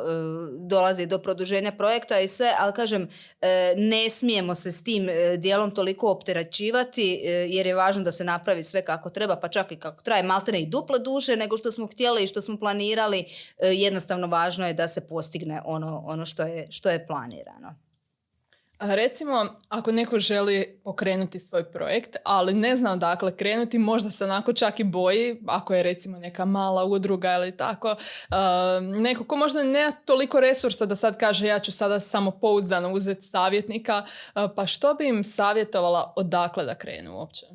dolazi 0.68 1.06
do 1.06 1.18
produženja 1.18 1.72
projekta 1.72 2.20
i 2.20 2.28
sve, 2.28 2.54
ali 2.60 2.74
kažem, 2.74 3.08
e, 3.42 3.74
ne 3.78 4.10
smijemo 4.10 4.56
se 4.56 4.72
s 4.72 4.84
tim 4.84 5.10
e, 5.10 5.38
dijelom 5.38 5.72
toliko 5.72 6.12
opterećivati 6.12 7.22
jer 7.48 7.68
je 7.68 7.76
važno 7.76 8.04
da 8.04 8.12
se 8.12 8.24
napravi 8.24 8.64
sve 8.64 8.82
kako 8.82 9.10
treba, 9.10 9.36
pa 9.36 9.48
čak 9.48 9.72
i 9.72 9.76
kako 9.76 10.04
traje 10.04 10.24
maltene 10.24 10.62
i 10.62 10.66
duple 10.66 11.00
duže 11.00 11.36
nego 11.36 11.58
što 11.58 11.72
smo 11.72 11.88
htjeli 11.88 12.24
i 12.24 12.28
što 12.28 12.42
smo 12.42 12.58
planirali, 12.58 13.26
jednostavno 13.62 14.28
važno 14.28 14.68
je 14.68 14.74
da 14.74 14.88
se 14.88 15.02
postigne 15.02 15.62
ono, 15.66 16.04
ono 16.06 16.26
što, 16.26 16.44
je, 16.44 16.68
što 16.70 16.90
je 16.90 17.08
planirano. 17.08 17.89
Recimo, 18.80 19.46
ako 19.70 19.92
neko 19.92 20.20
želi 20.20 20.82
pokrenuti 20.84 21.40
svoj 21.40 21.72
projekt, 21.72 22.16
ali 22.24 22.54
ne 22.54 22.76
zna 22.76 22.92
odakle 22.92 23.38
krenuti, 23.38 23.78
možda 23.78 24.10
se 24.10 24.24
onako 24.24 24.54
čak 24.54 24.80
i 24.80 24.84
boji, 24.84 25.42
ako 25.48 25.74
je 25.74 25.84
recimo 25.84 26.20
neka 26.20 26.46
mala 26.46 26.86
udruga 26.86 27.34
ili 27.34 27.58
tako, 27.58 27.96
neko 28.82 29.24
ko 29.24 29.36
možda 29.36 29.64
nema 29.64 29.92
toliko 29.92 30.40
resursa 30.40 30.86
da 30.86 30.96
sad 30.96 31.18
kaže 31.18 31.48
ja 31.48 31.60
ću 31.60 31.72
sada 31.72 32.00
samo 32.00 32.32
pouzdano 32.32 32.94
uzeti 32.94 33.22
savjetnika, 33.22 34.06
pa 34.56 34.66
što 34.66 34.94
bi 34.94 35.08
im 35.08 35.24
savjetovala 35.24 36.14
odakle 36.16 36.66
da 36.66 36.76
krenu 36.76 37.18
uopće? 37.18 37.46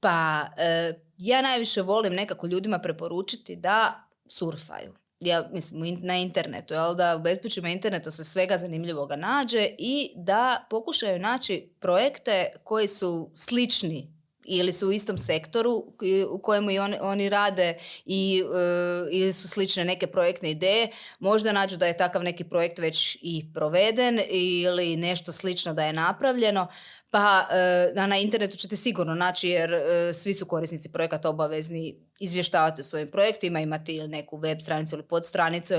Pa, 0.00 0.46
e, 0.58 0.94
ja 1.18 1.42
najviše 1.42 1.82
volim 1.82 2.14
nekako 2.14 2.46
ljudima 2.46 2.78
preporučiti 2.78 3.56
da 3.56 4.08
surfaju 4.28 4.94
jel, 5.20 5.44
mislim, 5.52 5.98
na 6.02 6.16
internetu, 6.16 6.74
jel, 6.74 6.94
da 6.94 7.16
u 7.16 7.20
bespućima 7.20 7.68
interneta 7.68 8.10
se 8.10 8.24
svega 8.24 8.58
zanimljivoga 8.58 9.16
nađe 9.16 9.68
i 9.78 10.12
da 10.16 10.66
pokušaju 10.70 11.18
naći 11.18 11.68
projekte 11.80 12.46
koji 12.64 12.86
su 12.86 13.30
slični 13.34 14.18
ili 14.48 14.72
su 14.72 14.88
u 14.88 14.92
istom 14.92 15.18
sektoru 15.18 15.84
u 16.30 16.38
kojemu 16.38 16.70
i 16.70 16.78
oni, 16.78 16.96
oni 17.00 17.28
rade 17.28 17.78
i, 18.06 18.42
e, 18.54 19.08
ili 19.10 19.32
su 19.32 19.48
slične 19.48 19.84
neke 19.84 20.06
projektne 20.06 20.50
ideje, 20.50 20.88
možda 21.18 21.52
nađu 21.52 21.76
da 21.76 21.86
je 21.86 21.96
takav 21.96 22.24
neki 22.24 22.44
projekt 22.44 22.78
već 22.78 23.18
i 23.22 23.44
proveden 23.54 24.20
ili 24.28 24.96
nešto 24.96 25.32
slično 25.32 25.74
da 25.74 25.84
je 25.84 25.92
napravljeno, 25.92 26.66
pa 27.10 27.48
e, 27.50 28.06
na 28.06 28.18
internetu 28.18 28.56
ćete 28.56 28.76
sigurno 28.76 29.14
naći 29.14 29.48
jer 29.48 29.74
e, 29.74 30.12
svi 30.12 30.34
su 30.34 30.46
korisnici 30.46 30.88
projekata 30.88 31.30
obavezni 31.30 32.08
izvještavati 32.18 32.80
o 32.80 32.84
svojim 32.84 33.08
projektima, 33.08 33.60
imati 33.60 33.94
ili 33.94 34.08
neku 34.08 34.36
web 34.36 34.58
stranicu 34.60 34.96
ili 34.96 35.02
podstranicu 35.02 35.74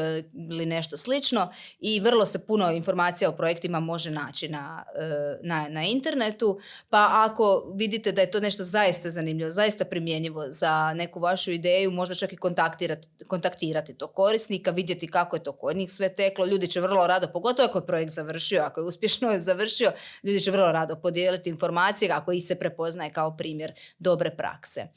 ili 0.51 0.65
nešto 0.65 0.97
slično 0.97 1.51
i 1.79 1.99
vrlo 1.99 2.25
se 2.25 2.39
puno 2.39 2.71
informacija 2.71 3.29
o 3.29 3.35
projektima 3.35 3.79
može 3.79 4.11
naći 4.11 4.49
na, 4.49 4.83
e, 4.95 5.37
na, 5.43 5.67
na 5.69 5.83
internetu. 5.83 6.59
Pa 6.89 7.07
ako 7.11 7.73
vidite 7.75 8.11
da 8.11 8.21
je 8.21 8.31
to 8.31 8.39
nešto 8.39 8.63
zaista 8.63 9.11
zanimljivo, 9.11 9.49
zaista 9.49 9.85
primjenjivo 9.85 10.45
za 10.49 10.93
neku 10.93 11.19
vašu 11.19 11.51
ideju, 11.51 11.91
možda 11.91 12.15
čak 12.15 12.33
i 12.33 12.37
kontaktirati, 12.37 13.07
kontaktirati 13.27 13.93
to 13.93 14.07
korisnika, 14.07 14.71
vidjeti 14.71 15.07
kako 15.07 15.35
je 15.35 15.43
to 15.43 15.51
kod 15.51 15.77
njih 15.77 15.91
sve 15.91 16.09
teklo. 16.09 16.45
Ljudi 16.45 16.67
će 16.67 16.81
vrlo 16.81 17.07
rado, 17.07 17.27
pogotovo 17.27 17.69
ako 17.69 17.77
je 17.77 17.85
projekt 17.85 18.11
završio, 18.11 18.61
ako 18.61 18.79
je 18.79 18.85
uspješno 18.85 19.39
završio, 19.49 19.91
ljudi 20.23 20.41
će 20.41 20.51
vrlo 20.51 20.71
rado 20.71 20.95
podijeliti 20.95 21.18
informacije 21.45 22.11
ako 22.11 22.31
ih 22.31 22.43
se 22.47 22.55
prepoznaje 22.55 23.11
kao 23.11 23.37
primjer 23.37 23.73
dobre 23.99 24.35
prakse. 24.37 24.87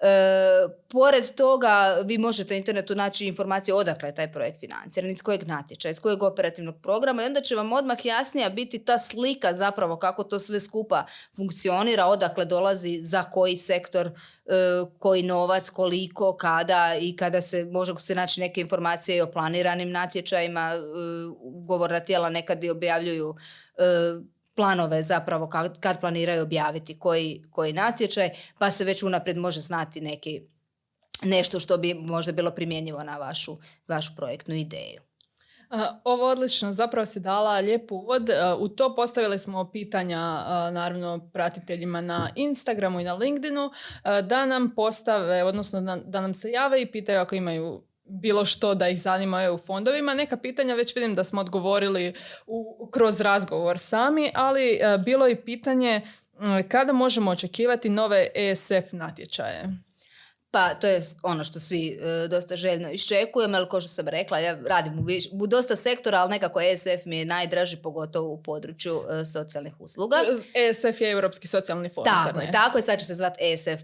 E, 0.00 0.68
pored 0.88 1.34
toga, 1.36 2.02
vi 2.04 2.18
možete 2.18 2.54
na 2.54 2.58
internetu 2.58 2.94
naći 2.94 3.26
informacije 3.26 3.74
odakle 3.74 4.08
je 4.08 4.14
taj 4.14 4.32
projekt 4.32 4.60
financiran, 4.60 5.10
iz 5.10 5.22
kojeg 5.22 5.46
natječaja, 5.46 5.90
iz 5.90 6.00
kojeg 6.00 6.22
operativnog 6.22 6.74
programa 6.82 7.22
i 7.22 7.26
onda 7.26 7.40
će 7.40 7.54
vam 7.54 7.72
odmah 7.72 8.04
jasnija 8.04 8.48
biti 8.48 8.78
ta 8.78 8.98
slika 8.98 9.54
zapravo 9.54 9.98
kako 9.98 10.24
to 10.24 10.38
sve 10.38 10.60
skupa 10.60 11.06
funkcionira, 11.36 12.06
odakle 12.06 12.44
dolazi 12.44 12.98
za 13.02 13.24
koji 13.24 13.56
sektor, 13.56 14.06
e, 14.06 14.12
koji 14.98 15.22
novac, 15.22 15.70
koliko, 15.70 16.36
kada 16.36 16.96
i 17.00 17.16
kada 17.16 17.40
se 17.40 17.64
može 17.64 17.92
se 17.98 18.14
naći 18.14 18.40
neke 18.40 18.60
informacije 18.60 19.22
o 19.22 19.32
planiranim 19.32 19.90
natječajima, 19.90 20.72
e, 20.74 20.78
ugovorna 21.40 22.00
tijela 22.00 22.30
nekad 22.30 22.64
i 22.64 22.70
objavljuju 22.70 23.36
e, 23.78 23.82
planove 24.56 25.02
zapravo 25.02 25.48
kad, 25.48 25.80
kad 25.80 26.00
planiraju 26.00 26.42
objaviti 26.42 26.98
koji, 26.98 27.42
koji 27.50 27.72
natječaj, 27.72 28.30
pa 28.58 28.70
se 28.70 28.84
već 28.84 29.02
unaprijed 29.02 29.36
može 29.36 29.60
znati 29.60 30.00
neki 30.00 30.42
nešto 31.22 31.60
što 31.60 31.78
bi 31.78 31.94
možda 31.94 32.32
bilo 32.32 32.50
primjenjivo 32.50 33.02
na 33.02 33.16
vašu, 33.16 33.56
vašu 33.88 34.12
projektnu 34.16 34.54
ideju. 34.54 35.00
Ovo 36.04 36.28
odlično, 36.28 36.72
zapravo 36.72 37.06
si 37.06 37.20
dala 37.20 37.58
lijep 37.58 37.92
uvod. 37.92 38.30
U 38.58 38.68
to 38.68 38.94
postavili 38.96 39.38
smo 39.38 39.70
pitanja 39.70 40.20
naravno 40.70 41.30
pratiteljima 41.32 42.00
na 42.00 42.30
Instagramu 42.34 43.00
i 43.00 43.04
na 43.04 43.14
LinkedInu 43.14 43.70
da 44.22 44.46
nam 44.46 44.74
postave, 44.74 45.44
odnosno 45.44 45.80
da 46.04 46.20
nam 46.20 46.34
se 46.34 46.50
jave 46.50 46.82
i 46.82 46.92
pitaju 46.92 47.20
ako 47.20 47.34
imaju 47.34 47.82
bilo 48.08 48.44
što 48.44 48.74
da 48.74 48.88
ih 48.88 49.02
zanima 49.02 49.42
EU 49.42 49.58
fondovima. 49.58 50.14
Neka 50.14 50.36
pitanja 50.36 50.74
već 50.74 50.94
vidim 50.94 51.14
da 51.14 51.24
smo 51.24 51.40
odgovorili 51.40 52.14
u, 52.46 52.88
kroz 52.92 53.20
razgovor 53.20 53.78
sami, 53.78 54.30
ali 54.34 54.74
e, 54.74 54.98
bilo 54.98 55.26
je 55.26 55.44
pitanje 55.44 56.00
kada 56.68 56.92
možemo 56.92 57.30
očekivati 57.30 57.88
nove 57.88 58.28
ESF 58.34 58.92
natječaje? 58.92 59.86
Pa 60.50 60.74
to 60.74 60.86
je 60.86 61.00
ono 61.22 61.44
što 61.44 61.60
svi 61.60 61.98
e, 62.00 62.28
dosta 62.28 62.56
željno 62.56 62.90
iščekujemo, 62.90 63.56
ali 63.56 63.68
kao 63.70 63.80
što 63.80 63.88
sam 63.88 64.08
rekla, 64.08 64.38
ja 64.38 64.58
radim 64.66 64.98
u, 64.98 65.06
u 65.32 65.46
dosta 65.46 65.76
sektora, 65.76 66.18
ali 66.18 66.30
nekako 66.30 66.60
ESF 66.60 67.04
mi 67.04 67.18
je 67.18 67.24
najdraži, 67.24 67.76
pogotovo 67.76 68.28
u 68.28 68.42
području 68.42 69.02
e, 69.10 69.24
socijalnih 69.24 69.80
usluga. 69.80 70.16
ESF 70.54 71.00
je 71.00 71.10
Europski 71.10 71.46
socijalni 71.46 71.88
fond. 71.88 72.06
Tako 72.06 72.40
tako 72.52 72.78
je, 72.78 72.82
sad 72.82 72.98
će 72.98 73.04
se 73.04 73.14
zvati 73.14 73.38
ESF+. 73.44 73.82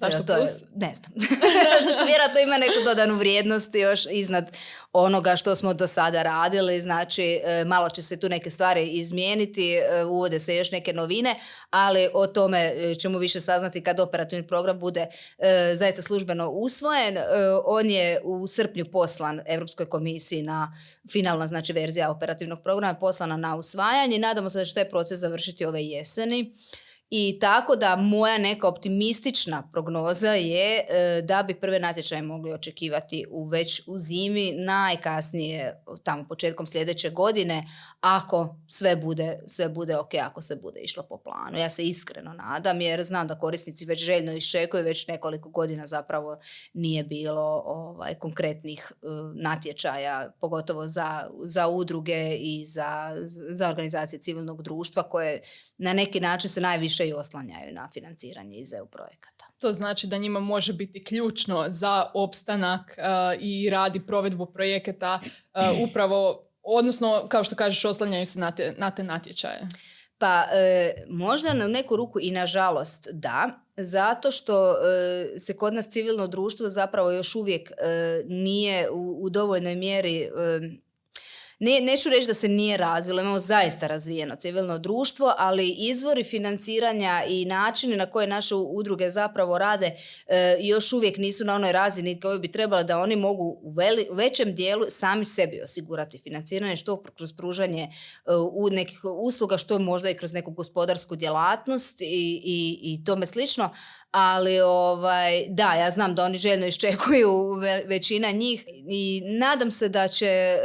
Zašto 0.00 0.22
to 0.22 0.36
plus? 0.36 0.50
ne 0.74 0.94
znam. 0.94 1.12
Zato 1.80 1.92
što 1.92 2.04
vjerojatno 2.04 2.40
ima 2.40 2.58
neku 2.58 2.84
dodanu 2.84 3.14
vrijednost 3.14 3.74
još 3.74 4.00
iznad 4.10 4.50
onoga 4.92 5.36
što 5.36 5.54
smo 5.54 5.74
do 5.74 5.86
sada 5.86 6.22
radili. 6.22 6.80
Znači, 6.80 7.40
e, 7.44 7.64
malo 7.64 7.88
će 7.88 8.02
se 8.02 8.16
tu 8.16 8.28
neke 8.28 8.50
stvari 8.50 8.88
izmijeniti, 8.88 9.74
e, 9.74 10.04
uvode 10.04 10.38
se 10.38 10.56
još 10.56 10.70
neke 10.70 10.92
novine, 10.92 11.40
ali 11.70 12.08
o 12.14 12.26
tome 12.26 12.72
e, 12.76 12.94
ćemo 12.94 13.18
više 13.18 13.40
saznati 13.40 13.82
kad 13.82 14.00
operativni 14.00 14.46
program 14.46 14.78
bude 14.78 15.06
zaista 15.74 16.02
službeno 16.02 16.50
usvojen. 16.50 17.18
On 17.64 17.90
je 17.90 18.20
u 18.24 18.46
srpnju 18.46 18.84
poslan 18.92 19.40
Europskoj 19.46 19.86
komisiji 19.86 20.42
na 20.42 20.72
finalna 21.12 21.46
znači 21.46 21.72
verzija 21.72 22.10
operativnog 22.10 22.62
programa 22.62 22.94
poslana 22.94 23.36
na 23.36 23.56
usvajanje. 23.56 24.18
Nadamo 24.18 24.50
se 24.50 24.58
da 24.58 24.64
će 24.64 24.74
taj 24.74 24.88
proces 24.88 25.20
završiti 25.20 25.64
ove 25.64 25.84
jeseni. 25.84 26.54
I 27.10 27.38
tako 27.40 27.76
da 27.76 27.96
moja 27.96 28.38
neka 28.38 28.68
optimistična 28.68 29.68
prognoza 29.72 30.30
je 30.30 30.78
e, 30.78 31.22
da 31.22 31.42
bi 31.42 31.54
prve 31.54 31.80
natječaje 31.80 32.22
mogli 32.22 32.52
očekivati 32.52 33.26
u 33.30 33.44
već 33.44 33.82
u 33.86 33.98
zimi, 33.98 34.52
najkasnije 34.52 35.82
tamo 36.02 36.28
početkom 36.28 36.66
sljedeće 36.66 37.10
godine, 37.10 37.64
ako 38.00 38.56
sve 38.68 38.96
bude, 38.96 39.38
sve 39.46 39.68
bude 39.68 39.96
ok, 39.96 40.14
ako 40.22 40.42
se 40.42 40.56
bude 40.56 40.80
išlo 40.80 41.02
po 41.02 41.18
planu. 41.18 41.58
Ja 41.58 41.70
se 41.70 41.84
iskreno 41.84 42.32
nadam 42.32 42.80
jer 42.80 43.04
znam 43.04 43.26
da 43.26 43.38
korisnici 43.38 43.84
već 43.84 44.04
željno 44.04 44.32
iščekuju, 44.32 44.84
već 44.84 45.06
nekoliko 45.08 45.48
godina 45.48 45.86
zapravo 45.86 46.38
nije 46.74 47.04
bilo 47.04 47.62
ovaj, 47.66 48.14
konkretnih 48.14 48.92
e, 48.92 49.06
natječaja, 49.34 50.32
pogotovo 50.40 50.86
za, 50.86 51.30
za 51.44 51.68
udruge 51.68 52.36
i 52.36 52.64
za, 52.64 53.16
za 53.50 53.68
organizacije 53.68 54.20
civilnog 54.20 54.62
društva 54.62 55.02
koje 55.02 55.40
na 55.78 55.92
neki 55.92 56.20
način 56.20 56.50
se 56.50 56.60
najviše 56.60 56.95
i 57.04 57.12
oslanjaju 57.12 57.72
na 57.72 57.88
financiranje 57.92 58.58
iz 58.58 58.72
EU 58.72 58.86
projekata. 58.86 59.46
To 59.58 59.72
znači 59.72 60.06
da 60.06 60.18
njima 60.18 60.40
može 60.40 60.72
biti 60.72 61.04
ključno 61.04 61.66
za 61.68 62.10
opstanak 62.14 62.94
e, 62.98 63.02
i 63.40 63.70
radi 63.70 64.06
provedbu 64.06 64.46
projekata 64.46 65.20
uh, 65.22 65.60
upravo 65.88 66.48
odnosno 66.62 67.26
kao 67.28 67.44
što 67.44 67.56
kažeš 67.56 67.84
oslanjaju 67.84 68.26
se 68.26 68.38
na 68.38 68.50
te, 68.50 68.74
na 68.78 68.90
te 68.90 69.02
natječaje. 69.02 69.68
Pa 70.18 70.44
e, 70.52 70.92
možda 71.08 71.54
na 71.54 71.68
neku 71.68 71.96
ruku 71.96 72.18
i 72.20 72.30
nažalost 72.30 73.08
da, 73.12 73.60
zato 73.76 74.30
što 74.30 74.74
se 75.38 75.56
kod 75.56 75.74
nas 75.74 75.88
civilno 75.88 76.26
društvo 76.26 76.68
zapravo 76.68 77.10
još 77.10 77.34
uvijek 77.34 77.72
nije 78.24 78.90
u, 78.90 79.24
u 79.24 79.30
dovoljnoj 79.30 79.74
mjeri 79.74 80.30
ne, 81.58 81.80
neću 81.80 82.08
reći 82.08 82.26
da 82.26 82.34
se 82.34 82.48
nije 82.48 82.76
razvilo, 82.76 83.20
imamo 83.20 83.40
zaista 83.40 83.86
razvijeno 83.86 84.36
civilno 84.36 84.78
društvo, 84.78 85.34
ali 85.38 85.68
izvori 85.78 86.24
financiranja 86.24 87.22
i 87.28 87.44
načini 87.44 87.96
na 87.96 88.10
koje 88.10 88.26
naše 88.26 88.54
udruge 88.54 89.10
zapravo 89.10 89.58
rade 89.58 89.96
e, 90.26 90.56
još 90.60 90.92
uvijek 90.92 91.16
nisu 91.16 91.44
na 91.44 91.54
onoj 91.54 91.72
razini 91.72 92.20
koje 92.20 92.38
bi 92.38 92.52
trebalo 92.52 92.82
da 92.82 92.98
oni 92.98 93.16
mogu 93.16 93.58
u, 93.62 93.74
većem 94.10 94.54
dijelu 94.54 94.84
sami 94.88 95.24
sebi 95.24 95.60
osigurati 95.62 96.18
financiranje, 96.18 96.76
što 96.76 97.02
kroz 97.02 97.32
pružanje 97.32 97.82
e, 97.82 97.90
u 98.52 98.68
nekih 98.70 99.00
usluga, 99.04 99.58
što 99.58 99.78
možda 99.78 100.10
i 100.10 100.16
kroz 100.16 100.32
neku 100.32 100.50
gospodarsku 100.50 101.16
djelatnost 101.16 102.00
i, 102.00 102.04
i, 102.44 102.78
i 102.82 103.04
tome 103.04 103.26
slično, 103.26 103.70
ali 104.10 104.60
ovaj, 104.60 105.46
da, 105.48 105.74
ja 105.74 105.90
znam 105.90 106.14
da 106.14 106.24
oni 106.24 106.38
željno 106.38 106.66
iščekuju 106.66 107.54
većina 107.86 108.30
njih 108.30 108.64
i 108.88 109.22
nadam 109.24 109.70
se 109.70 109.88
da 109.88 110.08
će 110.08 110.26
e, 110.26 110.60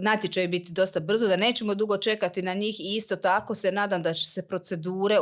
natječaj 0.00 0.48
biti 0.48 0.72
dosta 0.72 1.00
brzo, 1.00 1.26
da 1.26 1.36
nećemo 1.36 1.74
dugo 1.74 1.96
čekati 1.96 2.42
na 2.42 2.54
njih 2.54 2.80
i 2.80 2.96
isto 2.96 3.16
tako 3.16 3.54
se 3.54 3.72
nadam 3.72 4.02
da 4.02 4.14
će 4.14 4.26
se 4.26 4.42
procedure 4.42 5.18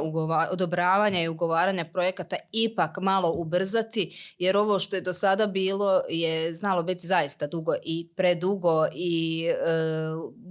odobravanja 0.51 1.23
i 1.23 1.29
ugovaranja 1.29 1.85
projekata 1.85 2.37
ipak 2.53 2.99
malo 3.01 3.33
ubrzati, 3.33 4.35
jer 4.39 4.57
ovo 4.57 4.79
što 4.79 4.97
je 4.97 5.03
do 5.03 5.13
sada 5.13 5.47
bilo 5.47 6.03
je 6.09 6.55
znalo 6.55 6.83
biti 6.83 7.07
zaista 7.07 7.47
dugo 7.47 7.75
i 7.85 8.09
predugo 8.17 8.87
i 8.95 9.45
e, 9.49 9.55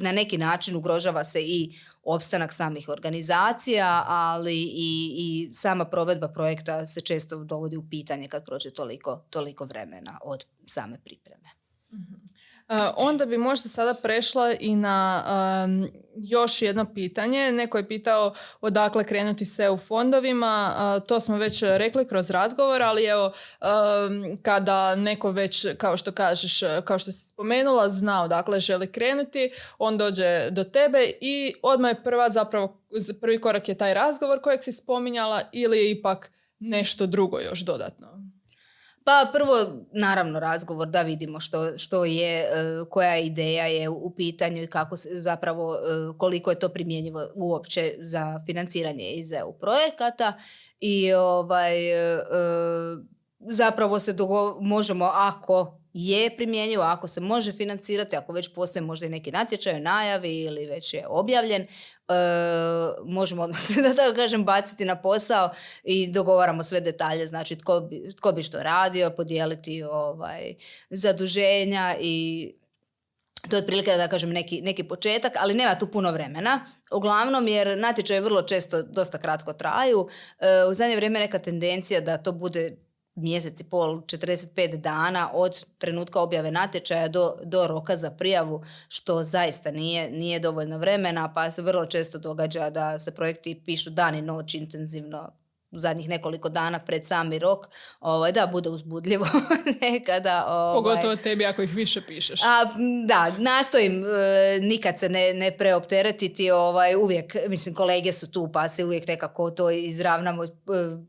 na 0.01 0.11
neki 0.11 0.38
način 0.38 0.76
ugrožava 0.76 1.24
se 1.24 1.41
i 1.41 1.72
opstanak 2.06 2.53
samih 2.53 2.89
organizacija, 2.89 4.03
ali 4.08 4.56
i, 4.56 5.16
i 5.18 5.53
sama 5.53 5.86
provedba 5.86 6.28
projekta 6.28 6.86
se 6.86 7.01
često 7.01 7.43
dovodi 7.43 7.78
u 7.78 7.89
pitanje 7.89 8.28
kad 8.28 8.45
prođe 8.45 8.72
toliko, 8.72 9.26
toliko 9.30 9.66
vremena 9.66 10.20
od 10.24 10.45
same 10.66 10.99
pripreme. 11.03 11.49
mm 11.91 12.35
onda 12.95 13.26
bi 13.26 13.38
možda 13.38 13.70
sada 13.70 13.93
prešla 13.93 14.53
i 14.59 14.76
na 14.76 15.24
još 16.16 16.61
jedno 16.61 16.93
pitanje. 16.93 17.51
Neko 17.51 17.78
je 17.78 17.88
pitao 17.88 18.34
odakle 18.61 19.03
krenuti 19.03 19.45
se 19.45 19.70
u 19.70 19.78
fondovima. 19.78 20.74
to 21.07 21.20
smo 21.20 21.38
već 21.38 21.63
rekli 21.63 22.07
kroz 22.07 22.30
razgovor, 22.30 22.82
ali 22.82 23.05
evo 23.05 23.32
kada 24.41 24.95
neko 24.95 25.32
već, 25.32 25.66
kao 25.78 25.97
što 25.97 26.11
kažeš, 26.11 26.59
kao 26.86 26.99
što 26.99 27.11
si 27.11 27.30
spomenula, 27.30 27.89
zna 27.89 28.24
odakle 28.24 28.59
želi 28.59 28.91
krenuti, 28.91 29.51
on 29.78 29.97
dođe 29.97 30.49
do 30.51 30.63
tebe 30.63 31.11
i 31.22 31.53
odmah 31.61 31.91
je 31.91 32.03
prva 32.03 32.30
zapravo, 32.30 32.82
prvi 33.22 33.41
korak 33.41 33.70
je 33.70 33.78
taj 33.78 33.93
razgovor 33.93 34.41
kojeg 34.41 34.63
si 34.63 34.72
spominjala 34.72 35.41
ili 35.51 35.78
je 35.78 35.91
ipak 35.91 36.32
nešto 36.59 37.05
drugo 37.05 37.39
još 37.39 37.59
dodatno? 37.59 38.35
Pa 39.08 39.30
prvo, 39.34 39.56
naravno, 39.91 40.39
razgovor 40.39 40.88
da 40.88 41.01
vidimo 41.01 41.39
što, 41.39 41.78
što 41.78 42.06
je, 42.06 42.39
e, 42.39 42.49
koja 42.89 43.18
ideja 43.18 43.66
je 43.66 43.89
u 43.89 44.14
pitanju 44.16 44.64
i 44.64 44.68
kako 44.68 44.97
se, 44.97 45.10
zapravo, 45.12 45.76
e, 45.76 45.78
koliko 46.18 46.49
je 46.49 46.60
to 46.60 46.70
primjenjivo 46.70 47.28
uopće 47.36 47.95
za 47.99 48.43
financiranje 48.45 49.12
iz 49.12 49.32
EU 49.32 49.53
projekata 49.60 50.34
i 50.80 51.14
ovaj, 51.14 51.91
e, 51.91 52.24
zapravo 53.39 53.99
se 53.99 54.16
možemo 54.62 55.06
ako 55.06 55.80
je 55.98 56.36
primjenjivo, 56.38 56.84
ako 56.84 57.08
se 57.08 57.22
može 57.22 57.52
financirati, 57.52 58.16
ako 58.16 58.34
već 58.34 58.54
postoje 58.54 58.84
možda 58.84 59.06
i 59.06 59.10
neki 59.10 59.32
natječaj, 59.32 59.80
najavi 59.80 60.39
ili 60.39 60.66
već 60.66 60.93
je 60.93 61.08
objavljen, 61.08 61.62
e, 61.62 61.68
možemo 63.06 63.43
odmah 63.43 63.62
se, 63.62 63.82
da 63.88 63.93
tako 63.93 64.16
kažem, 64.16 64.46
baciti 64.46 64.86
na 64.86 65.02
posao 65.02 65.50
i 65.84 66.08
dogovaramo 66.08 66.64
sve 66.64 66.82
detalje, 66.82 67.28
znači 67.28 67.56
tko 67.56 67.80
bi, 67.80 68.10
tko 68.18 68.32
bi 68.32 68.43
što 68.43 68.64
radio, 68.64 69.10
podijeliti 69.10 69.84
ovaj, 69.84 70.56
zaduženja 70.89 71.96
i 72.00 72.52
to 73.50 73.56
je 73.56 73.62
otprilike 73.62 73.91
da 73.98 74.08
kažem 74.08 74.30
neki, 74.30 74.62
neki 74.62 74.84
početak, 74.84 75.34
ali 75.39 75.54
nema 75.54 75.76
tu 75.80 75.88
puno 75.88 76.12
vremena. 76.12 76.66
Uglavnom 76.91 77.48
jer 77.48 77.78
natječaje 77.78 78.22
vrlo 78.22 78.41
često 78.41 78.84
dosta 78.84 79.18
kratko 79.18 79.54
traju. 79.54 80.08
E, 80.39 80.66
u 80.72 80.74
zadnje 80.74 80.96
vrijeme 80.96 81.20
neka 81.20 81.39
tendencija 81.39 82.02
da 82.02 82.18
to 82.18 82.32
bude 82.32 82.85
mjesec 83.16 83.59
i 83.59 83.63
pol, 83.63 84.01
45 84.01 84.78
dana 84.78 85.30
od 85.34 85.66
trenutka 85.78 86.20
objave 86.20 86.51
natječaja 86.51 87.07
do, 87.07 87.36
do 87.43 87.68
roka 87.68 87.97
za 87.97 88.11
prijavu, 88.11 88.63
što 88.88 89.24
zaista 89.24 89.72
nije, 89.72 90.11
nije 90.11 90.39
dovoljno 90.39 90.78
vremena, 90.78 91.34
pa 91.34 91.51
se 91.51 91.61
vrlo 91.61 91.86
često 91.86 92.18
događa 92.18 92.70
da 92.70 92.99
se 92.99 93.11
projekti 93.11 93.61
pišu 93.66 93.89
dan 93.89 94.16
i 94.16 94.22
noć 94.22 94.53
intenzivno 94.55 95.32
zadnjih 95.80 96.09
nekoliko 96.09 96.49
dana 96.49 96.80
pred 96.80 97.05
sami 97.05 97.39
rok, 97.39 97.67
ovaj, 97.99 98.32
da, 98.32 98.47
bude 98.47 98.69
uzbudljivo 98.69 99.26
nekada. 99.82 100.45
Ovaj. 100.47 100.76
Pogotovo 100.76 101.15
tebi 101.15 101.45
ako 101.45 101.61
ih 101.61 101.76
više 101.76 102.01
pišeš. 102.01 102.41
A, 102.43 102.65
da, 103.05 103.32
nastojim 103.38 104.03
e, 104.05 104.59
nikad 104.59 104.99
se 104.99 105.09
ne, 105.09 105.34
ne 105.34 105.57
preopteretiti, 105.57 106.51
ovaj, 106.51 106.95
uvijek, 106.95 107.36
mislim, 107.47 107.76
kolege 107.76 108.11
su 108.11 108.32
tu 108.32 108.49
pa 108.53 108.69
se 108.69 108.86
uvijek 108.86 109.07
nekako 109.07 109.51
to 109.51 109.69
izravnamo, 109.69 110.43
e, 110.43 110.47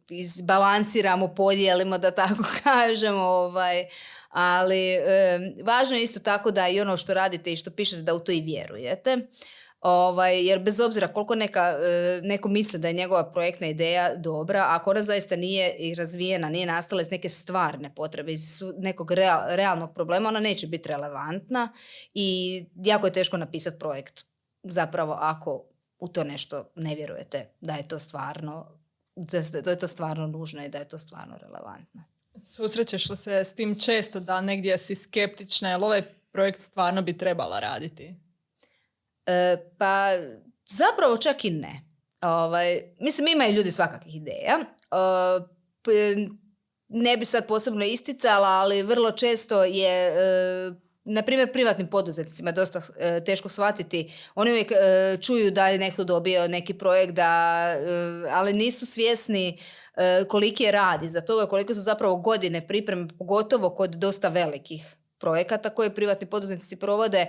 izbalansiramo, 0.09 1.35
podijelimo, 1.35 1.99
da 1.99 2.11
tako 2.11 2.45
kažemo, 2.65 3.23
ovaj, 3.23 3.87
ali 4.29 4.91
e, 4.93 5.39
važno 5.65 5.97
je 5.97 6.03
isto 6.03 6.21
tako 6.21 6.51
da 6.51 6.69
i 6.69 6.81
ono 6.81 6.97
što 6.97 7.15
radite 7.15 7.53
i 7.53 7.57
što 7.57 7.71
pišete 7.71 8.03
da 8.03 8.15
u 8.15 8.19
to 8.19 8.33
i 8.33 8.41
vjerujete. 8.41 9.19
Ovaj, 9.87 10.47
jer 10.47 10.59
bez 10.59 10.81
obzira 10.81 11.09
koliko 11.09 11.35
neka, 11.35 11.61
e, 11.61 12.21
neko 12.23 12.49
misli 12.49 12.79
da 12.79 12.89
je 12.89 12.95
njegova 12.95 13.33
projektna 13.33 13.67
ideja 13.67 14.15
dobra, 14.15 14.67
ako 14.69 14.91
ona 14.91 15.03
zaista 15.03 15.37
nije 15.37 15.77
i 15.77 15.95
razvijena, 15.95 16.49
nije 16.49 16.67
nastala 16.67 17.03
iz 17.03 17.11
neke 17.11 17.29
stvarne 17.29 17.95
potrebe, 17.95 18.33
iz 18.33 18.63
nekog 18.79 19.11
realnog 19.49 19.95
problema, 19.95 20.29
ona 20.29 20.41
neće 20.41 20.67
biti 20.67 20.89
relevantna 20.89 21.73
i 22.15 22.65
jako 22.75 23.07
je 23.07 23.13
teško 23.13 23.37
napisati 23.37 23.79
projekt 23.79 24.25
zapravo 24.63 25.19
ako 25.21 25.65
u 25.99 26.09
to 26.09 26.25
nešto 26.25 26.71
ne 26.75 26.95
vjerujete 26.95 27.51
da 27.61 27.75
je 27.75 27.89
to 27.89 27.99
stvarno 27.99 28.79
da 29.63 29.71
je 29.71 29.79
to 29.79 29.89
stvarno 29.89 30.27
nužno 30.27 30.65
i 30.65 30.69
da 30.69 30.79
je 30.79 30.89
to 30.89 30.99
stvarno 30.99 31.39
relevantno. 31.39 32.05
Susrećeš 32.45 33.11
li 33.11 33.17
se 33.17 33.45
s 33.45 33.55
tim 33.55 33.81
često 33.81 34.21
da 34.21 34.41
negdje 34.41 34.79
si 34.79 34.95
skeptična, 34.95 35.71
jer 35.71 35.81
ovaj 35.83 36.03
projekt 36.33 36.61
stvarno 36.61 37.03
bi 37.03 37.19
trebala 37.19 37.61
raditi? 37.61 38.26
E, 39.27 39.57
pa 39.79 40.11
zapravo 40.67 41.17
čak 41.17 41.45
i 41.45 41.51
ne. 41.51 41.83
Ovaj, 42.21 42.83
mislim, 43.01 43.29
imaju 43.29 43.53
ljudi 43.53 43.71
svakakih 43.71 44.17
ideja. 44.17 44.59
E, 44.61 46.27
ne 46.89 47.17
bi 47.17 47.25
sad 47.25 47.47
posebno 47.47 47.85
isticala, 47.85 48.49
ali 48.49 48.83
vrlo 48.83 49.13
često 49.13 49.65
je 49.65 50.09
e, 50.09 50.73
na 51.05 51.23
primjer, 51.23 51.53
privatnim 51.53 51.87
poduzetnicima 51.91 52.53
dosta 52.53 52.81
teško 53.27 53.49
shvatiti. 53.49 54.13
Oni 54.35 54.51
uvijek 54.51 54.73
čuju 55.21 55.51
da 55.51 55.69
je 55.69 55.79
neko 55.79 56.05
dobio 56.05 56.49
neki 56.49 56.75
projekt, 56.75 57.13
da, 57.13 57.63
ali 58.33 58.53
nisu 58.53 58.87
svjesni 58.87 59.59
koliki 60.29 60.65
je 60.65 60.73
radi 60.73 61.09
za 61.09 61.21
toga, 61.21 61.47
koliko 61.47 61.75
su 61.75 61.81
zapravo 61.81 62.17
godine 62.17 62.67
pripreme, 62.67 63.09
pogotovo 63.19 63.71
kod 63.71 63.91
dosta 63.91 64.29
velikih 64.29 64.97
projekata 65.19 65.71
koje 65.71 65.95
privatni 65.95 66.27
poduzetnici 66.27 66.77
provode, 66.77 67.27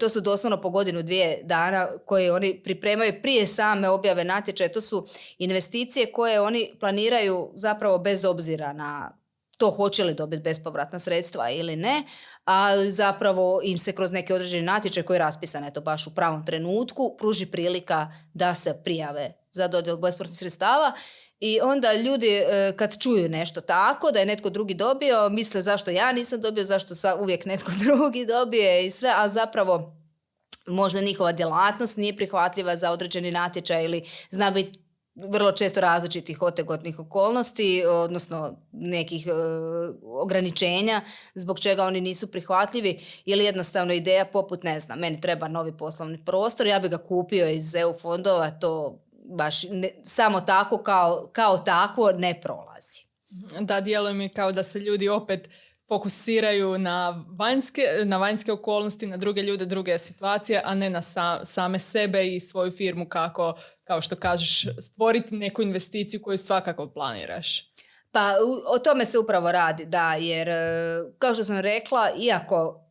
to 0.00 0.08
su 0.08 0.20
doslovno 0.20 0.60
po 0.60 0.70
godinu 0.70 1.02
dvije 1.02 1.40
dana 1.44 1.88
koje 2.06 2.32
oni 2.32 2.62
pripremaju 2.62 3.12
prije 3.22 3.46
same 3.46 3.88
objave 3.88 4.24
natječaja. 4.24 4.72
To 4.72 4.80
su 4.80 5.06
investicije 5.38 6.12
koje 6.12 6.40
oni 6.40 6.76
planiraju 6.80 7.52
zapravo 7.54 7.98
bez 7.98 8.24
obzira 8.24 8.72
na 8.72 9.18
to 9.58 9.70
hoće 9.70 10.04
li 10.04 10.14
dobiti 10.14 10.42
bespovratna 10.42 10.98
sredstva 10.98 11.50
ili 11.50 11.76
ne, 11.76 12.02
ali 12.44 12.90
zapravo 12.90 13.60
im 13.64 13.78
se 13.78 13.92
kroz 13.92 14.12
neki 14.12 14.32
određeni 14.32 14.62
natječaj 14.62 15.02
koji 15.02 15.14
je 15.14 15.18
raspisan 15.18 15.64
eto 15.64 15.80
baš 15.80 16.06
u 16.06 16.14
pravom 16.14 16.46
trenutku 16.46 17.16
pruži 17.18 17.46
prilika 17.46 18.12
da 18.34 18.54
se 18.54 18.80
prijave 18.84 19.37
za 19.58 19.68
dodjelu 19.68 19.98
bespovratnih 19.98 20.38
sredstava 20.38 20.92
i 21.40 21.60
onda 21.62 21.92
ljudi 21.92 22.28
e, 22.28 22.72
kad 22.76 22.98
čuju 22.98 23.28
nešto 23.28 23.60
tako, 23.60 24.10
da 24.10 24.18
je 24.18 24.26
netko 24.26 24.50
drugi 24.50 24.74
dobio, 24.74 25.28
misle 25.28 25.62
zašto 25.62 25.90
ja 25.90 26.12
nisam 26.12 26.40
dobio, 26.40 26.64
zašto 26.64 26.94
sa 26.94 27.14
uvijek 27.14 27.44
netko 27.44 27.72
drugi 27.84 28.26
dobije 28.26 28.86
i 28.86 28.90
sve, 28.90 29.12
a 29.16 29.28
zapravo 29.28 29.96
možda 30.66 31.00
njihova 31.00 31.32
djelatnost 31.32 31.96
nije 31.96 32.16
prihvatljiva 32.16 32.76
za 32.76 32.92
određeni 32.92 33.30
natječaj 33.30 33.84
ili 33.84 34.04
zna 34.30 34.50
biti 34.50 34.78
vrlo 35.14 35.52
često 35.52 35.80
različitih 35.80 36.42
otegotnih 36.42 36.98
okolnosti, 36.98 37.84
odnosno 37.86 38.56
nekih 38.72 39.26
e, 39.26 39.30
ograničenja 40.02 41.00
zbog 41.34 41.60
čega 41.60 41.84
oni 41.84 42.00
nisu 42.00 42.30
prihvatljivi 42.30 43.00
ili 43.24 43.44
jednostavno 43.44 43.92
ideja 43.92 44.24
poput, 44.24 44.62
ne 44.62 44.80
znam, 44.80 44.98
meni 44.98 45.20
treba 45.20 45.48
novi 45.48 45.76
poslovni 45.76 46.24
prostor, 46.24 46.66
ja 46.66 46.78
bi 46.78 46.88
ga 46.88 46.98
kupio 46.98 47.48
iz 47.48 47.74
EU 47.74 47.94
fondova, 47.98 48.50
to 48.50 48.98
baš 49.36 49.60
samo 50.04 50.40
tako 50.40 50.78
kao, 50.78 51.30
kao 51.32 51.58
takvo 51.58 52.12
ne 52.12 52.40
prolazi. 52.40 53.04
Da, 53.60 53.80
djeluje 53.80 54.14
mi 54.14 54.28
kao 54.28 54.52
da 54.52 54.62
se 54.62 54.78
ljudi 54.78 55.08
opet 55.08 55.48
fokusiraju 55.88 56.78
na 56.78 57.24
vanjske, 57.38 57.82
na 58.04 58.16
vanjske 58.18 58.52
okolnosti, 58.52 59.06
na 59.06 59.16
druge 59.16 59.42
ljude, 59.42 59.66
druge 59.66 59.98
situacije, 59.98 60.62
a 60.64 60.74
ne 60.74 60.90
na 60.90 61.02
same 61.44 61.78
sebe 61.78 62.26
i 62.26 62.40
svoju 62.40 62.72
firmu 62.72 63.08
kako, 63.08 63.54
kao 63.84 64.00
što 64.00 64.16
kažeš, 64.16 64.66
stvoriti 64.80 65.36
neku 65.36 65.62
investiciju 65.62 66.22
koju 66.22 66.38
svakako 66.38 66.90
planiraš. 66.90 67.72
Pa 68.10 68.34
o 68.74 68.78
tome 68.78 69.04
se 69.04 69.18
upravo 69.18 69.52
radi, 69.52 69.84
da, 69.84 70.14
jer 70.14 70.48
e, 70.48 70.54
kao 71.18 71.34
što 71.34 71.44
sam 71.44 71.58
rekla, 71.58 72.10
iako 72.20 72.87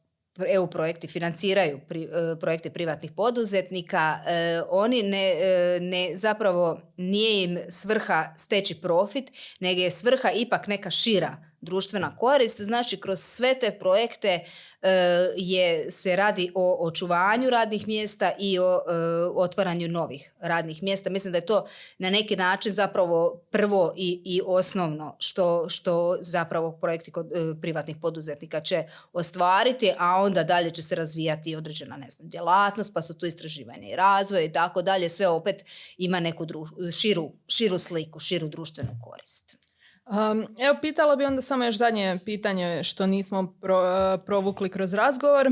EU 0.48 0.68
projekti 0.68 1.08
financiraju 1.08 1.80
pri, 1.88 2.04
e, 2.04 2.36
projekte 2.40 2.70
privatnih 2.70 3.12
poduzetnika, 3.12 4.20
e, 4.28 4.62
oni 4.70 5.04
ne, 5.04 5.36
ne, 5.82 6.18
zapravo 6.18 6.82
nije 6.98 7.44
im 7.44 7.60
svrha 7.70 8.34
steći 8.38 8.82
profit, 8.82 9.32
nego 9.60 9.82
je 9.82 9.92
svrha 9.92 10.32
ipak 10.32 10.68
neka 10.68 10.90
šira 10.90 11.47
društvena 11.62 12.18
korist. 12.18 12.62
Znači, 12.62 12.98
kroz 12.98 13.20
sve 13.20 13.60
te 13.60 13.72
projekte 13.80 14.40
e, 14.82 14.90
je, 15.38 15.92
se 15.92 16.16
radi 16.16 16.52
o 16.56 16.88
očuvanju 16.88 17.50
radnih 17.50 17.88
mjesta 17.88 18.32
i 18.40 18.60
o 18.60 18.64
e, 18.64 18.94
otvaranju 19.36 19.88
novih 19.88 20.34
radnih 20.40 20.84
mjesta. 20.84 21.10
Mislim 21.10 21.32
da 21.32 21.38
je 21.38 21.46
to 21.46 21.68
na 21.98 22.10
neki 22.10 22.36
način 22.36 22.72
zapravo 22.72 23.42
prvo 23.52 23.94
i, 23.98 24.22
i 24.26 24.42
osnovno 24.46 25.16
što, 25.20 25.70
što 25.70 26.18
zapravo 26.22 26.72
projekti 26.72 27.12
kod 27.12 27.32
e, 27.32 27.62
privatnih 27.62 27.96
poduzetnika 28.02 28.62
će 28.62 28.84
ostvariti, 29.14 29.92
a 29.98 30.22
onda 30.22 30.44
dalje 30.44 30.72
će 30.72 30.84
se 30.84 30.96
razvijati 30.96 31.56
određena 31.56 31.98
ne 31.98 32.10
znam, 32.10 32.30
djelatnost, 32.30 32.94
pa 32.94 33.02
su 33.02 33.14
tu 33.14 33.26
istraživanje 33.26 33.90
i 33.90 33.96
razvoj 33.96 34.46
i 34.46 34.52
tako 34.52 34.82
dalje. 34.82 35.10
Sve 35.10 35.28
opet 35.28 35.66
ima 35.98 36.20
neku 36.20 36.46
širu, 36.92 37.32
širu 37.48 37.78
sliku, 37.78 38.20
širu 38.20 38.48
društvenu 38.48 39.00
korist. 39.04 39.58
Um, 40.10 40.48
evo, 40.60 40.78
pitala 40.82 41.16
bi 41.16 41.26
onda 41.26 41.42
samo 41.42 41.66
još 41.66 41.76
zadnje 41.76 42.20
pitanje 42.26 42.84
što 42.84 43.08
nismo 43.08 43.54
provukli 44.26 44.70
kroz 44.70 44.94
razgovor. 44.94 45.50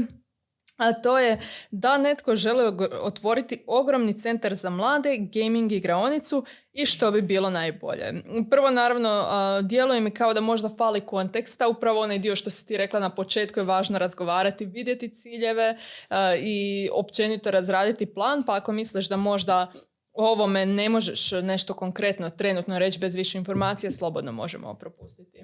A 0.78 0.94
to 0.94 1.20
je 1.20 1.40
da 1.72 1.98
netko 1.98 2.36
želi 2.36 2.64
otvoriti 3.02 3.64
ogromni 3.68 4.14
centar 4.14 4.56
za 4.56 4.70
mlade, 4.70 5.18
gaming 5.18 5.72
igraonicu 5.72 6.46
i 6.74 6.86
što 6.86 7.12
bi 7.12 7.22
bilo 7.22 7.50
najbolje. 7.50 8.24
Prvo, 8.50 8.72
naravno, 8.72 9.26
djeluje 9.64 10.02
mi 10.02 10.12
kao 10.12 10.34
da 10.34 10.42
možda 10.42 10.70
fali 10.78 11.02
konteksta, 11.02 11.68
upravo 11.68 12.02
onaj 12.02 12.20
dio 12.20 12.36
što 12.36 12.50
si 12.50 12.68
ti 12.68 12.78
rekla 12.78 13.00
na 13.00 13.16
početku 13.16 13.60
je 13.60 13.64
važno 13.64 14.00
razgovarati, 14.00 14.66
vidjeti 14.66 15.16
ciljeve 15.16 15.78
i 16.40 16.90
općenito 16.94 17.52
razraditi 17.52 18.14
plan, 18.14 18.44
pa 18.44 18.56
ako 18.56 18.72
misliš 18.72 19.10
da 19.10 19.18
možda 19.18 19.72
ovome 20.16 20.66
ne 20.66 20.90
možeš 20.90 21.32
nešto 21.32 21.74
konkretno 21.74 22.30
trenutno 22.30 22.80
reći 22.80 23.00
bez 23.00 23.16
više 23.16 23.38
informacija, 23.38 23.92
slobodno 23.92 24.32
možemo 24.32 24.74
propustiti. 24.74 25.44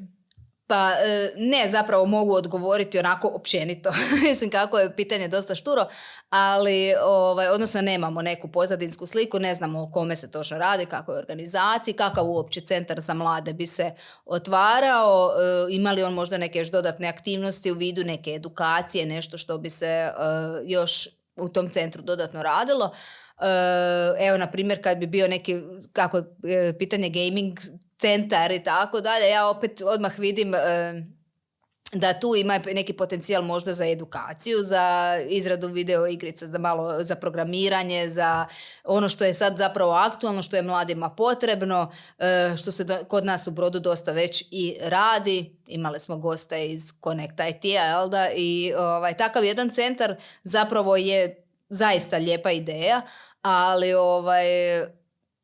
Pa 0.71 0.91
e, 0.91 1.31
ne, 1.35 1.69
zapravo 1.69 2.05
mogu 2.05 2.33
odgovoriti 2.33 2.99
onako 2.99 3.31
općenito. 3.33 3.91
Mislim 4.29 4.49
kako 4.49 4.79
je 4.79 4.95
pitanje 4.95 5.27
dosta 5.27 5.55
šturo, 5.55 5.87
ali 6.29 6.93
ovaj, 7.03 7.47
odnosno 7.47 7.81
nemamo 7.81 8.21
neku 8.21 8.47
pozadinsku 8.47 9.07
sliku, 9.07 9.39
ne 9.39 9.53
znamo 9.55 9.81
o 9.81 9.91
kome 9.91 10.15
se 10.15 10.31
točno 10.31 10.57
radi, 10.57 10.85
kako 10.85 11.11
je 11.11 11.19
organizaciji, 11.19 11.93
kakav 11.93 12.29
uopće 12.29 12.61
centar 12.61 12.99
za 13.01 13.13
mlade 13.13 13.53
bi 13.53 13.67
se 13.67 13.91
otvarao, 14.25 15.31
e, 15.31 15.73
ima 15.73 15.91
li 15.91 16.03
on 16.03 16.13
možda 16.13 16.37
neke 16.37 16.59
još 16.59 16.71
dodatne 16.71 17.07
aktivnosti 17.07 17.71
u 17.71 17.75
vidu 17.75 18.03
neke 18.03 18.31
edukacije, 18.31 19.05
nešto 19.05 19.37
što 19.37 19.57
bi 19.57 19.69
se 19.69 19.87
e, 19.87 20.11
još 20.65 21.07
u 21.35 21.49
tom 21.49 21.69
centru 21.69 22.01
dodatno 22.01 22.43
radilo. 22.43 22.91
Eh, 23.41 24.27
evo, 24.27 24.37
na 24.37 24.47
primjer, 24.47 24.83
kad 24.83 24.97
bi 24.97 25.07
bio 25.07 25.27
neki, 25.27 25.61
kako 25.93 26.17
je 26.17 26.23
eh, 26.69 26.73
pitanje 26.77 27.09
gaming 27.09 27.59
centar 27.99 28.51
i 28.51 28.63
tako 28.63 29.01
dalje, 29.01 29.29
ja 29.29 29.47
opet 29.47 29.81
odmah 29.81 30.19
vidim 30.19 30.55
eh, 30.55 31.03
da 31.93 32.19
tu 32.19 32.35
ima 32.35 32.59
neki 32.73 32.93
potencijal 32.93 33.43
možda 33.43 33.73
za 33.73 33.87
edukaciju, 33.87 34.63
za 34.63 35.17
izradu 35.29 35.67
video 35.67 36.07
igrica, 36.07 36.47
za 36.47 36.57
malo 36.57 37.03
za 37.03 37.15
programiranje, 37.15 38.09
za 38.09 38.45
ono 38.83 39.09
što 39.09 39.25
je 39.25 39.33
sad 39.33 39.57
zapravo 39.57 39.91
aktualno, 39.91 40.41
što 40.41 40.55
je 40.55 40.61
mladima 40.61 41.09
potrebno, 41.09 41.91
što 42.57 42.71
se 42.71 42.85
kod 43.07 43.25
nas 43.25 43.47
u 43.47 43.51
Brodu 43.51 43.79
dosta 43.79 44.11
već 44.11 44.47
i 44.51 44.77
radi. 44.81 45.55
Imali 45.67 45.99
smo 45.99 46.17
gosta 46.17 46.57
iz 46.57 46.93
Connect 47.03 47.39
IT-a, 47.49 48.07
da? 48.07 48.29
I 48.35 48.73
ovaj, 48.77 49.17
takav 49.17 49.43
jedan 49.43 49.69
centar 49.69 50.15
zapravo 50.43 50.97
je 50.97 51.43
zaista 51.71 52.17
lijepa 52.17 52.51
ideja, 52.51 53.01
ali 53.41 53.93
ovaj, 53.93 54.45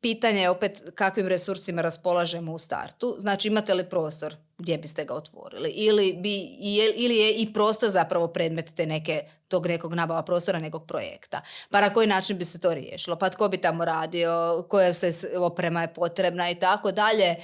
pitanje 0.00 0.40
je 0.40 0.50
opet 0.50 0.82
kakvim 0.94 1.28
resursima 1.28 1.82
raspolažemo 1.82 2.52
u 2.52 2.58
startu. 2.58 3.16
Znači 3.18 3.48
imate 3.48 3.74
li 3.74 3.88
prostor 3.90 4.34
gdje 4.58 4.78
biste 4.78 5.04
ga 5.04 5.14
otvorili 5.14 5.68
ili, 5.68 6.12
bi, 6.12 6.56
ili 6.96 7.16
je 7.16 7.34
i 7.34 7.52
prostor 7.52 7.90
zapravo 7.90 8.28
predmet 8.28 8.74
te 8.76 8.86
neke, 8.86 9.24
tog 9.48 9.66
nekog 9.66 9.94
nabava 9.94 10.22
prostora 10.22 10.58
nekog 10.58 10.86
projekta. 10.86 11.40
Pa 11.70 11.80
na 11.80 11.92
koji 11.92 12.06
način 12.06 12.38
bi 12.38 12.44
se 12.44 12.60
to 12.60 12.74
riješilo? 12.74 13.16
Pa 13.16 13.30
tko 13.30 13.48
bi 13.48 13.58
tamo 13.58 13.84
radio? 13.84 14.64
Koja 14.68 14.94
se 14.94 15.12
oprema 15.38 15.82
je 15.82 15.94
potrebna 15.94 16.50
i 16.50 16.54
tako 16.54 16.92
dalje. 16.92 17.24
E, 17.24 17.36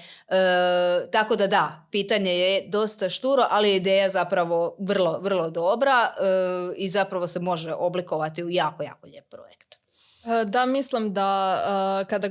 tako 1.12 1.36
da 1.36 1.46
da, 1.46 1.86
pitanje 1.90 2.38
je 2.38 2.68
dosta 2.68 3.10
šturo, 3.10 3.46
ali 3.50 3.68
je 3.68 3.76
ideja 3.76 4.10
zapravo 4.10 4.76
vrlo, 4.78 5.18
vrlo 5.18 5.50
dobra 5.50 6.14
e, 6.18 6.24
i 6.76 6.88
zapravo 6.88 7.26
se 7.26 7.40
može 7.40 7.72
oblikovati 7.72 8.44
u 8.44 8.50
jako, 8.50 8.82
jako 8.82 9.06
lijep 9.06 9.30
projekt. 9.30 9.83
E, 10.24 10.44
da, 10.44 10.66
mislim 10.66 11.12
da 11.12 11.56
e, 12.02 12.04
kada, 12.04 12.28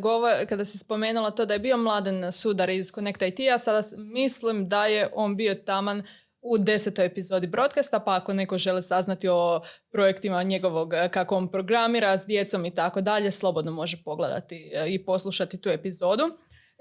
kada 0.49 0.65
si 0.65 0.77
spomenula 0.77 1.31
to 1.31 1.45
da 1.45 1.53
je 1.53 1.59
bio 1.59 1.77
mladen 1.77 2.31
sudar 2.31 2.69
iz 2.69 2.91
Connect 2.91 3.21
IT-a, 3.21 3.57
sada 3.57 3.81
mislim 3.97 4.69
da 4.69 4.85
je 4.85 5.09
on 5.13 5.35
bio 5.35 5.55
taman 5.55 6.03
u 6.41 6.57
desetoj 6.57 7.05
epizodi 7.05 7.47
broadcasta, 7.47 7.99
pa 7.99 8.15
ako 8.15 8.33
neko 8.33 8.57
želi 8.57 8.81
saznati 8.81 9.27
o 9.27 9.61
projektima 9.91 10.43
njegovog, 10.43 10.93
e, 10.93 11.09
kako 11.09 11.35
on 11.35 11.51
programira 11.51 12.17
s 12.17 12.25
djecom 12.25 12.65
i 12.65 12.75
tako 12.75 13.01
dalje, 13.01 13.31
slobodno 13.31 13.71
može 13.71 13.97
pogledati 14.05 14.71
i 14.87 15.05
poslušati 15.05 15.61
tu 15.61 15.69
epizodu. 15.69 16.23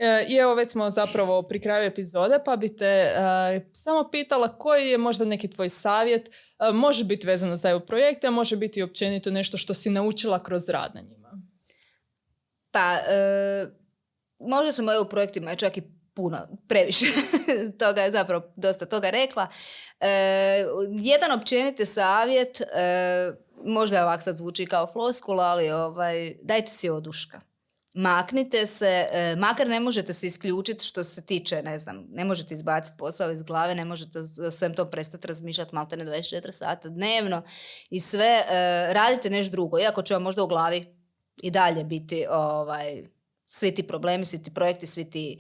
E, 0.03 0.27
I 0.29 0.37
evo 0.37 0.55
već 0.55 0.71
smo 0.71 0.91
zapravo 0.91 1.43
pri 1.43 1.61
kraju 1.61 1.87
epizode 1.87 2.39
pa 2.45 2.57
bi 2.57 2.77
te 2.77 2.85
e, 2.87 3.15
samo 3.73 4.11
pitala 4.11 4.59
koji 4.59 4.89
je 4.89 4.99
možda 4.99 5.25
neki 5.25 5.51
tvoj 5.51 5.69
savjet, 5.69 6.29
e, 6.29 6.73
može 6.73 7.05
biti 7.05 7.27
vezano 7.27 7.57
za 7.57 7.71
EU 7.71 7.81
projekte, 7.81 8.27
a 8.27 8.31
može 8.31 8.57
biti 8.57 8.83
općenito 8.83 9.31
nešto 9.31 9.57
što 9.57 9.75
si 9.75 9.91
naučila 9.91 10.43
kroz 10.43 10.69
rad 10.69 10.95
na 10.95 11.01
njima. 11.01 11.23
Pa, 12.71 12.99
možda 14.39 14.73
sam 14.73 14.89
o 14.89 14.95
EU 14.95 15.09
projektima 15.09 15.57
čak 15.57 15.77
i 15.77 15.83
puno, 16.15 16.39
previše 16.69 17.07
toga 17.81 18.03
je 18.03 18.11
zapravo 18.11 18.53
dosta 18.57 18.87
toga 18.87 19.11
rekla. 19.11 19.47
jedan 21.01 21.33
općeniti 21.33 21.87
savjet, 21.87 22.63
možda 23.65 24.03
ovak 24.03 24.23
sad 24.23 24.37
zvuči 24.37 24.67
kao 24.67 24.87
floskula, 24.93 25.45
ali 25.45 25.71
ovaj, 25.71 26.35
dajte 26.43 26.71
si 26.71 26.91
oduška 26.91 27.41
maknite 27.95 28.67
se, 28.67 29.07
e, 29.13 29.37
makar 29.37 29.69
ne 29.69 29.81
možete 29.81 30.13
se 30.13 30.27
isključiti 30.27 30.85
što 30.85 31.05
se 31.05 31.23
tiče, 31.27 31.63
ne 31.63 31.79
znam, 31.79 32.07
ne 32.11 32.25
možete 32.25 32.55
izbaciti 32.55 32.97
posao 32.99 33.31
iz 33.31 33.43
glave, 33.43 33.75
ne 33.75 33.85
možete 33.85 34.19
svem 34.51 34.75
to 34.75 34.91
prestati 34.91 35.29
razmišljati 35.29 35.75
malte 35.75 35.97
ne 35.97 36.05
24 36.05 36.51
sata 36.51 36.89
dnevno 36.89 37.43
i 37.91 38.01
sve, 38.01 38.45
e, 38.49 38.93
radite 38.93 39.31
nešto 39.31 39.53
drugo, 39.53 39.79
iako 39.79 40.03
će 40.03 40.15
vam 40.15 40.23
možda 40.23 40.43
u 40.43 40.49
glavi 40.49 40.97
i 41.43 41.51
dalje 41.51 41.85
biti 41.85 42.27
ovaj, 42.31 43.03
svi 43.47 43.75
ti 43.75 43.83
problemi, 43.83 44.25
svi 44.25 44.43
ti 44.43 44.55
projekti, 44.55 44.87
svi 44.87 45.11
ti 45.11 45.39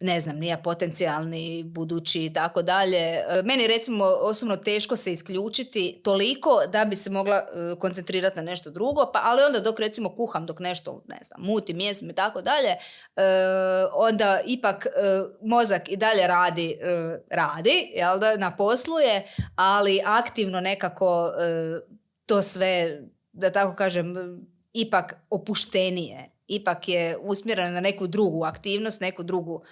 ne 0.00 0.20
znam, 0.20 0.36
nije 0.36 0.62
potencijalni, 0.62 1.64
budući 1.64 2.24
i 2.24 2.32
tako 2.32 2.62
dalje. 2.62 2.98
E, 2.98 3.42
meni 3.44 3.66
recimo 3.66 4.04
osobno 4.04 4.56
teško 4.56 4.96
se 4.96 5.12
isključiti 5.12 6.00
toliko 6.04 6.60
da 6.72 6.84
bi 6.84 6.96
se 6.96 7.10
mogla 7.10 7.36
e, 7.36 7.78
koncentrirati 7.78 8.36
na 8.36 8.42
nešto 8.42 8.70
drugo, 8.70 9.10
pa 9.12 9.20
ali 9.24 9.42
onda 9.42 9.60
dok 9.60 9.80
recimo 9.80 10.16
kuham, 10.16 10.46
dok 10.46 10.60
nešto, 10.60 11.02
ne 11.08 11.18
znam, 11.24 11.40
mutim, 11.42 11.80
jesam 11.80 12.10
i 12.10 12.14
tako 12.14 12.42
dalje, 12.42 12.68
e, 12.68 13.22
onda 13.92 14.40
ipak 14.46 14.86
mozak 15.42 15.88
i 15.88 15.96
dalje 15.96 16.26
radi, 16.26 16.78
radi, 17.30 17.92
jel 17.94 18.18
da, 18.18 18.36
na 18.36 18.56
poslu 18.56 18.98
je, 18.98 19.26
ali 19.56 20.00
aktivno 20.04 20.60
nekako 20.60 21.32
to 22.26 22.42
sve, 22.42 23.02
da 23.32 23.52
tako 23.52 23.74
kažem, 23.76 24.14
ipak 24.72 25.14
opuštenije 25.30 26.33
ipak 26.48 26.88
je 26.88 27.16
usmjereno 27.16 27.70
na 27.70 27.80
neku 27.80 28.06
drugu 28.06 28.44
aktivnost, 28.44 29.00
neku 29.00 29.22
drugu 29.22 29.62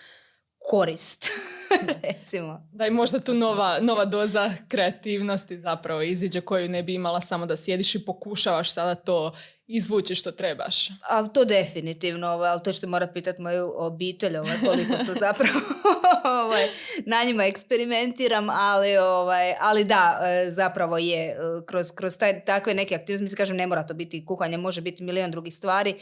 korist, 0.70 1.26
recimo. 2.02 2.68
Da 2.72 2.86
i 2.86 2.90
možda 2.90 3.18
tu 3.18 3.34
nova, 3.34 3.78
nova 3.80 4.04
doza 4.04 4.50
kreativnosti 4.68 5.60
zapravo 5.60 6.02
iziđe 6.02 6.40
koju 6.40 6.68
ne 6.68 6.82
bi 6.82 6.94
imala 6.94 7.20
samo 7.20 7.46
da 7.46 7.56
sjediš 7.56 7.94
i 7.94 8.04
pokušavaš 8.04 8.72
sada 8.72 8.94
to 8.94 9.32
izvući 9.66 10.14
što 10.14 10.32
trebaš. 10.32 10.88
A 11.08 11.26
to 11.26 11.44
definitivno, 11.44 12.28
ovaj, 12.28 12.50
ali 12.50 12.62
to 12.62 12.72
ćete 12.72 12.86
morati 12.86 13.12
pitati 13.12 13.42
moju 13.42 13.72
obitelj 13.76 14.36
ovaj, 14.36 14.56
koliko 14.60 15.04
to 15.06 15.14
zapravo 15.26 15.60
ovaj, 16.44 16.68
na 17.06 17.24
njima 17.24 17.44
eksperimentiram, 17.44 18.50
ali, 18.50 18.96
ovaj, 18.96 19.54
ali 19.60 19.84
da, 19.84 20.20
e, 20.24 20.50
zapravo 20.50 20.98
je 20.98 21.30
e, 21.30 21.36
kroz, 21.66 21.92
kroz 21.94 22.18
taj, 22.18 22.44
takve 22.44 22.74
neke 22.74 22.94
aktivnosti, 22.94 23.22
mislim 23.22 23.36
kažem 23.36 23.56
ne 23.56 23.66
mora 23.66 23.86
to 23.86 23.94
biti 23.94 24.26
kuhanje, 24.26 24.56
može 24.56 24.80
biti 24.80 25.02
milion 25.02 25.30
drugih 25.30 25.54
stvari, 25.54 25.94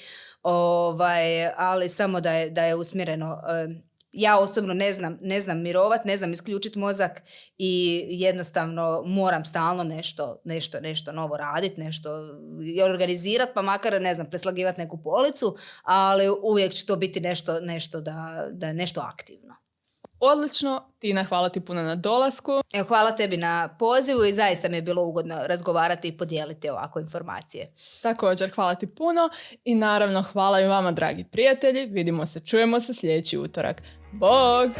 ovaj, 0.42 1.46
ali 1.56 1.88
samo 1.88 2.20
da 2.20 2.32
je, 2.32 2.50
da 2.50 2.64
je 2.64 2.74
usmjereno 2.74 3.42
e, 3.48 3.89
ja 4.12 4.38
osobno 4.38 4.74
ne 4.74 4.92
znam, 4.92 5.18
ne 5.20 5.40
znam 5.40 5.60
mirovat, 5.60 6.04
ne 6.04 6.16
znam 6.16 6.32
isključiti 6.32 6.78
mozak 6.78 7.22
i 7.58 8.04
jednostavno 8.10 9.02
moram 9.06 9.44
stalno 9.44 9.84
nešto, 9.84 10.40
nešto, 10.44 10.80
nešto 10.80 11.12
novo 11.12 11.36
raditi, 11.36 11.80
nešto 11.80 12.10
organizirati, 12.84 13.52
pa 13.54 13.62
makar 13.62 14.02
ne 14.02 14.14
znam, 14.14 14.30
preslagivati 14.30 14.80
neku 14.80 15.02
policu, 15.02 15.56
ali 15.82 16.28
uvijek 16.42 16.72
će 16.72 16.86
to 16.86 16.96
biti 16.96 17.20
nešto, 17.20 17.60
nešto 17.60 18.00
da, 18.00 18.48
da 18.52 18.66
je 18.66 18.74
nešto 18.74 19.00
aktivno. 19.00 19.49
Odlično, 20.20 20.82
Tina, 20.98 21.24
hvala 21.24 21.48
ti 21.48 21.60
puno 21.60 21.82
na 21.82 21.94
dolasku. 21.94 22.52
Evo, 22.72 22.88
hvala 22.88 23.16
tebi 23.16 23.36
na 23.36 23.76
pozivu 23.78 24.24
i 24.24 24.32
zaista 24.32 24.68
mi 24.68 24.76
je 24.76 24.82
bilo 24.82 25.04
ugodno 25.04 25.36
razgovarati 25.46 26.08
i 26.08 26.16
podijeliti 26.16 26.70
ovako 26.70 27.00
informacije. 27.00 27.72
Također, 28.02 28.50
hvala 28.54 28.74
ti 28.74 28.86
puno 28.86 29.28
i 29.64 29.74
naravno 29.74 30.22
hvala 30.22 30.60
i 30.60 30.66
vama, 30.66 30.92
dragi 30.92 31.24
prijatelji. 31.24 31.86
Vidimo 31.86 32.26
se, 32.26 32.40
čujemo 32.40 32.80
se 32.80 32.94
sljedeći 32.94 33.38
utorak. 33.38 33.82
Bog! 34.12 34.70